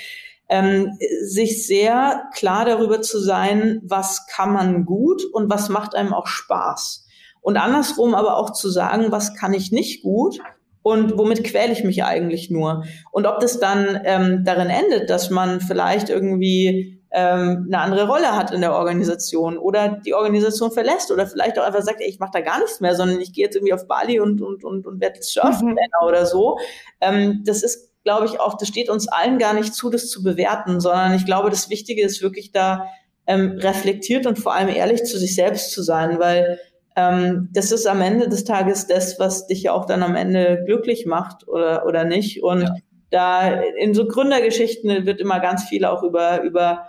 [0.48, 6.14] ähm, sich sehr klar darüber zu sein, was kann man gut und was macht einem
[6.14, 7.04] auch Spaß.
[7.40, 10.38] Und andersrum aber auch zu sagen, was kann ich nicht gut
[10.82, 12.84] und womit quäle ich mich eigentlich nur.
[13.10, 18.36] Und ob das dann ähm, darin endet, dass man vielleicht irgendwie ähm, eine andere Rolle
[18.36, 22.18] hat in der Organisation oder die Organisation verlässt oder vielleicht auch einfach sagt, ey, ich
[22.18, 24.86] mache da gar nichts mehr, sondern ich gehe jetzt irgendwie auf Bali und, und, und,
[24.86, 26.08] und werde Surftrainer mhm.
[26.08, 26.58] oder so.
[27.00, 30.22] Ähm, das ist, glaube ich, auch, das steht uns allen gar nicht zu, das zu
[30.22, 32.86] bewerten, sondern ich glaube, das Wichtige ist wirklich da
[33.26, 36.58] ähm, reflektiert und vor allem ehrlich zu sich selbst zu sein, weil
[36.96, 40.62] ähm, das ist am Ende des Tages das, was dich ja auch dann am Ende
[40.66, 42.42] glücklich macht oder, oder nicht.
[42.42, 42.74] Und ja.
[43.10, 43.48] da
[43.78, 46.88] in so Gründergeschichten wird immer ganz viel auch über, über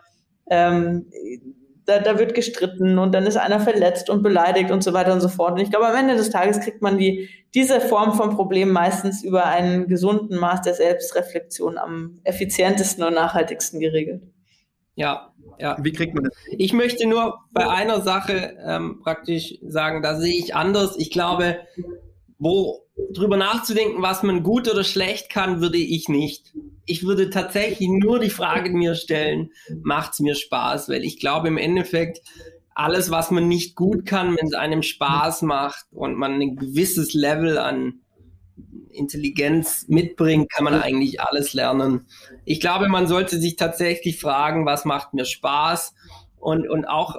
[0.50, 1.06] ähm,
[1.88, 5.22] da, da wird gestritten und dann ist einer verletzt und beleidigt und so weiter und
[5.22, 5.54] so fort.
[5.54, 9.24] Und ich glaube, am Ende des Tages kriegt man die, diese Form von Problem meistens
[9.24, 14.22] über einen gesunden Maß der Selbstreflexion am effizientesten und nachhaltigsten geregelt.
[14.96, 15.78] Ja, ja.
[15.82, 16.34] Wie kriegt man das?
[16.52, 20.96] Ich möchte nur bei einer Sache ähm, praktisch sagen, da sehe ich anders.
[20.98, 21.58] Ich glaube,
[22.40, 26.54] wo drüber nachzudenken, was man gut oder schlecht kann, würde ich nicht.
[26.86, 30.90] Ich würde tatsächlich nur die Frage mir stellen, macht es mir Spaß?
[30.90, 32.22] Weil ich glaube im Endeffekt,
[32.78, 37.16] alles, was man nicht gut kann, wenn es einem Spaß macht und man ein gewisses
[37.16, 38.02] Level an
[38.92, 42.06] Intelligenz mitbringt, kann man eigentlich alles lernen.
[42.46, 45.96] Ich glaube, man sollte sich tatsächlich fragen, was macht mir Spaß
[46.38, 47.16] und, und auch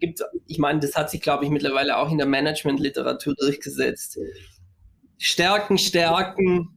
[0.00, 4.18] gibt, ich meine, das hat sich, glaube ich, mittlerweile auch in der Management-Literatur durchgesetzt.
[5.22, 6.70] Stärken, Stärken.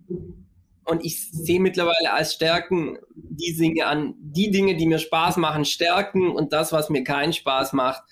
[0.86, 5.64] Und ich sehe mittlerweile als Stärken die Dinge an, die Dinge, die mir Spaß machen,
[5.64, 8.04] Stärken und das, was mir keinen Spaß macht,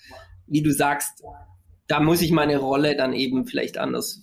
[0.46, 1.22] wie du sagst,
[1.86, 4.22] da muss ich meine Rolle dann eben vielleicht anders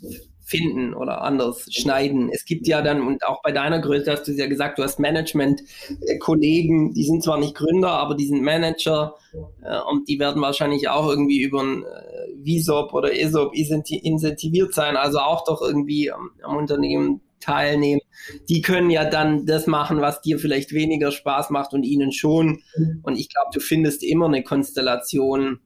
[0.49, 2.29] finden oder anders schneiden.
[2.33, 4.99] Es gibt ja dann, und auch bei deiner Größe hast du ja gesagt, du hast
[4.99, 9.15] Management-Kollegen, die sind zwar nicht Gründer, aber die sind Manager
[9.63, 14.97] äh, und die werden wahrscheinlich auch irgendwie über ein äh, VSOP oder ESOP incentiviert sein,
[14.97, 18.01] also auch doch irgendwie am, am Unternehmen teilnehmen.
[18.49, 22.61] Die können ja dann das machen, was dir vielleicht weniger Spaß macht und ihnen schon.
[23.03, 25.59] Und ich glaube, du findest immer eine Konstellation,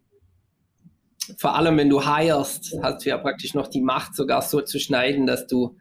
[1.38, 4.80] vor allem wenn du hirest, hast du ja praktisch noch die Macht, sogar so zu
[4.80, 5.76] schneiden, dass du,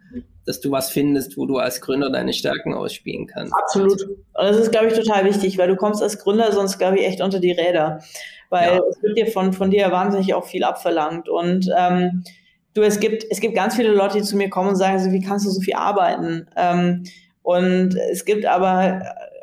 [0.46, 3.52] dass du was findest, wo du als Gründer deine Stärken ausspielen kannst.
[3.54, 4.02] Absolut.
[4.02, 7.06] Und das ist, glaube ich, total wichtig, weil du kommst als Gründer sonst, glaube ich,
[7.06, 8.00] echt unter die Räder.
[8.50, 8.80] Weil ja.
[8.88, 11.28] es wird dir von, von dir wahnsinnig auch viel abverlangt.
[11.28, 12.24] Und ähm,
[12.74, 15.10] du, es gibt, es gibt ganz viele Leute, die zu mir kommen und sagen, so,
[15.10, 16.46] wie kannst du so viel arbeiten?
[16.56, 17.04] Ähm,
[17.42, 19.02] und es gibt aber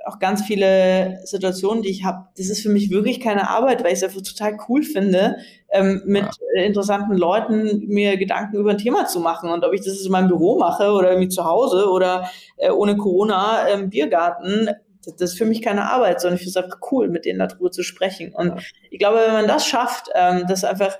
[0.10, 2.28] auch ganz viele Situationen, die ich habe.
[2.38, 5.38] Das ist für mich wirklich keine Arbeit, weil ich es einfach total cool finde,
[5.70, 6.64] ähm, mit ja.
[6.64, 9.50] interessanten Leuten mir Gedanken über ein Thema zu machen.
[9.50, 12.98] Und ob ich das in meinem Büro mache oder irgendwie zu Hause oder äh, ohne
[12.98, 14.70] Corona im Biergarten,
[15.06, 17.40] das, das ist für mich keine Arbeit, sondern ich finde es einfach cool, mit denen
[17.40, 18.34] darüber zu sprechen.
[18.34, 18.58] Und ja.
[18.90, 20.98] ich glaube, wenn man das schafft, ähm, dass einfach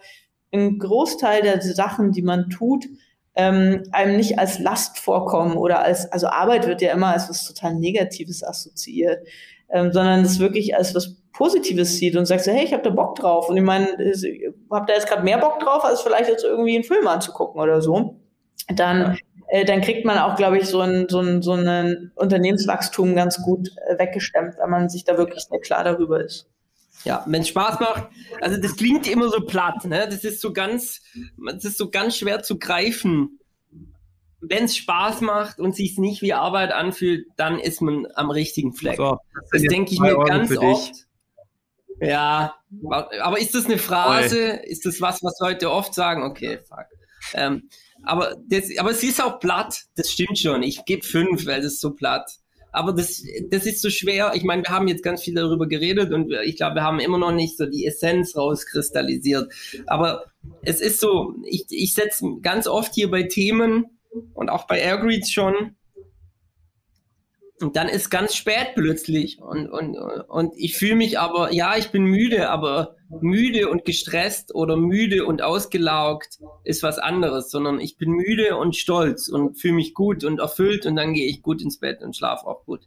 [0.52, 2.86] ein Großteil der Sachen, die man tut,
[3.40, 7.46] ähm, einem nicht als Last vorkommen oder als, also Arbeit wird ja immer als was
[7.46, 9.26] total Negatives assoziiert,
[9.70, 12.90] ähm, sondern es wirklich als was Positives sieht und sagt so, hey, ich habe da
[12.90, 13.48] Bock drauf.
[13.48, 13.88] Und ich meine,
[14.72, 17.82] habt da jetzt gerade mehr Bock drauf, als vielleicht jetzt irgendwie einen Film anzugucken oder
[17.82, 18.20] so.
[18.68, 19.18] Dann,
[19.48, 23.42] äh, dann kriegt man auch, glaube ich, so ein, so ein, so ein Unternehmenswachstum ganz
[23.42, 26.50] gut äh, weggestemmt, wenn man sich da wirklich sehr klar darüber ist.
[27.06, 28.10] Ja, wenn es Spaß macht,
[28.42, 30.08] also das klingt immer so platt, ne?
[30.10, 31.02] Das ist so ganz,
[31.38, 33.40] das ist so ganz schwer zu greifen.
[34.42, 38.74] Wenn es Spaß macht und sich nicht wie Arbeit anfühlt, dann ist man am richtigen
[38.74, 38.98] Fleck.
[38.98, 41.08] So, das, das denke ich mir ganz oft.
[42.02, 42.56] Ja,
[43.22, 44.60] aber ist das eine Phrase?
[44.62, 44.68] Oi.
[44.68, 46.24] Ist das was, was Leute oft sagen?
[46.24, 46.86] Okay, fuck.
[47.34, 47.70] Ähm,
[48.04, 50.64] aber, das, aber es ist auch platt, das stimmt schon.
[50.64, 52.32] Ich gebe fünf, weil es so platt.
[52.72, 54.32] Aber das, das ist so schwer.
[54.36, 57.18] Ich meine, wir haben jetzt ganz viel darüber geredet und ich glaube, wir haben immer
[57.18, 59.52] noch nicht so die Essenz rauskristallisiert.
[59.88, 60.26] Aber
[60.62, 63.86] es ist so, ich, ich setze ganz oft hier bei Themen
[64.34, 65.76] und auch bei Airgreets schon,
[67.62, 71.90] und dann ist ganz spät plötzlich und, und, und ich fühle mich aber, ja, ich
[71.92, 77.98] bin müde, aber müde und gestresst oder müde und ausgelaugt ist was anderes, sondern ich
[77.98, 81.62] bin müde und stolz und fühle mich gut und erfüllt und dann gehe ich gut
[81.62, 82.82] ins Bett und schlafe auch gut.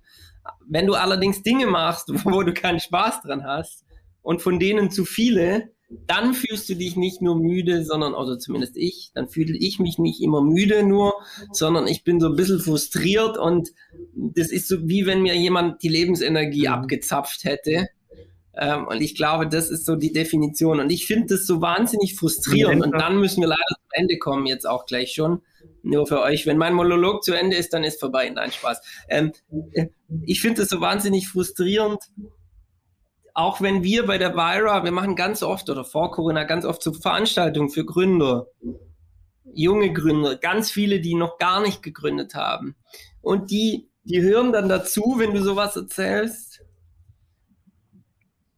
[0.66, 3.85] Wenn du allerdings Dinge machst, wo du keinen Spaß dran hast
[4.23, 5.70] und von denen zu viele,
[6.07, 9.99] dann fühlst du dich nicht nur müde, sondern, also zumindest ich, dann fühle ich mich
[9.99, 11.14] nicht immer müde nur,
[11.53, 13.70] sondern ich bin so ein bisschen frustriert und
[14.14, 16.74] das ist so wie wenn mir jemand die Lebensenergie mhm.
[16.74, 17.89] abgezapft hätte.
[18.55, 20.81] Ähm, und ich glaube, das ist so die Definition.
[20.81, 22.82] Und ich finde das so wahnsinnig frustrierend.
[22.82, 25.40] Und dann müssen wir leider zum Ende kommen, jetzt auch gleich schon.
[25.82, 26.47] Nur für euch.
[26.47, 28.28] Wenn mein Monolog zu Ende ist, dann ist vorbei.
[28.28, 28.81] Nein, Spaß.
[29.09, 29.32] Ähm,
[29.73, 29.86] äh,
[30.27, 32.01] ich finde das so wahnsinnig frustrierend,
[33.34, 36.82] auch wenn wir bei der Vira, wir machen ganz oft oder vor Corona ganz oft
[36.82, 38.46] so Veranstaltungen für Gründer,
[39.54, 42.76] junge Gründer, ganz viele, die noch gar nicht gegründet haben.
[43.20, 46.62] Und die, die hören dann dazu, wenn du sowas erzählst.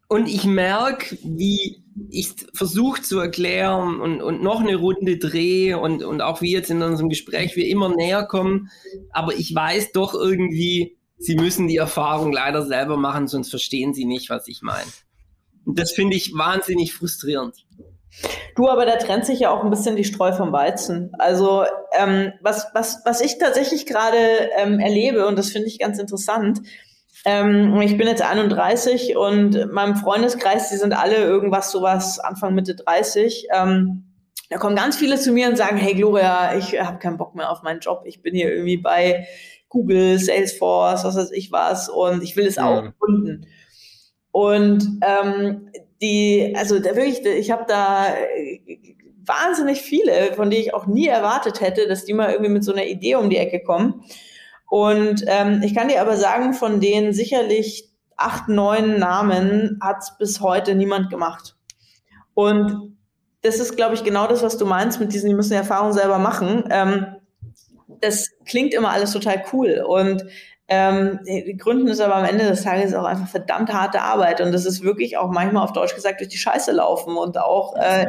[0.09, 6.03] Und ich merke, wie ich versuche zu erklären und, und noch eine Runde drehe und,
[6.03, 8.71] und auch wie jetzt in unserem Gespräch wir immer näher kommen.
[9.11, 14.05] Aber ich weiß doch irgendwie, sie müssen die Erfahrung leider selber machen, sonst verstehen sie
[14.05, 14.91] nicht, was ich meine.
[15.65, 17.65] Und das finde ich wahnsinnig frustrierend.
[18.55, 21.11] Du, aber da trennt sich ja auch ein bisschen die Streu vom Weizen.
[21.19, 21.65] Also
[21.99, 24.17] ähm, was, was, was ich tatsächlich gerade
[24.57, 26.61] ähm, erlebe, und das finde ich ganz interessant,
[27.27, 32.55] Ähm, ich bin jetzt 31 und in meinem Freundeskreis, die sind alle irgendwas sowas Anfang
[32.55, 33.47] Mitte 30.
[33.51, 34.13] Ähm,
[34.51, 37.51] da kommen ganz viele zu mir und sagen, hey Gloria, ich habe keinen Bock mehr
[37.51, 38.03] auf meinen Job.
[38.05, 39.27] Ich bin hier irgendwie bei
[39.75, 42.67] Google, Salesforce, was weiß ich was und ich will es ja.
[42.67, 43.47] auch gründen.
[44.31, 45.69] Und ähm,
[46.01, 48.61] die, also da wirklich, ich habe da äh,
[49.27, 52.73] wahnsinnig viele, von denen ich auch nie erwartet hätte, dass die mal irgendwie mit so
[52.73, 54.05] einer Idee um die Ecke kommen.
[54.69, 60.17] Und ähm, ich kann dir aber sagen, von denen sicherlich acht, neun Namen hat es
[60.19, 61.57] bis heute niemand gemacht.
[62.35, 62.97] Und
[63.43, 65.93] das ist, glaube ich, genau das, was du meinst mit diesen, die müssen die Erfahrung
[65.93, 66.65] selber machen.
[66.71, 67.14] Ähm,
[68.01, 69.85] das klingt immer alles total cool.
[69.87, 70.25] Und
[70.67, 71.21] ähm,
[71.59, 74.83] Gründen ist aber am Ende des Tages auch einfach verdammt harte Arbeit und das ist
[74.83, 78.07] wirklich auch manchmal auf Deutsch gesagt durch die Scheiße laufen und auch äh,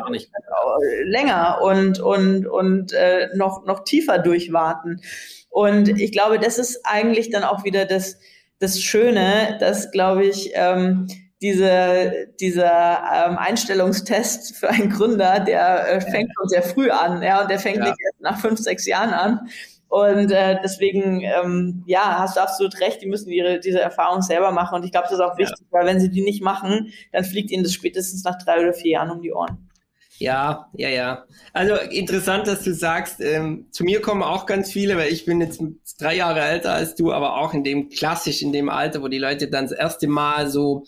[1.03, 5.01] länger und und und äh, noch noch tiefer durchwarten.
[5.49, 8.19] Und ich glaube, das ist eigentlich dann auch wieder das
[8.59, 11.07] das Schöne, dass glaube ich ähm,
[11.41, 17.41] diese, dieser ähm, Einstellungstest für einen Gründer, der äh, fängt schon sehr früh an, ja,
[17.41, 17.83] und der fängt ja.
[17.83, 19.47] nicht erst nach fünf, sechs Jahren an.
[19.87, 24.51] Und äh, deswegen, ähm, ja, hast du absolut recht, die müssen ihre, diese Erfahrung selber
[24.51, 24.75] machen.
[24.75, 25.67] Und ich glaube, das ist auch wichtig, ja.
[25.71, 28.91] weil wenn sie die nicht machen, dann fliegt ihnen das spätestens nach drei oder vier
[28.91, 29.69] Jahren um die Ohren.
[30.17, 31.25] Ja, ja, ja.
[31.51, 35.41] Also interessant, dass du sagst, ähm, zu mir kommen auch ganz viele, weil ich bin
[35.41, 35.61] jetzt
[35.99, 39.17] drei Jahre älter als du, aber auch in dem klassisch, in dem Alter, wo die
[39.17, 40.85] Leute dann das erste Mal so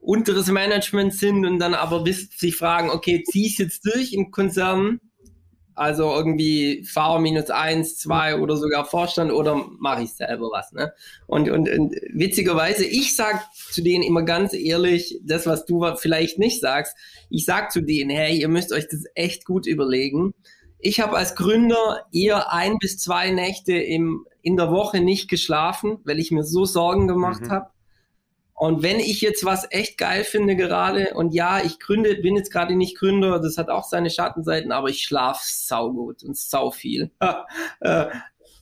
[0.00, 5.00] unteres Management sind und dann aber sich fragen, okay, zieh ich jetzt durch im Konzern
[5.80, 10.72] also irgendwie Fahrer minus eins, zwei oder sogar Vorstand oder mache ich selber was.
[10.72, 10.92] Ne?
[11.26, 16.38] Und, und, und witzigerweise, ich sag zu denen immer ganz ehrlich, das, was du vielleicht
[16.38, 16.94] nicht sagst,
[17.30, 20.34] ich sag zu denen, hey, ihr müsst euch das echt gut überlegen.
[20.78, 25.98] Ich habe als Gründer eher ein bis zwei Nächte im, in der Woche nicht geschlafen,
[26.04, 27.50] weil ich mir so Sorgen gemacht mhm.
[27.50, 27.70] habe.
[28.60, 32.52] Und wenn ich jetzt was echt geil finde gerade, und ja, ich gründe, bin jetzt
[32.52, 37.10] gerade nicht Gründer, das hat auch seine Schattenseiten, aber ich schlaf saugut und sau viel.
[37.80, 38.06] Äh,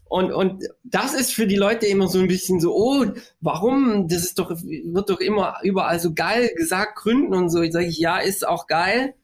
[0.05, 3.07] und, und das ist für die Leute immer so ein bisschen so, oh,
[3.41, 4.07] warum?
[4.07, 7.61] Das ist doch, wird doch immer überall so geil gesagt, gründen und so.
[7.61, 9.17] Ich sage ja, ist auch geil.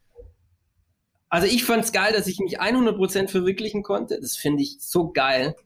[1.35, 4.20] Also ich fand es geil, dass ich mich 100% verwirklichen konnte.
[4.20, 5.56] Das finde ich so geil.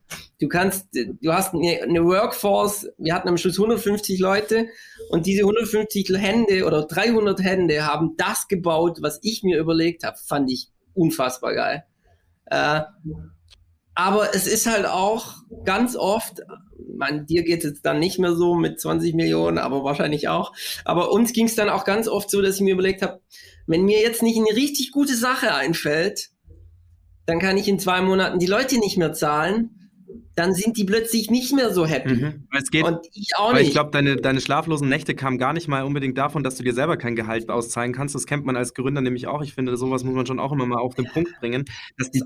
[0.40, 4.68] Du kannst, du hast eine, eine, Workforce, wir hatten am Schluss 150 Leute
[5.10, 10.16] und diese 150 Hände oder 300 Hände haben das gebaut, was ich mir überlegt habe.
[10.16, 11.84] Fand ich unfassbar geil.
[12.46, 12.80] Äh,
[13.98, 15.34] aber es ist halt auch
[15.64, 16.42] ganz oft,
[16.88, 20.52] man, dir geht es jetzt dann nicht mehr so mit 20 Millionen, aber wahrscheinlich auch.
[20.84, 23.20] Aber uns ging es dann auch ganz oft so, dass ich mir überlegt habe,
[23.66, 26.28] wenn mir jetzt nicht eine richtig gute Sache einfällt,
[27.26, 29.77] dann kann ich in zwei Monaten die Leute nicht mehr zahlen.
[30.38, 32.14] Dann sind die plötzlich nicht mehr so happy.
[32.14, 32.46] Mhm.
[32.56, 33.62] Es geht, und ich auch nicht.
[33.62, 36.74] Ich glaube, deine, deine schlaflosen Nächte kamen gar nicht mal unbedingt davon, dass du dir
[36.74, 38.14] selber kein Gehalt auszahlen kannst.
[38.14, 39.42] Das kennt man als Gründer nämlich auch.
[39.42, 41.64] Ich finde, sowas muss man schon auch immer mal auf den Punkt bringen,
[41.98, 42.22] dass die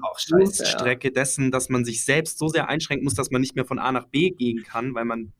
[0.63, 1.15] Strecke ja.
[1.15, 3.91] dessen, dass man sich selbst so sehr einschränken muss, dass man nicht mehr von A
[3.93, 5.33] nach B gehen kann, weil man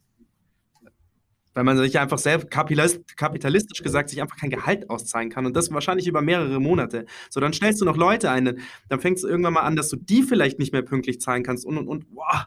[1.55, 5.71] weil man sich einfach selbst kapitalistisch gesagt sich einfach kein Gehalt auszahlen kann und das
[5.71, 7.05] wahrscheinlich über mehrere Monate.
[7.29, 8.59] So, dann stellst du noch Leute ein,
[8.89, 11.67] dann fängst du irgendwann mal an, dass du die vielleicht nicht mehr pünktlich zahlen kannst
[11.67, 12.07] und und und.
[12.13, 12.47] Wow.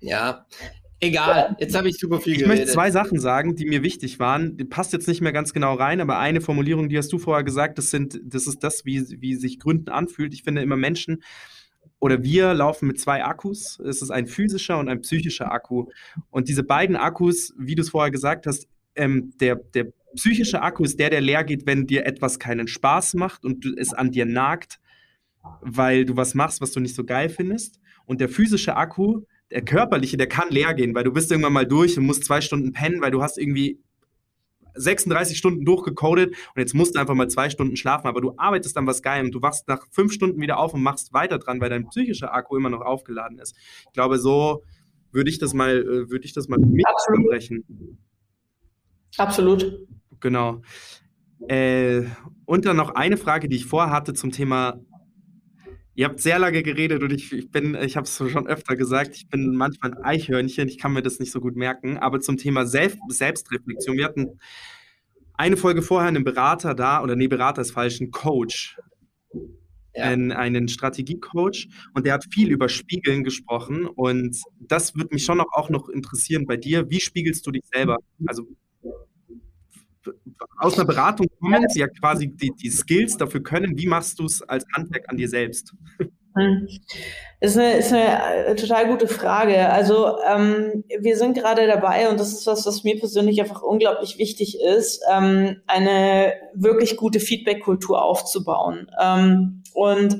[0.00, 0.46] Ja,
[1.00, 1.56] egal.
[1.58, 2.54] Jetzt habe ich super viel ich geredet.
[2.54, 4.56] Ich möchte zwei Sachen sagen, die mir wichtig waren.
[4.56, 7.44] Die passt jetzt nicht mehr ganz genau rein, aber eine Formulierung, die hast du vorher
[7.44, 10.34] gesagt, das sind, das ist das, wie, wie sich Gründen anfühlt.
[10.34, 11.22] Ich finde immer Menschen
[11.98, 13.80] oder wir laufen mit zwei Akkus.
[13.80, 15.86] Es ist ein physischer und ein psychischer Akku.
[16.30, 20.84] Und diese beiden Akkus, wie du es vorher gesagt hast, ähm, der, der psychische Akku
[20.84, 24.26] ist der, der leer geht, wenn dir etwas keinen Spaß macht und es an dir
[24.26, 24.78] nagt,
[25.60, 27.80] weil du was machst, was du nicht so geil findest.
[28.04, 31.66] Und der physische Akku, der körperliche, der kann leer gehen, weil du bist irgendwann mal
[31.66, 33.80] durch und musst zwei Stunden pennen, weil du hast irgendwie
[34.74, 38.76] 36 Stunden durchgecodet und jetzt musst du einfach mal zwei Stunden schlafen, aber du arbeitest
[38.76, 41.60] dann was geil und du wachst nach fünf Stunden wieder auf und machst weiter dran,
[41.60, 43.56] weil dein psychischer Akku immer noch aufgeladen ist.
[43.86, 44.62] Ich glaube, so
[45.12, 47.98] würde ich das mal, äh, würde ich das mal mit ansprechen.
[49.16, 49.86] Absolut.
[50.20, 50.62] Genau.
[51.48, 52.02] Äh,
[52.44, 54.80] und dann noch eine Frage, die ich vorhatte zum Thema
[55.98, 59.16] Ihr habt sehr lange geredet und ich, ich bin, ich habe es schon öfter gesagt,
[59.16, 61.96] ich bin manchmal ein Eichhörnchen, ich kann mir das nicht so gut merken.
[61.96, 64.38] Aber zum Thema Selbst Selbstreflexion, wir hatten
[65.32, 68.78] eine Folge vorher einen Berater da, oder nee, Berater ist falsch, ein Coach,
[69.94, 70.04] ja.
[70.04, 75.40] einen, einen Strategiecoach und der hat viel über Spiegeln gesprochen und das würde mich schon
[75.40, 76.90] auch noch interessieren bei dir.
[76.90, 77.96] Wie spiegelst du dich selber?
[78.26, 78.46] Also
[80.58, 83.76] aus einer Beratung kommen, die ja quasi die, die Skills dafür können.
[83.76, 85.74] Wie machst du es als Handwerk an dir selbst?
[86.36, 86.68] Hm.
[87.40, 89.70] Ist eine, ist eine äh, total gute Frage.
[89.70, 94.18] Also ähm, wir sind gerade dabei und das ist was, was mir persönlich einfach unglaublich
[94.18, 98.90] wichtig ist, ähm, eine wirklich gute Feedback-Kultur aufzubauen.
[99.00, 100.18] Ähm, und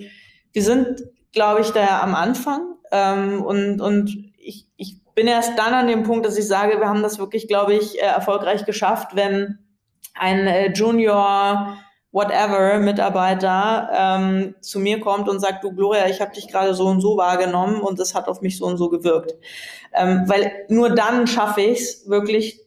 [0.52, 5.74] wir sind, glaube ich, da am Anfang ähm, und, und ich, ich bin erst dann
[5.74, 9.16] an dem Punkt, dass ich sage, wir haben das wirklich, glaube ich, äh, erfolgreich geschafft,
[9.16, 9.58] wenn
[10.18, 11.76] ein äh, Junior
[12.16, 16.86] whatever Mitarbeiter ähm, zu mir kommt und sagt, du Gloria, ich habe dich gerade so
[16.86, 19.34] und so wahrgenommen und es hat auf mich so und so gewirkt.
[19.92, 22.60] Ähm, weil nur dann schaffe ich es wirklich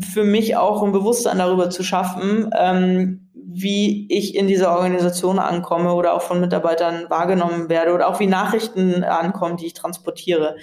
[0.00, 5.92] für mich auch ein Bewusstsein darüber zu schaffen, ähm, wie ich in dieser Organisation ankomme
[5.94, 10.56] oder auch von Mitarbeitern wahrgenommen werde oder auch wie Nachrichten ankommen, die ich transportiere.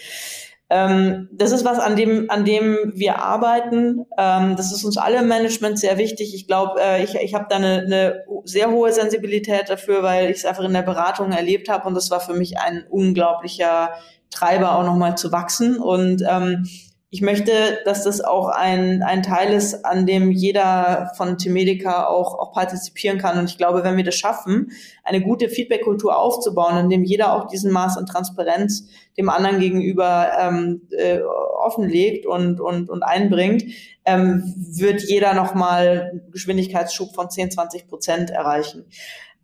[0.70, 4.06] Ähm, das ist was, an dem, an dem wir arbeiten.
[4.18, 6.36] Ähm, das ist uns alle im Management sehr wichtig.
[6.36, 10.38] Ich glaube, äh, ich, ich habe da eine, eine sehr hohe Sensibilität dafür, weil ich
[10.38, 13.92] es einfach in der Beratung erlebt habe und das war für mich ein unglaublicher
[14.30, 15.78] Treiber, auch nochmal zu wachsen.
[15.78, 16.68] Und ähm,
[17.10, 17.52] ich möchte,
[17.86, 23.18] dass das auch ein, ein Teil ist, an dem jeder von Temedica auch, auch partizipieren
[23.18, 23.40] kann.
[23.40, 24.72] Und ich glaube, wenn wir das schaffen,
[25.06, 30.32] eine gute Feedback-Kultur aufzubauen, in dem jeder auch diesen Maß an Transparenz dem anderen gegenüber
[30.38, 33.64] ähm, äh, offenlegt und, und, und einbringt,
[34.04, 38.86] ähm, wird jeder nochmal Geschwindigkeitsschub von 10, 20 Prozent erreichen.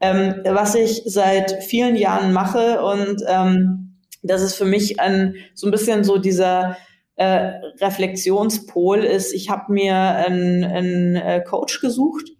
[0.01, 5.67] Ähm, was ich seit vielen Jahren mache und ähm, das ist für mich ein, so
[5.67, 6.77] ein bisschen so dieser
[7.15, 12.31] äh, Reflexionspol ist, ich habe mir einen, einen äh, Coach gesucht,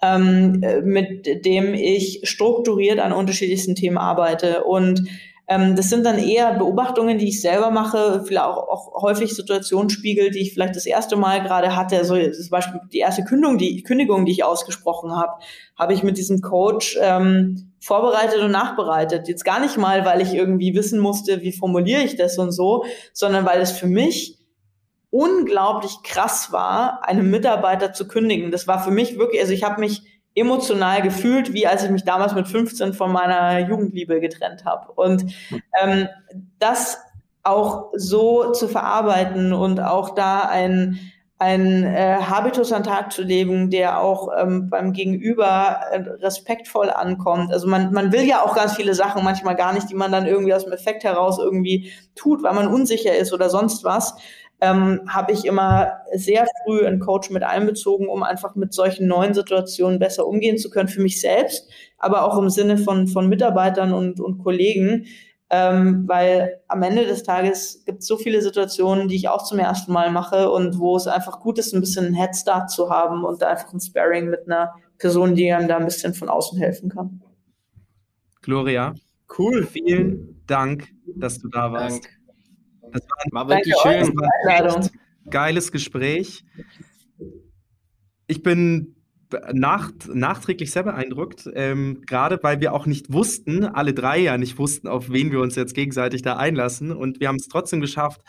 [0.00, 4.64] ähm, mit dem ich strukturiert an unterschiedlichsten Themen arbeite.
[4.64, 5.08] Und
[5.48, 10.30] ähm, das sind dann eher Beobachtungen, die ich selber mache, vielleicht auch, auch häufig Situationsspiegel,
[10.30, 12.04] die ich vielleicht das erste Mal gerade hatte.
[12.04, 15.32] So zum Beispiel die erste Kündigung, die Kündigung, die ich ausgesprochen habe,
[15.76, 19.28] habe ich mit diesem Coach ähm, vorbereitet und nachbereitet.
[19.28, 22.84] Jetzt gar nicht mal, weil ich irgendwie wissen musste, wie formuliere ich das und so,
[23.12, 24.38] sondern weil es für mich
[25.10, 28.50] unglaublich krass war, einem Mitarbeiter zu kündigen.
[28.50, 30.02] Das war für mich wirklich, also ich habe mich
[30.34, 34.92] emotional gefühlt, wie als ich mich damals mit 15 von meiner Jugendliebe getrennt habe.
[34.92, 35.34] Und
[35.80, 36.08] ähm,
[36.58, 36.98] das
[37.42, 40.98] auch so zu verarbeiten und auch da ein,
[41.42, 47.52] ein äh, Habitus an Tag zu leben, der auch ähm, beim Gegenüber äh, respektvoll ankommt.
[47.52, 50.26] Also man, man will ja auch ganz viele Sachen manchmal gar nicht, die man dann
[50.26, 54.14] irgendwie aus dem Effekt heraus irgendwie tut, weil man unsicher ist oder sonst was
[54.60, 59.34] ähm, habe ich immer sehr früh einen Coach mit einbezogen, um einfach mit solchen neuen
[59.34, 63.92] Situationen besser umgehen zu können für mich selbst, aber auch im Sinne von, von Mitarbeitern
[63.92, 65.06] und, und Kollegen.
[65.54, 69.58] Ähm, weil am Ende des Tages gibt es so viele Situationen, die ich auch zum
[69.58, 73.22] ersten Mal mache und wo es einfach gut ist, ein bisschen einen Headstart zu haben
[73.22, 76.88] und einfach ein Sparring mit einer Person, die einem da ein bisschen von außen helfen
[76.88, 77.22] kann.
[78.40, 78.94] Gloria,
[79.38, 82.02] cool, vielen Dank, dass du da warst.
[82.02, 82.92] Dank.
[82.92, 84.08] Das war, war wirklich schön.
[84.16, 84.90] War ein
[85.28, 86.46] geiles Gespräch.
[88.26, 88.96] Ich bin
[89.52, 94.58] nacht, nachträglich sehr beeindruckt, ähm, gerade weil wir auch nicht wussten, alle drei ja nicht
[94.58, 96.92] wussten, auf wen wir uns jetzt gegenseitig da einlassen.
[96.92, 98.22] Und wir haben es trotzdem geschafft,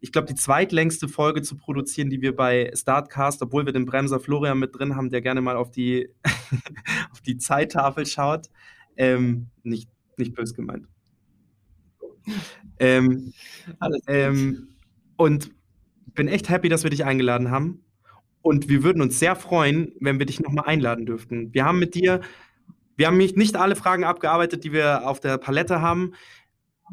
[0.00, 4.18] ich glaube, die zweitlängste Folge zu produzieren, die wir bei Startcast, obwohl wir den Bremser
[4.18, 6.08] Florian mit drin haben, der gerne mal auf die,
[7.12, 8.48] auf die Zeittafel schaut.
[8.96, 10.88] Ähm, nicht, nicht bös gemeint.
[12.80, 13.32] Ähm,
[14.08, 14.68] ähm,
[15.16, 15.50] und
[16.14, 17.84] bin echt happy, dass wir dich eingeladen haben.
[18.42, 21.54] Und wir würden uns sehr freuen, wenn wir dich nochmal einladen dürften.
[21.54, 22.20] Wir haben mit dir,
[22.96, 26.12] wir haben nicht alle Fragen abgearbeitet, die wir auf der Palette haben,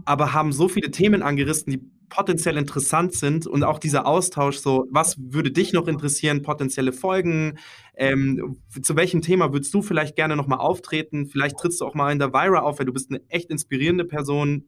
[0.05, 4.87] aber haben so viele Themen angerissen, die potenziell interessant sind und auch dieser Austausch, so
[4.89, 7.57] was würde dich noch interessieren, potenzielle Folgen,
[7.95, 12.11] ähm, zu welchem Thema würdest du vielleicht gerne nochmal auftreten, vielleicht trittst du auch mal
[12.11, 14.67] in der Vira auf, weil du bist eine echt inspirierende Person,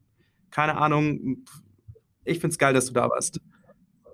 [0.51, 1.45] keine Ahnung.
[2.23, 3.39] Ich finde es geil, dass du da warst.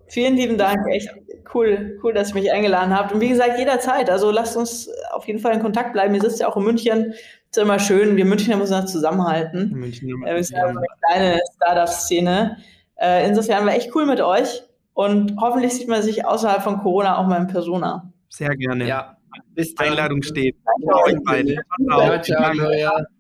[0.08, 1.10] Vielen lieben Dank, echt
[1.54, 3.12] cool, cool, dass ihr mich eingeladen habt.
[3.12, 4.10] Und wie gesagt, jederzeit.
[4.10, 6.14] Also lasst uns auf jeden Fall in Kontakt bleiben.
[6.16, 7.14] Ihr sitzt ja auch in München.
[7.50, 8.18] Ist immer schön.
[8.18, 9.72] Wir Münchner müssen das zusammenhalten.
[9.72, 12.58] München äh, wir sind ja eine kleine Startup-Szene.
[12.96, 14.64] Äh, insofern war echt cool mit euch.
[14.94, 18.12] Und hoffentlich sieht man sich außerhalb von Corona auch mal in Persona.
[18.30, 18.88] Sehr gerne.
[18.88, 19.18] Ja.
[19.54, 19.78] Bis.
[19.78, 20.56] Einladung steht.
[20.84, 21.56] Ciao, euch beide.
[21.88, 23.17] Ciao, ciao, ciao.